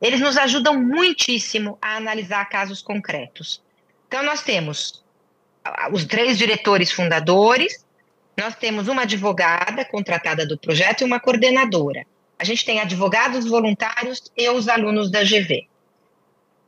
eles 0.00 0.20
nos 0.20 0.38
ajudam 0.38 0.82
muitíssimo 0.82 1.78
a 1.82 1.96
analisar 1.96 2.48
casos 2.48 2.80
concretos. 2.80 3.62
Então, 4.08 4.22
nós 4.22 4.42
temos 4.42 5.03
os 5.92 6.04
três 6.04 6.36
diretores 6.36 6.90
fundadores, 6.90 7.84
nós 8.36 8.54
temos 8.56 8.88
uma 8.88 9.02
advogada 9.02 9.84
contratada 9.84 10.46
do 10.46 10.58
projeto 10.58 11.02
e 11.02 11.04
uma 11.04 11.20
coordenadora. 11.20 12.04
A 12.38 12.44
gente 12.44 12.64
tem 12.64 12.80
advogados 12.80 13.46
voluntários 13.46 14.22
e 14.36 14.48
os 14.48 14.68
alunos 14.68 15.10
da 15.10 15.22
GV. 15.22 15.68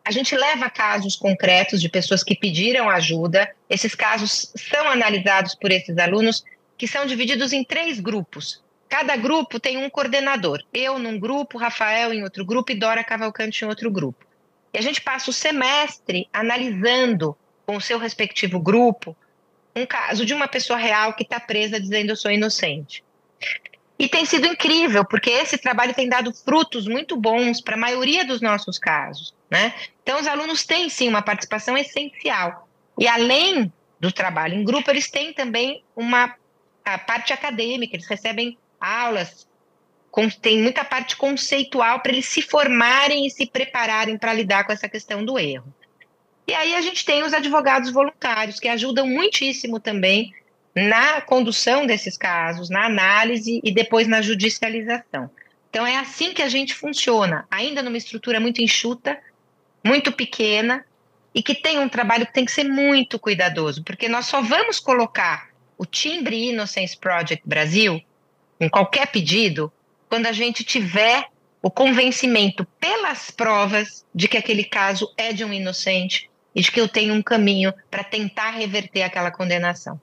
A 0.05 0.13
gente 0.13 0.37
leva 0.37 0.71
casos 0.71 1.17
concretos 1.17 1.81
de 1.81 1.89
pessoas 1.89 2.23
que 2.23 2.37
pediram 2.37 2.89
ajuda. 2.89 3.53
Esses 3.69 3.95
casos 3.95 4.53
são 4.55 4.89
analisados 4.89 5.57
por 5.57 5.73
esses 5.73 5.99
alunos, 5.99 6.45
que 6.79 6.87
são 6.87 7.07
divididos 7.07 7.53
em 7.53 7.65
três 7.65 7.99
grupos. 7.99 8.63
Cada 8.89 9.17
grupo 9.17 9.59
tem 9.59 9.77
um 9.77 9.91
coordenador. 9.91 10.63
Eu 10.73 10.97
num 11.01 11.19
grupo, 11.19 11.59
Rafael 11.59 12.15
em 12.15 12.23
outro 12.23 12.45
grupo 12.45 12.71
e 12.71 12.77
Dora 12.77 13.03
Cavalcante 13.03 13.65
em 13.65 13.69
outro 13.69 13.91
grupo. 13.91 14.25
E 14.73 14.79
a 14.79 14.81
gente 14.81 15.01
passa 15.01 15.31
o 15.31 15.33
semestre 15.33 16.29
analisando 16.33 17.37
com 17.67 17.77
o 17.77 17.81
seu 17.81 17.99
respectivo 17.99 18.61
grupo 18.61 19.17
um 19.77 19.85
caso 19.85 20.25
de 20.25 20.33
uma 20.33 20.49
pessoa 20.49 20.79
real 20.79 21.13
que 21.13 21.23
está 21.23 21.39
presa 21.39 21.79
dizendo 21.79 22.11
eu 22.11 22.17
sou 22.17 22.31
inocente. 22.31 23.05
E 23.99 24.09
tem 24.09 24.25
sido 24.25 24.47
incrível, 24.47 25.05
porque 25.05 25.31
esse 25.31 25.59
trabalho 25.59 25.95
tem 25.95 26.09
dado 26.09 26.33
frutos 26.33 26.87
muito 26.87 27.17
bons 27.17 27.61
para 27.61 27.75
a 27.75 27.79
maioria 27.79 28.25
dos 28.25 28.41
nossos 28.41 28.79
casos. 28.79 29.35
Né? 29.51 29.75
Então, 30.03 30.19
os 30.19 30.27
alunos 30.27 30.65
têm 30.65 30.89
sim 30.89 31.09
uma 31.09 31.23
participação 31.23 31.77
essencial. 31.77 32.69
E 32.99 33.07
além 33.07 33.73
do 34.01 34.11
trabalho 34.11 34.55
em 34.55 34.65
grupo, 34.65 34.91
eles 34.91 35.11
têm 35.11 35.33
também 35.33 35.83
uma 35.95 36.35
parte 37.07 37.33
acadêmica, 37.33 37.97
eles 37.97 38.07
recebem 38.07 38.57
aulas, 38.81 39.47
com, 40.11 40.29
tem 40.29 40.63
muita 40.63 40.85
parte 40.85 41.17
conceitual 41.17 42.01
para 42.01 42.13
eles 42.13 42.27
se 42.27 42.41
formarem 42.41 43.27
e 43.27 43.31
se 43.31 43.47
prepararem 43.47 44.17
para 44.17 44.33
lidar 44.33 44.65
com 44.65 44.73
essa 44.73 44.89
questão 44.89 45.25
do 45.25 45.39
erro. 45.39 45.75
E 46.47 46.55
aí 46.55 46.75
a 46.75 46.81
gente 46.81 47.05
tem 47.05 47.25
os 47.25 47.35
advogados 47.35 47.91
voluntários, 47.91 48.61
que 48.61 48.69
ajudam 48.69 49.07
muitíssimo 49.07 49.81
também 49.81 50.33
na 50.75 51.21
condução 51.21 51.87
desses 51.87 52.17
casos, 52.17 52.71
na 52.71 52.85
análise 52.85 53.61
e 53.65 53.73
depois 53.73 54.07
na 54.07 54.23
judicialização. 54.23 55.31
Então 55.71 55.87
é 55.87 55.97
assim 55.97 56.33
que 56.33 56.43
a 56.43 56.49
gente 56.49 56.75
funciona, 56.75 57.47
ainda 57.51 57.83
numa 57.83 57.97
estrutura 57.97 58.39
muito 58.39 58.63
enxuta, 58.63 59.19
muito 59.85 60.13
pequena 60.13 60.85
e 61.35 61.43
que 61.43 61.55
tem 61.55 61.79
um 61.79 61.89
trabalho 61.89 62.27
que 62.27 62.33
tem 62.33 62.45
que 62.45 62.53
ser 62.53 62.65
muito 62.65 63.19
cuidadoso, 63.19 63.83
porque 63.83 64.09
nós 64.09 64.27
só 64.27 64.41
vamos 64.41 64.79
colocar 64.79 65.51
o 65.77 65.85
timbre 65.85 66.49
Innocence 66.51 66.97
Project 66.97 67.47
Brasil 67.47 68.01
em 68.61 68.69
qualquer 68.69 69.07
pedido 69.09 69.73
quando 70.09 70.27
a 70.27 70.33
gente 70.33 70.65
tiver 70.65 71.29
o 71.61 71.71
convencimento 71.71 72.67
pelas 72.79 73.31
provas 73.31 74.07
de 74.15 74.29
que 74.29 74.37
aquele 74.37 74.65
caso 74.65 75.13
é 75.17 75.33
de 75.33 75.45
um 75.45 75.53
inocente 75.53 76.31
e 76.57 76.63
de 76.63 76.73
que 76.73 76.81
eu 76.81 76.89
tenho 76.89 77.13
um 77.13 77.23
caminho 77.23 77.73
para 77.91 78.03
tentar 78.03 78.53
reverter 78.53 79.03
aquela 79.03 79.31
condenação. 79.31 80.01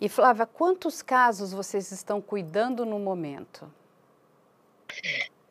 E 0.00 0.08
Flávia, 0.08 0.46
quantos 0.46 1.02
casos 1.02 1.52
vocês 1.52 1.92
estão 1.92 2.18
cuidando 2.18 2.86
no 2.86 2.98
momento? 2.98 3.70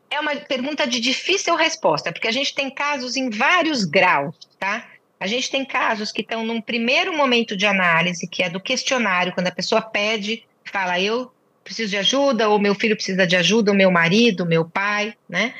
É 0.09 0.19
uma 0.19 0.35
pergunta 0.35 0.87
de 0.87 0.99
difícil 0.99 1.55
resposta, 1.55 2.11
porque 2.11 2.27
a 2.27 2.31
gente 2.31 2.55
tem 2.55 2.71
casos 2.71 3.15
em 3.15 3.29
vários 3.29 3.85
graus, 3.85 4.35
tá? 4.59 4.87
A 5.19 5.27
gente 5.27 5.51
tem 5.51 5.63
casos 5.63 6.11
que 6.11 6.21
estão 6.21 6.43
num 6.43 6.59
primeiro 6.59 7.15
momento 7.15 7.55
de 7.55 7.67
análise, 7.67 8.27
que 8.27 8.41
é 8.41 8.49
do 8.49 8.59
questionário, 8.59 9.33
quando 9.33 9.47
a 9.47 9.51
pessoa 9.51 9.81
pede, 9.81 10.43
fala, 10.65 10.99
eu 10.99 11.31
preciso 11.63 11.91
de 11.91 11.97
ajuda, 11.97 12.49
ou 12.49 12.59
meu 12.59 12.73
filho 12.73 12.95
precisa 12.95 13.27
de 13.27 13.35
ajuda, 13.35 13.71
o 13.71 13.75
meu 13.75 13.91
marido, 13.91 14.45
meu 14.45 14.65
pai, 14.67 15.15
né? 15.29 15.53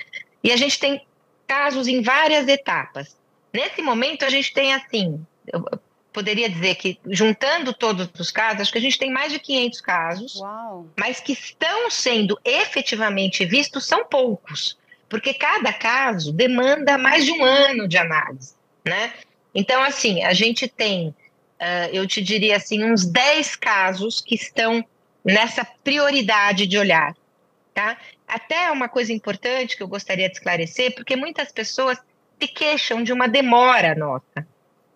E 0.43 0.51
a 0.51 0.57
gente 0.57 0.79
tem 0.79 1.05
casos 1.47 1.87
em 1.87 2.01
várias 2.01 2.47
etapas. 2.47 3.20
Nesse 3.53 3.81
momento, 3.81 4.23
a 4.23 4.29
gente 4.29 4.53
tem 4.53 4.73
assim, 4.73 5.25
eu 5.47 5.63
poderia 6.13 6.49
dizer 6.49 6.75
que, 6.75 6.99
juntando 7.07 7.73
todos 7.73 8.09
os 8.19 8.31
casos, 8.31 8.61
acho 8.61 8.71
que 8.71 8.77
a 8.77 8.81
gente 8.81 8.97
tem 8.97 9.11
mais 9.11 9.31
de 9.31 9.39
500 9.39 9.81
casos, 9.81 10.35
Uau. 10.35 10.87
mas 10.97 11.19
que 11.19 11.33
estão 11.33 11.89
sendo 11.89 12.39
efetivamente 12.43 13.45
vistos 13.45 13.85
são 13.85 14.05
poucos, 14.05 14.77
porque 15.09 15.33
cada 15.33 15.71
caso 15.73 16.31
demanda 16.31 16.97
mais 16.97 17.25
de 17.25 17.31
um 17.31 17.43
ano 17.43 17.87
de 17.87 17.97
análise. 17.97 18.55
né? 18.85 19.13
Então, 19.53 19.81
assim, 19.83 20.23
a 20.23 20.33
gente 20.33 20.67
tem, 20.67 21.09
uh, 21.09 21.93
eu 21.93 22.07
te 22.07 22.21
diria 22.21 22.55
assim, 22.55 22.83
uns 22.83 23.05
10 23.05 23.55
casos 23.55 24.21
que 24.21 24.35
estão 24.35 24.83
nessa 25.23 25.65
prioridade 25.83 26.65
de 26.65 26.77
olhar, 26.77 27.15
tá? 27.73 27.97
Até 28.27 28.71
uma 28.71 28.89
coisa 28.89 29.13
importante 29.13 29.75
que 29.75 29.83
eu 29.83 29.87
gostaria 29.87 30.27
de 30.27 30.35
esclarecer, 30.35 30.95
porque 30.95 31.15
muitas 31.15 31.51
pessoas 31.51 31.99
se 32.41 32.47
queixam 32.47 33.03
de 33.03 33.13
uma 33.13 33.27
demora 33.27 33.93
nossa, 33.93 34.47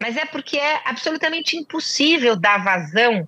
mas 0.01 0.17
é 0.17 0.25
porque 0.25 0.57
é 0.57 0.81
absolutamente 0.83 1.55
impossível 1.55 2.35
dar 2.35 2.63
vazão 2.63 3.27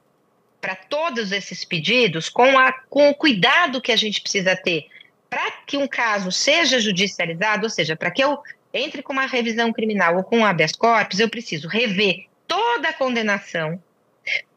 para 0.59 0.75
todos 0.75 1.31
esses 1.31 1.63
pedidos 1.63 2.27
com, 2.27 2.57
a, 2.57 2.71
com 2.89 3.09
o 3.09 3.15
cuidado 3.15 3.79
que 3.79 3.91
a 3.91 3.95
gente 3.95 4.21
precisa 4.21 4.55
ter 4.55 4.87
para 5.29 5.51
que 5.67 5.77
um 5.77 5.87
caso 5.87 6.31
seja 6.31 6.79
judicializado, 6.79 7.65
ou 7.65 7.69
seja, 7.69 7.95
para 7.95 8.09
que 8.09 8.23
eu 8.23 8.39
entre 8.73 9.03
com 9.03 9.13
uma 9.13 9.25
revisão 9.25 9.71
criminal 9.71 10.17
ou 10.17 10.23
com 10.23 10.39
um 10.39 10.45
habeas 10.45 10.71
corpus, 10.71 11.19
eu 11.19 11.29
preciso 11.29 11.67
rever 11.67 12.25
toda 12.47 12.89
a 12.89 12.93
condenação, 12.93 13.81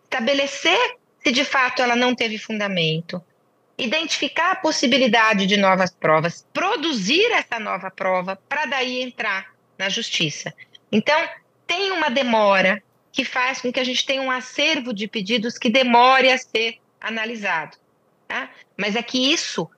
estabelecer 0.05 0.97
se 1.23 1.33
de 1.33 1.45
fato 1.45 1.83
ela 1.83 1.97
não 1.97 2.15
teve 2.15 2.39
fundamento, 2.39 3.23
identificar 3.81 4.53
a 4.53 4.57
possibilidade 4.57 5.47
de 5.47 5.57
novas 5.57 5.91
provas, 5.91 6.47
produzir 6.53 7.33
essa 7.33 7.59
nova 7.59 7.91
prova 7.91 8.37
para 8.49 8.67
daí 8.67 9.03
entrar 9.03 9.55
na 9.79 9.89
justiça. 9.89 10.53
Então, 10.93 11.19
tem 11.67 11.91
uma 11.91 12.11
demora 12.11 12.83
que 13.13 13.25
faz 13.25 13.61
com 13.61 13.73
que 13.73 13.81
a 13.81 13.85
gente 13.85 14.05
tenha 14.05 14.23
um 14.23 14.31
acervo 14.31 14.93
de 14.93 15.09
pedidos 15.09 15.59
que 15.59 15.71
demore 15.71 16.31
a 16.31 16.39
ser 16.39 16.79
analisado. 17.01 17.77
Tá? 18.29 18.51
Mas 18.77 18.95
é 18.95 19.03
que 19.03 19.33
isso 19.33 19.69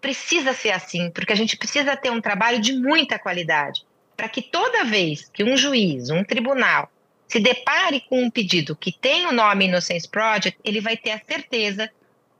precisa 0.00 0.52
ser 0.52 0.70
assim, 0.70 1.10
porque 1.10 1.32
a 1.32 1.36
gente 1.36 1.56
precisa 1.56 1.96
ter 1.96 2.10
um 2.10 2.20
trabalho 2.20 2.60
de 2.60 2.74
muita 2.74 3.18
qualidade, 3.18 3.82
para 4.16 4.28
que 4.28 4.42
toda 4.42 4.84
vez 4.84 5.30
que 5.32 5.42
um 5.42 5.56
juiz, 5.56 6.10
um 6.10 6.22
tribunal, 6.22 6.90
se 7.26 7.40
depare 7.40 8.00
com 8.02 8.22
um 8.22 8.30
pedido 8.30 8.76
que 8.76 8.92
tem 8.92 9.26
o 9.26 9.32
nome 9.32 9.64
Innocence 9.64 10.06
Project, 10.06 10.58
ele 10.62 10.80
vai 10.80 10.96
ter 10.96 11.12
a 11.12 11.20
certeza 11.26 11.90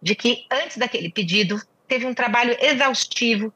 de 0.05 0.15
que 0.15 0.45
antes 0.51 0.77
daquele 0.77 1.09
pedido 1.09 1.59
teve 1.89 2.05
um 2.05 2.13
trabalho 2.13 2.55
exaustivo 2.61 3.51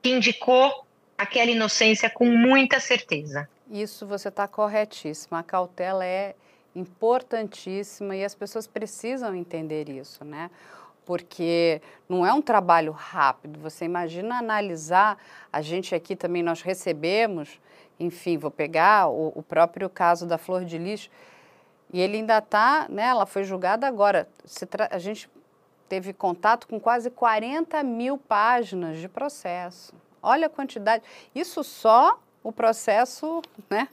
que 0.00 0.08
indicou 0.08 0.86
aquela 1.16 1.50
inocência 1.50 2.08
com 2.08 2.24
muita 2.24 2.80
certeza. 2.80 3.46
Isso 3.70 4.06
você 4.06 4.28
está 4.28 4.48
corretíssima. 4.48 5.40
A 5.40 5.42
cautela 5.42 6.02
é 6.02 6.34
importantíssima 6.74 8.16
e 8.16 8.24
as 8.24 8.34
pessoas 8.34 8.66
precisam 8.66 9.34
entender 9.34 9.90
isso, 9.90 10.24
né? 10.24 10.50
porque 11.04 11.82
não 12.08 12.24
é 12.24 12.32
um 12.32 12.40
trabalho 12.40 12.92
rápido. 12.92 13.58
Você 13.60 13.84
imagina 13.84 14.38
analisar, 14.38 15.18
a 15.52 15.60
gente 15.60 15.94
aqui 15.94 16.16
também 16.16 16.42
nós 16.42 16.62
recebemos, 16.62 17.60
enfim, 17.98 18.38
vou 18.38 18.50
pegar 18.50 19.08
o, 19.08 19.32
o 19.34 19.42
próprio 19.42 19.90
caso 19.90 20.24
da 20.24 20.38
Flor 20.38 20.64
de 20.64 20.78
Lis, 20.78 21.10
e 21.92 22.00
ele 22.00 22.18
ainda 22.18 22.38
está, 22.38 22.86
né, 22.88 23.02
ela 23.02 23.26
foi 23.26 23.42
julgada 23.42 23.88
agora. 23.88 24.28
a 24.88 24.98
gente 24.98 25.28
teve 25.90 26.12
contato 26.12 26.68
com 26.68 26.78
quase 26.78 27.10
40 27.10 27.82
mil 27.82 28.16
páginas 28.16 28.98
de 28.98 29.08
processo. 29.08 29.92
Olha 30.22 30.46
a 30.46 30.48
quantidade. 30.48 31.02
Isso 31.34 31.64
só 31.64 32.20
o 32.44 32.52
processo, 32.52 33.42
né? 33.68 33.88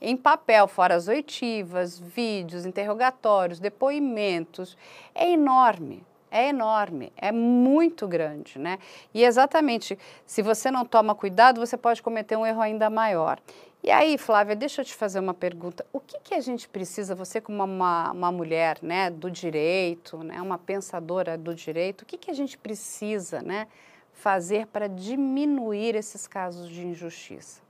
Em 0.00 0.16
papel, 0.16 0.66
fora 0.66 0.94
as 0.94 1.08
oitivas, 1.08 1.98
vídeos, 1.98 2.64
interrogatórios, 2.64 3.60
depoimentos. 3.60 4.76
É 5.14 5.30
enorme 5.30 6.02
é 6.34 6.48
enorme, 6.48 7.12
é 7.14 7.30
muito 7.30 8.08
grande, 8.08 8.58
né? 8.58 8.78
E 9.12 9.22
exatamente, 9.22 9.98
se 10.24 10.40
você 10.40 10.70
não 10.70 10.82
toma 10.82 11.14
cuidado, 11.14 11.60
você 11.60 11.76
pode 11.76 12.02
cometer 12.02 12.36
um 12.36 12.46
erro 12.46 12.62
ainda 12.62 12.88
maior. 12.88 13.38
E 13.84 13.90
aí, 13.90 14.16
Flávia, 14.16 14.54
deixa 14.54 14.80
eu 14.80 14.84
te 14.84 14.94
fazer 14.94 15.18
uma 15.18 15.34
pergunta. 15.34 15.84
O 15.92 15.98
que, 15.98 16.16
que 16.20 16.34
a 16.34 16.40
gente 16.40 16.68
precisa, 16.68 17.16
você 17.16 17.40
como 17.40 17.64
uma, 17.64 18.12
uma 18.12 18.30
mulher 18.30 18.78
né, 18.80 19.10
do 19.10 19.28
direito, 19.28 20.18
né, 20.18 20.40
uma 20.40 20.56
pensadora 20.56 21.36
do 21.36 21.52
direito, 21.52 22.02
o 22.02 22.06
que, 22.06 22.16
que 22.16 22.30
a 22.30 22.34
gente 22.34 22.56
precisa 22.56 23.42
né, 23.42 23.66
fazer 24.12 24.68
para 24.68 24.88
diminuir 24.88 25.96
esses 25.96 26.28
casos 26.28 26.68
de 26.68 26.86
injustiça? 26.86 27.60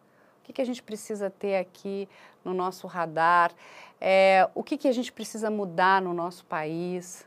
O 0.41 0.45
que, 0.45 0.53
que 0.53 0.61
a 0.61 0.67
gente 0.67 0.83
precisa 0.83 1.31
ter 1.31 1.57
aqui 1.57 2.07
no 2.45 2.53
nosso 2.53 2.87
radar? 2.87 3.51
É, 3.99 4.47
o 4.55 4.63
que, 4.63 4.77
que 4.77 4.89
a 4.89 4.93
gente 4.93 5.11
precisa 5.11 5.51
mudar 5.51 6.03
no 6.03 6.13
nosso 6.13 6.45
país? 6.45 7.27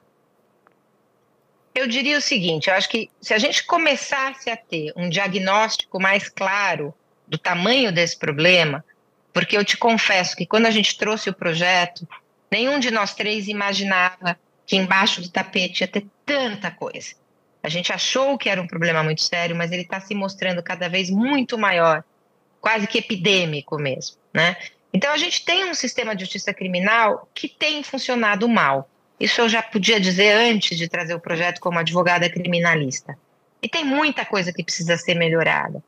Eu 1.73 1.87
diria 1.87 2.17
o 2.17 2.21
seguinte: 2.21 2.69
eu 2.69 2.75
acho 2.75 2.87
que 2.89 3.09
se 3.19 3.33
a 3.33 3.39
gente 3.39 3.65
começasse 3.65 4.49
a 4.49 4.57
ter 4.57 4.93
um 4.95 5.09
diagnóstico 5.09 5.99
mais 5.99 6.29
claro 6.29 6.93
do 7.27 7.37
tamanho 7.37 7.91
desse 7.91 8.17
problema, 8.17 8.83
porque 9.33 9.57
eu 9.57 9.65
te 9.65 9.77
confesso 9.77 10.35
que 10.35 10.45
quando 10.45 10.65
a 10.65 10.71
gente 10.71 10.97
trouxe 10.97 11.29
o 11.29 11.33
projeto, 11.33 12.07
nenhum 12.51 12.79
de 12.79 12.91
nós 12.91 13.13
três 13.13 13.47
imaginava 13.47 14.37
que 14.65 14.75
embaixo 14.75 15.21
do 15.21 15.29
tapete 15.29 15.81
ia 15.81 15.87
ter 15.87 16.05
tanta 16.25 16.71
coisa. 16.71 17.13
A 17.61 17.69
gente 17.69 17.91
achou 17.91 18.37
que 18.37 18.49
era 18.49 18.61
um 18.61 18.67
problema 18.67 19.03
muito 19.03 19.21
sério, 19.21 19.55
mas 19.55 19.71
ele 19.71 19.81
está 19.81 19.99
se 19.99 20.13
mostrando 20.13 20.61
cada 20.61 20.87
vez 20.87 21.09
muito 21.09 21.57
maior, 21.57 22.03
quase 22.61 22.87
que 22.87 22.99
epidêmico 22.99 23.77
mesmo, 23.77 24.17
né? 24.33 24.55
Então 24.93 25.11
a 25.11 25.17
gente 25.17 25.43
tem 25.43 25.65
um 25.65 25.73
sistema 25.73 26.15
de 26.15 26.23
justiça 26.23 26.53
criminal 26.53 27.27
que 27.33 27.49
tem 27.49 27.83
funcionado 27.83 28.47
mal. 28.47 28.89
Isso 29.19 29.41
eu 29.41 29.49
já 29.49 29.61
podia 29.61 29.99
dizer 29.99 30.33
antes 30.33 30.77
de 30.77 30.87
trazer 30.87 31.13
o 31.13 31.19
projeto 31.19 31.59
como 31.59 31.79
advogada 31.79 32.29
criminalista. 32.29 33.17
E 33.61 33.67
tem 33.67 33.83
muita 33.83 34.23
coisa 34.23 34.53
que 34.53 34.63
precisa 34.63 34.95
ser 34.95 35.15
melhorada. 35.15 35.83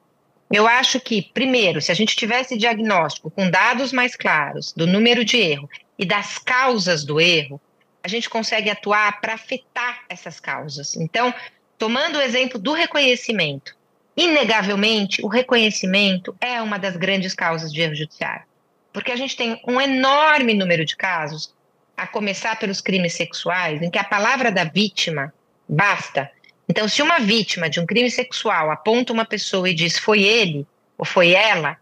Eu 0.52 0.66
acho 0.66 1.00
que, 1.00 1.22
primeiro, 1.22 1.82
se 1.82 1.92
a 1.92 1.96
gente 1.96 2.16
tivesse 2.16 2.58
diagnóstico 2.58 3.30
com 3.30 3.50
dados 3.50 3.92
mais 3.92 4.16
claros 4.16 4.74
do 4.74 4.88
número 4.88 5.26
de 5.26 5.38
erro 5.38 5.70
e 6.00 6.06
das 6.06 6.38
causas 6.38 7.04
do 7.04 7.20
erro, 7.20 7.60
a 8.02 8.08
gente 8.08 8.30
consegue 8.30 8.70
atuar 8.70 9.20
para 9.20 9.34
afetar 9.34 10.04
essas 10.08 10.40
causas. 10.40 10.96
Então, 10.96 11.34
tomando 11.78 12.18
o 12.18 12.22
exemplo 12.22 12.58
do 12.58 12.72
reconhecimento, 12.72 13.76
inegavelmente, 14.16 15.22
o 15.22 15.28
reconhecimento 15.28 16.34
é 16.40 16.62
uma 16.62 16.80
das 16.80 16.96
grandes 16.96 17.34
causas 17.34 17.72
de 17.72 17.82
erro 17.82 17.96
judiciário. 17.96 18.46
Porque 18.94 19.12
a 19.12 19.16
gente 19.18 19.36
tem 19.36 19.62
um 19.68 19.80
enorme 19.82 20.54
número 20.54 20.86
de 20.86 20.96
casos 20.96 21.54
a 21.98 22.08
começar 22.08 22.58
pelos 22.58 22.80
crimes 22.80 23.14
sexuais, 23.14 23.82
em 23.82 23.90
que 23.92 24.00
a 24.00 24.04
palavra 24.04 24.52
da 24.52 24.64
vítima 24.64 25.34
basta. 25.68 26.32
Então, 26.70 26.88
se 26.88 27.02
uma 27.02 27.20
vítima 27.20 27.70
de 27.70 27.80
um 27.80 27.86
crime 27.86 28.12
sexual 28.12 28.70
aponta 28.70 29.14
uma 29.14 29.26
pessoa 29.26 29.70
e 29.70 29.74
diz 29.74 29.98
foi 29.98 30.24
ele 30.24 30.68
ou 30.98 31.06
foi 31.06 31.32
ela, 31.32 31.78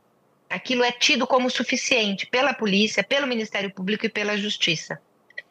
aquilo 0.49 0.83
é 0.83 0.91
tido 0.91 1.25
como 1.25 1.49
suficiente 1.49 2.27
pela 2.27 2.53
polícia, 2.53 3.03
pelo 3.03 3.27
Ministério 3.27 3.71
Público 3.71 4.05
e 4.05 4.09
pela 4.09 4.37
Justiça. 4.37 4.99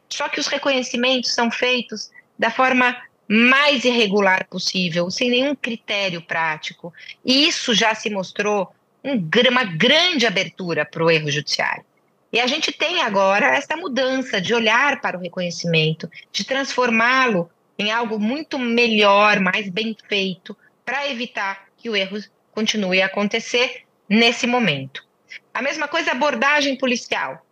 Só 0.09 0.29
que 0.29 0.39
os 0.39 0.47
reconhecimentos 0.47 1.35
são 1.35 1.51
feitos 1.51 2.11
da 2.39 2.51
forma 2.51 2.97
mais 3.27 3.85
irregular 3.85 4.47
possível, 4.47 5.11
sem 5.11 5.31
nenhum 5.31 5.55
critério 5.55 6.23
prático. 6.23 6.93
E 7.25 7.49
isso 7.49 7.75
já 7.75 7.95
se 7.95 8.11
mostrou 8.11 8.73
um, 9.03 9.29
uma 9.51 9.65
grande 9.65 10.27
abertura 10.27 10.85
para 10.85 11.03
o 11.03 11.11
erro 11.11 11.31
judiciário. 11.31 11.85
E 12.33 12.41
a 12.41 12.47
gente 12.47 12.73
tem 12.73 13.01
agora 13.01 13.47
essa 13.47 13.77
mudança 13.77 14.41
de 14.41 14.53
olhar 14.53 15.01
para 15.01 15.17
o 15.17 15.21
reconhecimento, 15.21 16.11
de 16.33 16.45
transformá-lo 16.45 17.51
em 17.79 17.91
algo 17.91 18.19
muito 18.19 18.59
melhor, 18.59 19.41
mais 19.41 19.69
bem 19.69 19.97
feito, 20.09 20.57
para 20.85 21.09
evitar 21.11 21.67
que 21.77 21.91
o 21.91 21.97
erro 21.97 22.19
continue 22.53 23.03
a 23.03 23.07
acontecer 23.07 23.83
nesse 24.09 24.47
momento. 24.47 25.05
A 25.53 25.63
mesma 25.63 25.89
coisa 25.89 26.13
abordagem 26.13 26.77
policial. 26.77 27.45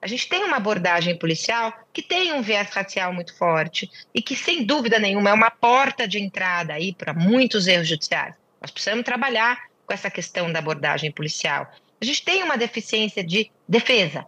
A 0.00 0.06
gente 0.06 0.28
tem 0.28 0.44
uma 0.44 0.56
abordagem 0.56 1.18
policial 1.18 1.72
que 1.92 2.02
tem 2.02 2.32
um 2.32 2.42
viés 2.42 2.70
racial 2.70 3.12
muito 3.12 3.36
forte 3.36 3.90
e 4.14 4.22
que, 4.22 4.36
sem 4.36 4.64
dúvida 4.64 4.98
nenhuma, 4.98 5.30
é 5.30 5.32
uma 5.32 5.50
porta 5.50 6.06
de 6.06 6.20
entrada 6.20 6.74
aí 6.74 6.94
para 6.94 7.12
muitos 7.12 7.66
erros 7.66 7.88
judiciais. 7.88 8.34
Nós 8.60 8.70
precisamos 8.70 9.04
trabalhar 9.04 9.58
com 9.84 9.92
essa 9.92 10.10
questão 10.10 10.52
da 10.52 10.58
abordagem 10.58 11.10
policial. 11.10 11.70
A 12.00 12.04
gente 12.04 12.22
tem 12.22 12.42
uma 12.42 12.58
deficiência 12.58 13.24
de 13.24 13.50
defesa. 13.68 14.26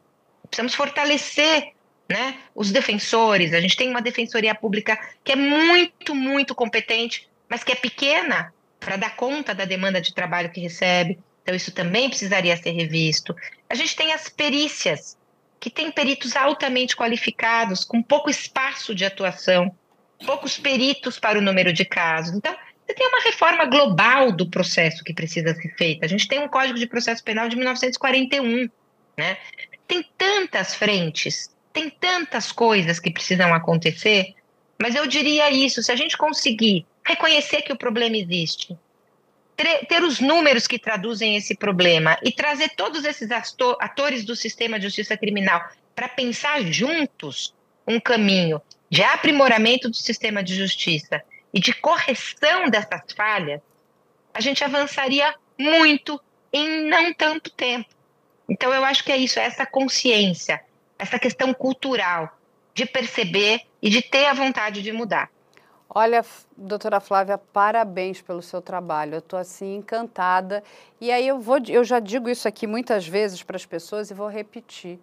Precisamos 0.48 0.74
fortalecer 0.74 1.72
né, 2.08 2.38
os 2.54 2.72
defensores. 2.72 3.52
A 3.52 3.60
gente 3.60 3.76
tem 3.76 3.90
uma 3.90 4.00
defensoria 4.00 4.54
pública 4.54 4.98
que 5.22 5.32
é 5.32 5.36
muito, 5.36 6.14
muito 6.14 6.54
competente, 6.54 7.28
mas 7.48 7.62
que 7.62 7.72
é 7.72 7.74
pequena 7.74 8.52
para 8.80 8.96
dar 8.96 9.16
conta 9.16 9.54
da 9.54 9.64
demanda 9.64 10.00
de 10.00 10.14
trabalho 10.14 10.50
que 10.50 10.60
recebe. 10.60 11.18
Então, 11.42 11.54
isso 11.54 11.72
também 11.72 12.08
precisaria 12.08 12.56
ser 12.56 12.70
revisto. 12.70 13.34
A 13.68 13.74
gente 13.74 13.94
tem 13.94 14.12
as 14.12 14.28
perícias, 14.28 15.16
que 15.60 15.70
tem 15.70 15.90
peritos 15.90 16.36
altamente 16.36 16.96
qualificados, 16.96 17.84
com 17.84 18.02
pouco 18.02 18.30
espaço 18.30 18.94
de 18.94 19.04
atuação, 19.04 19.74
poucos 20.24 20.58
peritos 20.58 21.18
para 21.18 21.38
o 21.38 21.42
número 21.42 21.72
de 21.72 21.84
casos. 21.84 22.36
Então, 22.36 22.54
você 22.86 22.94
tem 22.94 23.06
uma 23.06 23.22
reforma 23.22 23.64
global 23.66 24.32
do 24.32 24.48
processo 24.48 25.04
que 25.04 25.12
precisa 25.12 25.54
ser 25.54 25.74
feita. 25.76 26.06
A 26.06 26.08
gente 26.08 26.26
tem 26.26 26.38
um 26.38 26.48
Código 26.48 26.78
de 26.78 26.86
Processo 26.86 27.22
Penal 27.22 27.48
de 27.48 27.56
1941, 27.56 28.68
né? 29.16 29.36
Tem 29.86 30.04
tantas 30.16 30.74
frentes, 30.74 31.50
tem 31.78 31.90
tantas 31.90 32.50
coisas 32.50 32.98
que 32.98 33.10
precisam 33.10 33.54
acontecer, 33.54 34.34
mas 34.80 34.96
eu 34.96 35.06
diria 35.06 35.48
isso: 35.48 35.80
se 35.80 35.92
a 35.92 35.96
gente 35.96 36.16
conseguir 36.16 36.84
reconhecer 37.04 37.62
que 37.62 37.72
o 37.72 37.78
problema 37.78 38.16
existe, 38.16 38.76
ter 39.88 40.02
os 40.02 40.18
números 40.18 40.66
que 40.66 40.78
traduzem 40.78 41.36
esse 41.36 41.56
problema 41.56 42.18
e 42.22 42.32
trazer 42.32 42.70
todos 42.70 43.04
esses 43.04 43.28
atores 43.30 44.24
do 44.24 44.34
sistema 44.34 44.78
de 44.78 44.86
justiça 44.86 45.16
criminal 45.16 45.60
para 45.94 46.08
pensar 46.08 46.62
juntos 46.62 47.54
um 47.86 48.00
caminho 48.00 48.60
de 48.90 49.02
aprimoramento 49.02 49.88
do 49.88 49.96
sistema 49.96 50.42
de 50.42 50.54
justiça 50.54 51.22
e 51.54 51.60
de 51.60 51.72
correção 51.72 52.68
dessas 52.68 53.02
falhas, 53.16 53.60
a 54.34 54.40
gente 54.40 54.62
avançaria 54.64 55.34
muito 55.56 56.20
em 56.52 56.88
não 56.88 57.12
tanto 57.14 57.50
tempo. 57.50 57.88
Então, 58.48 58.72
eu 58.72 58.84
acho 58.84 59.04
que 59.04 59.12
é 59.12 59.16
isso, 59.16 59.38
é 59.38 59.44
essa 59.44 59.66
consciência, 59.66 60.62
essa 60.98 61.18
questão 61.18 61.54
cultural 61.54 62.36
de 62.74 62.86
perceber 62.86 63.62
e 63.80 63.88
de 63.88 64.02
ter 64.02 64.26
a 64.26 64.34
vontade 64.34 64.82
de 64.82 64.92
mudar. 64.92 65.30
Olha, 65.88 66.24
doutora 66.56 67.00
Flávia, 67.00 67.38
parabéns 67.38 68.20
pelo 68.20 68.42
seu 68.42 68.60
trabalho. 68.60 69.14
Eu 69.14 69.18
estou 69.20 69.38
assim 69.38 69.76
encantada. 69.76 70.62
E 71.00 71.10
aí 71.10 71.26
eu 71.26 71.40
vou, 71.40 71.58
eu 71.66 71.82
já 71.82 71.98
digo 71.98 72.28
isso 72.28 72.46
aqui 72.46 72.66
muitas 72.66 73.06
vezes 73.06 73.42
para 73.42 73.56
as 73.56 73.64
pessoas 73.64 74.10
e 74.10 74.14
vou 74.14 74.28
repetir. 74.28 75.00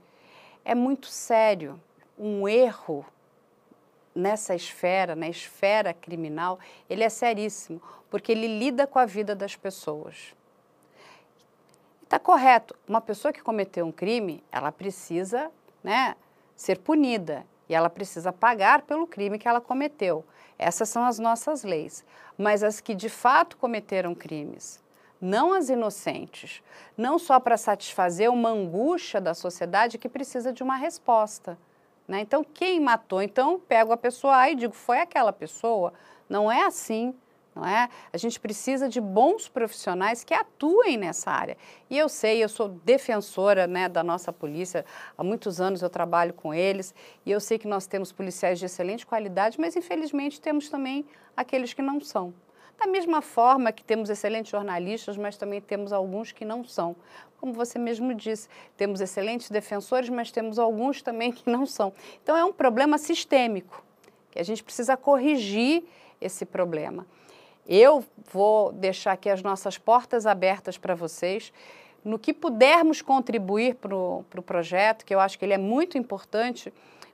É 0.64 0.76
muito 0.76 1.08
sério 1.08 1.82
um 2.18 2.48
erro 2.48 3.06
nessa 4.16 4.56
esfera, 4.56 5.16
na 5.16 5.28
esfera 5.28 5.94
criminal, 5.94 6.58
ele 6.90 7.04
é 7.04 7.10
seríssimo, 7.10 7.82
porque 8.10 8.32
ele 8.32 8.48
lida 8.48 8.88
com 8.88 8.98
a 8.98 9.06
vida 9.06 9.36
das 9.36 9.56
pessoas. 9.56 10.34
Está 12.04 12.18
correto. 12.18 12.74
Uma 12.88 13.02
pessoa 13.02 13.34
que 13.34 13.42
cometeu 13.42 13.86
um 13.86 13.92
crime, 13.92 14.42
ela 14.52 14.72
precisa 14.72 15.52
né, 15.86 16.16
ser 16.56 16.80
punida 16.80 17.46
e 17.70 17.76
ela 17.76 17.92
precisa 17.92 18.34
pagar 18.34 18.82
pelo 18.82 19.06
crime 19.06 19.38
que 19.38 19.48
ela 19.48 19.62
cometeu. 19.62 20.26
Essas 20.58 20.90
são 20.90 21.06
as 21.06 21.20
nossas 21.20 21.64
leis. 21.64 22.04
Mas 22.36 22.64
as 22.64 22.82
que 22.82 22.96
de 22.96 23.08
fato 23.08 23.56
cometeram 23.56 24.16
crimes, 24.16 24.84
não 25.22 25.54
as 25.54 25.70
inocentes, 25.70 26.64
não 26.98 27.20
só 27.20 27.40
para 27.40 27.56
satisfazer 27.56 28.32
uma 28.32 28.50
angústia 28.50 29.22
da 29.22 29.36
sociedade 29.36 30.00
que 30.00 30.10
precisa 30.10 30.52
de 30.52 30.64
uma 30.64 30.76
resposta. 30.76 31.58
Né? 32.08 32.22
Então, 32.22 32.44
quem 32.44 32.80
matou? 32.80 33.22
Então, 33.22 33.60
pego 33.60 33.94
a 33.94 33.98
pessoa 33.98 34.38
A 34.38 34.50
e 34.50 34.56
digo, 34.56 34.74
foi 34.74 35.00
aquela 35.00 35.32
pessoa. 35.32 35.94
Não 36.28 36.52
é 36.52 36.66
assim 36.66 37.14
não 37.56 37.66
é? 37.66 37.88
A 38.12 38.18
gente 38.18 38.38
precisa 38.38 38.90
de 38.90 39.00
bons 39.00 39.48
profissionais 39.48 40.26
que 40.26 40.34
atuem 40.34 40.98
nessa 40.98 41.32
área. 41.32 41.58
E 41.90 41.98
eu 41.98 42.10
sei, 42.10 42.44
eu 42.44 42.50
sou 42.50 42.68
defensora 42.68 43.66
né, 43.66 43.88
da 43.88 44.04
nossa 44.04 44.34
polícia, 44.34 44.86
há 45.18 45.24
muitos 45.24 45.62
anos 45.62 45.82
eu 45.82 45.90
trabalho 45.90 46.34
com 46.34 46.54
eles, 46.54 46.94
e 47.26 47.32
eu 47.32 47.40
sei 47.40 47.58
que 47.58 47.68
nós 47.68 47.88
temos 47.88 48.12
policiais 48.12 48.60
de 48.60 48.66
excelente 48.66 49.06
qualidade, 49.06 49.58
mas 49.60 49.76
infelizmente 49.76 50.42
temos 50.42 50.70
também 50.70 51.06
aqueles 51.36 51.74
que 51.74 51.82
não 51.82 52.02
são. 52.02 52.34
Da 52.78 52.88
mesma 52.88 53.22
forma 53.22 53.72
que 53.72 53.86
temos 53.86 54.10
excelentes 54.10 54.52
jornalistas, 54.52 55.16
mas 55.16 55.38
também 55.38 55.62
temos 55.62 55.94
alguns 55.94 56.34
que 56.34 56.44
não 56.44 56.64
são. 56.66 56.94
Como 57.40 57.54
você 57.54 57.80
mesmo 57.80 58.14
disse, 58.14 58.50
temos 58.76 59.00
excelentes 59.00 59.50
defensores, 59.50 60.10
mas 60.10 60.30
temos 60.30 60.60
alguns 60.60 61.02
também 61.02 61.32
que 61.32 61.50
não 61.50 61.66
são. 61.66 61.94
Então 62.22 62.36
é 62.36 62.44
um 62.44 62.52
problema 62.52 62.98
sistêmico, 62.98 63.82
que 64.30 64.40
a 64.40 64.44
gente 64.44 64.62
precisa 64.62 64.98
corrigir 64.98 65.86
esse 66.20 66.46
problema. 66.46 67.06
Eu 67.68 68.04
vou 68.32 68.72
deixar 68.72 69.14
aqui 69.14 69.30
as 69.30 69.42
nossas 69.42 69.78
portas 69.78 70.26
abertas 70.26 70.78
para 70.78 70.94
vocês. 70.94 71.52
No 72.04 72.20
que 72.20 72.34
pudermos 72.34 73.02
contribuir 73.02 73.76
para 73.76 73.96
o 73.96 74.24
pro 74.30 74.42
projeto, 74.42 75.04
que 75.04 75.14
eu 75.16 75.20
acho 75.20 75.40
que 75.40 75.46
ele 75.46 75.54
é 75.54 75.58
muito 75.58 75.98
importante, 75.98 76.72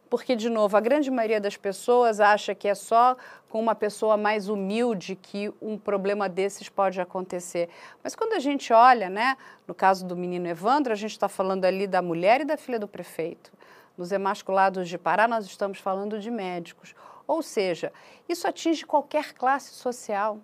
porque, 0.09 0.35
de 0.35 0.49
novo, 0.49 0.75
a 0.75 0.81
grande 0.81 1.09
maioria 1.09 1.39
das 1.39 1.55
pessoas 1.55 2.19
acha 2.19 2.53
que 2.53 2.67
é 2.67 2.75
só 2.75 3.15
com 3.47 3.61
uma 3.61 3.73
pessoa 3.73 4.17
mais 4.17 4.49
humilde 4.49 5.15
que 5.15 5.49
um 5.61 5.77
problema 5.77 6.27
desses 6.27 6.67
pode 6.67 6.99
acontecer. 6.99 7.69
Mas 8.03 8.13
quando 8.13 8.33
a 8.33 8.39
gente 8.39 8.73
olha, 8.73 9.09
né, 9.09 9.37
no 9.65 9.73
caso 9.73 10.05
do 10.05 10.17
menino 10.17 10.49
Evandro, 10.49 10.91
a 10.91 10.97
gente 10.97 11.11
está 11.11 11.29
falando 11.29 11.63
ali 11.63 11.87
da 11.87 12.01
mulher 12.01 12.41
e 12.41 12.45
da 12.45 12.57
filha 12.57 12.77
do 12.77 12.89
prefeito. 12.89 13.53
Nos 13.97 14.11
emasculados 14.11 14.87
de 14.87 14.97
Pará, 14.97 15.27
nós 15.27 15.45
estamos 15.45 15.79
falando 15.79 16.19
de 16.19 16.31
médicos. 16.31 16.95
Ou 17.27 17.41
seja, 17.41 17.93
isso 18.27 18.47
atinge 18.47 18.85
qualquer 18.85 19.33
classe 19.33 19.73
social, 19.73 20.39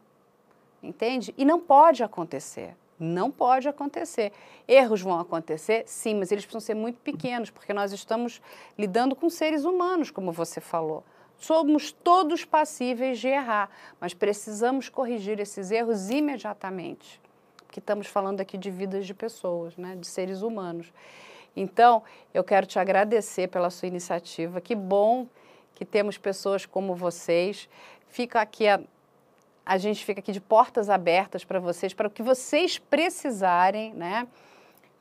entende? 0.82 1.34
E 1.38 1.43
não 1.43 1.60
pode 1.60 2.04
acontecer. 2.04 2.76
Não 3.00 3.30
pode 3.30 3.68
acontecer. 3.68 4.32
Erros 4.68 5.02
vão 5.02 5.20
acontecer, 5.20 5.84
sim, 5.86 6.16
mas 6.16 6.32
eles 6.32 6.45
precisam 6.45 6.62
ser 6.62 6.74
muito 6.74 7.00
pequenos, 7.00 7.50
porque 7.50 7.74
nós 7.74 7.91
estamos 7.91 8.41
lidando 8.78 9.16
com 9.16 9.30
seres 9.30 9.66
humanos, 9.66 10.10
como 10.10 10.32
você 10.32 10.60
falou. 10.60 11.04
Somos 11.38 11.91
todos 11.91 12.43
passíveis 12.43 13.20
de 13.20 13.28
errar, 13.28 13.70
mas 14.02 14.14
precisamos 14.14 14.89
corrigir 14.89 15.39
esses 15.39 15.70
erros 15.70 16.10
imediatamente, 16.10 17.22
porque 17.58 17.80
estamos 17.80 18.08
falando 18.08 18.41
aqui 18.41 18.58
de 18.58 18.72
vidas 18.72 19.06
de 19.06 19.14
pessoas, 19.14 19.78
né, 19.78 19.95
de 19.95 20.08
seres 20.08 20.41
humanos. 20.41 20.91
Então, 21.60 22.03
eu 22.32 22.43
quero 22.43 22.68
te 22.68 22.78
agradecer 22.78 23.47
pela 23.47 23.72
sua 23.72 23.88
iniciativa. 23.88 24.62
Que 24.62 24.76
bom 24.76 25.28
que 25.74 25.84
temos 25.84 26.16
pessoas 26.16 26.68
como 26.68 26.93
vocês. 26.93 27.68
Fica 28.08 28.39
aqui 28.39 28.68
a, 28.68 28.80
a 29.66 29.78
gente 29.80 30.05
fica 30.05 30.20
aqui 30.20 30.32
de 30.32 30.39
portas 30.39 30.88
abertas 30.88 31.43
para 31.43 31.60
vocês, 31.60 31.95
para 31.95 32.08
o 32.08 32.12
que 32.12 32.22
vocês 32.22 32.78
precisarem, 32.78 33.91
né? 33.95 34.28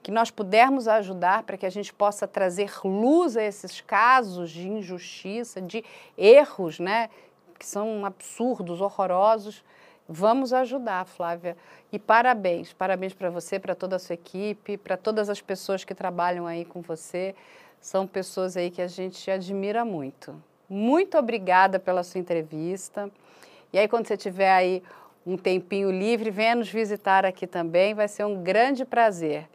Que 0.03 0.11
nós 0.11 0.31
pudermos 0.31 0.89
ajudar 0.89 1.43
para 1.43 1.59
que 1.59 1.67
a 1.67 1.71
gente 1.71 1.93
possa 1.93 2.27
trazer 2.27 2.73
luz 2.83 3.37
a 3.37 3.43
esses 3.43 3.83
casos 3.83 4.51
de 4.51 4.67
injustiça, 4.67 5.61
de 5.61 5.85
erros, 6.17 6.81
né? 6.81 7.11
Que 7.59 7.67
são 7.67 8.07
absurdos, 8.07 8.81
horrorosos. 8.81 9.63
Vamos 10.09 10.53
ajudar, 10.53 11.05
Flávia. 11.05 11.57
E 11.93 11.99
parabéns, 11.99 12.73
parabéns 12.73 13.13
para 13.13 13.29
você, 13.29 13.59
para 13.59 13.75
toda 13.75 13.97
a 13.97 13.99
sua 13.99 14.15
equipe, 14.15 14.77
para 14.77 14.97
todas 14.97 15.29
as 15.29 15.41
pessoas 15.41 15.83
que 15.85 15.95
trabalham 15.95 16.47
aí 16.47 16.65
com 16.65 16.81
você. 16.81 17.35
São 17.81 18.07
pessoas 18.07 18.57
aí 18.57 18.71
que 18.71 18.81
a 18.81 18.87
gente 18.87 19.29
admira 19.31 19.85
muito. 19.85 20.41
Muito 20.69 21.19
obrigada 21.19 21.79
pela 21.79 22.03
sua 22.03 22.21
entrevista. 22.21 23.11
E 23.73 23.79
aí, 23.79 23.89
quando 23.89 24.07
você 24.07 24.17
tiver 24.17 24.53
aí 24.53 24.83
um 25.27 25.37
tempinho 25.37 25.91
livre, 25.91 26.31
venha 26.31 26.55
nos 26.55 26.69
visitar 26.69 27.27
aqui 27.27 27.47
também, 27.47 27.95
vai 27.95 28.07
ser 28.07 28.25
um 28.25 28.43
grande 28.43 28.85
prazer. 28.85 29.49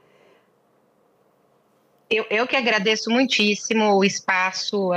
Eu, 2.10 2.26
eu 2.30 2.46
que 2.46 2.58
agradeço 2.58 3.10
muitíssimo 3.10 3.96
o 3.96 4.04
espaço, 4.04 4.90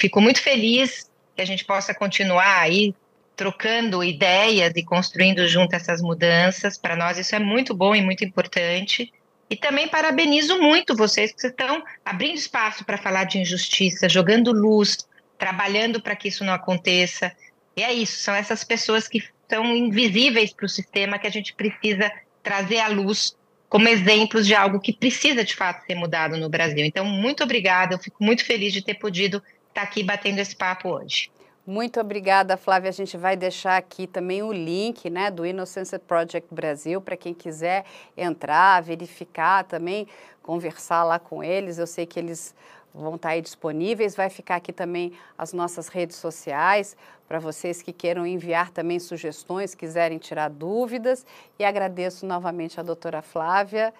fico 0.00 0.18
muito 0.18 0.40
feliz 0.40 1.10
que 1.36 1.42
a 1.42 1.44
gente 1.44 1.62
possa 1.62 1.92
continuar 1.92 2.60
aí 2.60 2.94
trocando 3.36 4.02
ideias 4.02 4.72
e 4.76 4.84
construindo 4.84 5.46
junto 5.48 5.74
essas 5.74 6.00
mudanças. 6.00 6.78
Para 6.78 6.96
nós 6.96 7.18
isso 7.18 7.34
é 7.34 7.38
muito 7.38 7.74
bom 7.74 7.94
e 7.94 8.02
muito 8.02 8.24
importante. 8.24 9.12
E 9.50 9.56
também 9.56 9.88
parabenizo 9.88 10.60
muito 10.60 10.96
vocês 10.96 11.32
que 11.32 11.46
estão 11.46 11.82
abrindo 12.04 12.36
espaço 12.36 12.84
para 12.84 12.96
falar 12.96 13.24
de 13.24 13.38
injustiça, 13.38 14.08
jogando 14.08 14.52
luz 14.52 14.98
trabalhando 15.38 16.00
para 16.00 16.16
que 16.16 16.28
isso 16.28 16.44
não 16.44 16.52
aconteça. 16.52 17.32
E 17.76 17.82
é 17.82 17.92
isso, 17.92 18.18
são 18.18 18.34
essas 18.34 18.64
pessoas 18.64 19.08
que 19.08 19.22
são 19.48 19.64
invisíveis 19.76 20.52
para 20.52 20.66
o 20.66 20.68
sistema 20.68 21.18
que 21.18 21.26
a 21.26 21.30
gente 21.30 21.52
precisa 21.52 22.10
trazer 22.42 22.78
à 22.78 22.88
luz 22.88 23.36
como 23.68 23.88
exemplos 23.88 24.46
de 24.46 24.54
algo 24.54 24.80
que 24.80 24.92
precisa 24.92 25.44
de 25.44 25.54
fato 25.54 25.84
ser 25.84 25.96
mudado 25.96 26.36
no 26.36 26.48
Brasil. 26.48 26.84
Então, 26.84 27.04
muito 27.04 27.42
obrigada, 27.42 27.94
eu 27.94 27.98
fico 27.98 28.22
muito 28.22 28.44
feliz 28.44 28.72
de 28.72 28.82
ter 28.82 28.94
podido 28.94 29.42
estar 29.68 29.82
aqui 29.82 30.02
batendo 30.02 30.38
esse 30.38 30.54
papo 30.54 30.90
hoje. 30.90 31.30
Muito 31.66 31.98
obrigada, 31.98 32.58
Flávia. 32.58 32.90
A 32.90 32.92
gente 32.92 33.16
vai 33.16 33.36
deixar 33.36 33.78
aqui 33.78 34.06
também 34.06 34.42
o 34.42 34.52
link 34.52 35.08
né, 35.08 35.30
do 35.30 35.46
Innocence 35.46 35.98
Project 35.98 36.54
Brasil 36.54 37.00
para 37.00 37.16
quem 37.16 37.32
quiser 37.32 37.86
entrar, 38.14 38.82
verificar 38.82 39.64
também, 39.64 40.06
conversar 40.42 41.04
lá 41.04 41.18
com 41.18 41.42
eles. 41.42 41.78
Eu 41.78 41.86
sei 41.86 42.04
que 42.04 42.18
eles 42.18 42.54
vão 42.92 43.14
estar 43.14 43.30
aí 43.30 43.40
disponíveis. 43.40 44.14
Vai 44.14 44.28
ficar 44.28 44.56
aqui 44.56 44.74
também 44.74 45.14
as 45.38 45.54
nossas 45.54 45.88
redes 45.88 46.16
sociais 46.16 46.94
para 47.26 47.38
vocês 47.38 47.80
que 47.80 47.94
queiram 47.94 48.26
enviar 48.26 48.70
também 48.70 48.98
sugestões, 48.98 49.74
quiserem 49.74 50.18
tirar 50.18 50.50
dúvidas. 50.50 51.24
E 51.58 51.64
agradeço 51.64 52.26
novamente 52.26 52.78
a 52.78 52.82
doutora 52.82 53.22
Flávia. 53.22 53.94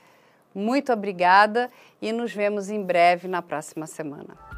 Muito 0.55 0.93
obrigada 0.93 1.71
e 2.01 2.13
nos 2.13 2.31
vemos 2.31 2.69
em 2.69 2.83
breve 2.83 3.27
na 3.27 3.41
próxima 3.41 3.87
semana. 3.87 4.54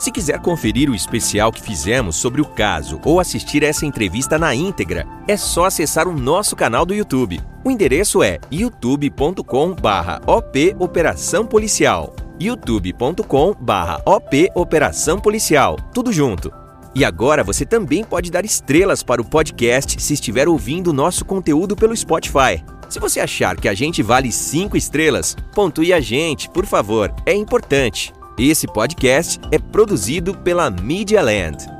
Se 0.00 0.10
quiser 0.10 0.40
conferir 0.40 0.88
o 0.88 0.94
especial 0.94 1.52
que 1.52 1.60
fizemos 1.60 2.16
sobre 2.16 2.40
o 2.40 2.46
caso 2.46 2.98
ou 3.04 3.20
assistir 3.20 3.62
essa 3.62 3.84
entrevista 3.84 4.38
na 4.38 4.54
íntegra, 4.54 5.06
é 5.28 5.36
só 5.36 5.66
acessar 5.66 6.08
o 6.08 6.18
nosso 6.18 6.56
canal 6.56 6.86
do 6.86 6.94
YouTube. 6.94 7.38
O 7.62 7.70
endereço 7.70 8.22
é 8.22 8.38
youtube.com/op 8.50 10.76
Operação 10.78 11.46
Policial 11.46 12.16
youtube.com/barra 12.40 14.00
op 14.06 14.50
Operação 14.54 15.18
Policial. 15.18 15.76
Tudo 15.92 16.10
junto. 16.10 16.50
E 16.94 17.04
agora 17.04 17.44
você 17.44 17.66
também 17.66 18.02
pode 18.02 18.30
dar 18.30 18.46
estrelas 18.46 19.02
para 19.02 19.20
o 19.20 19.24
podcast 19.24 20.00
se 20.00 20.14
estiver 20.14 20.48
ouvindo 20.48 20.88
o 20.88 20.94
nosso 20.94 21.26
conteúdo 21.26 21.76
pelo 21.76 21.94
Spotify. 21.94 22.64
Se 22.88 22.98
você 22.98 23.20
achar 23.20 23.54
que 23.54 23.68
a 23.68 23.74
gente 23.74 24.02
vale 24.02 24.32
cinco 24.32 24.78
estrelas, 24.78 25.36
pontue 25.54 25.92
a 25.92 26.00
gente, 26.00 26.48
por 26.48 26.64
favor, 26.64 27.14
é 27.26 27.34
importante. 27.34 28.14
Esse 28.38 28.66
podcast 28.66 29.38
é 29.52 29.58
produzido 29.58 30.34
pela 30.34 30.70
Media 30.70 31.20
Land. 31.20 31.79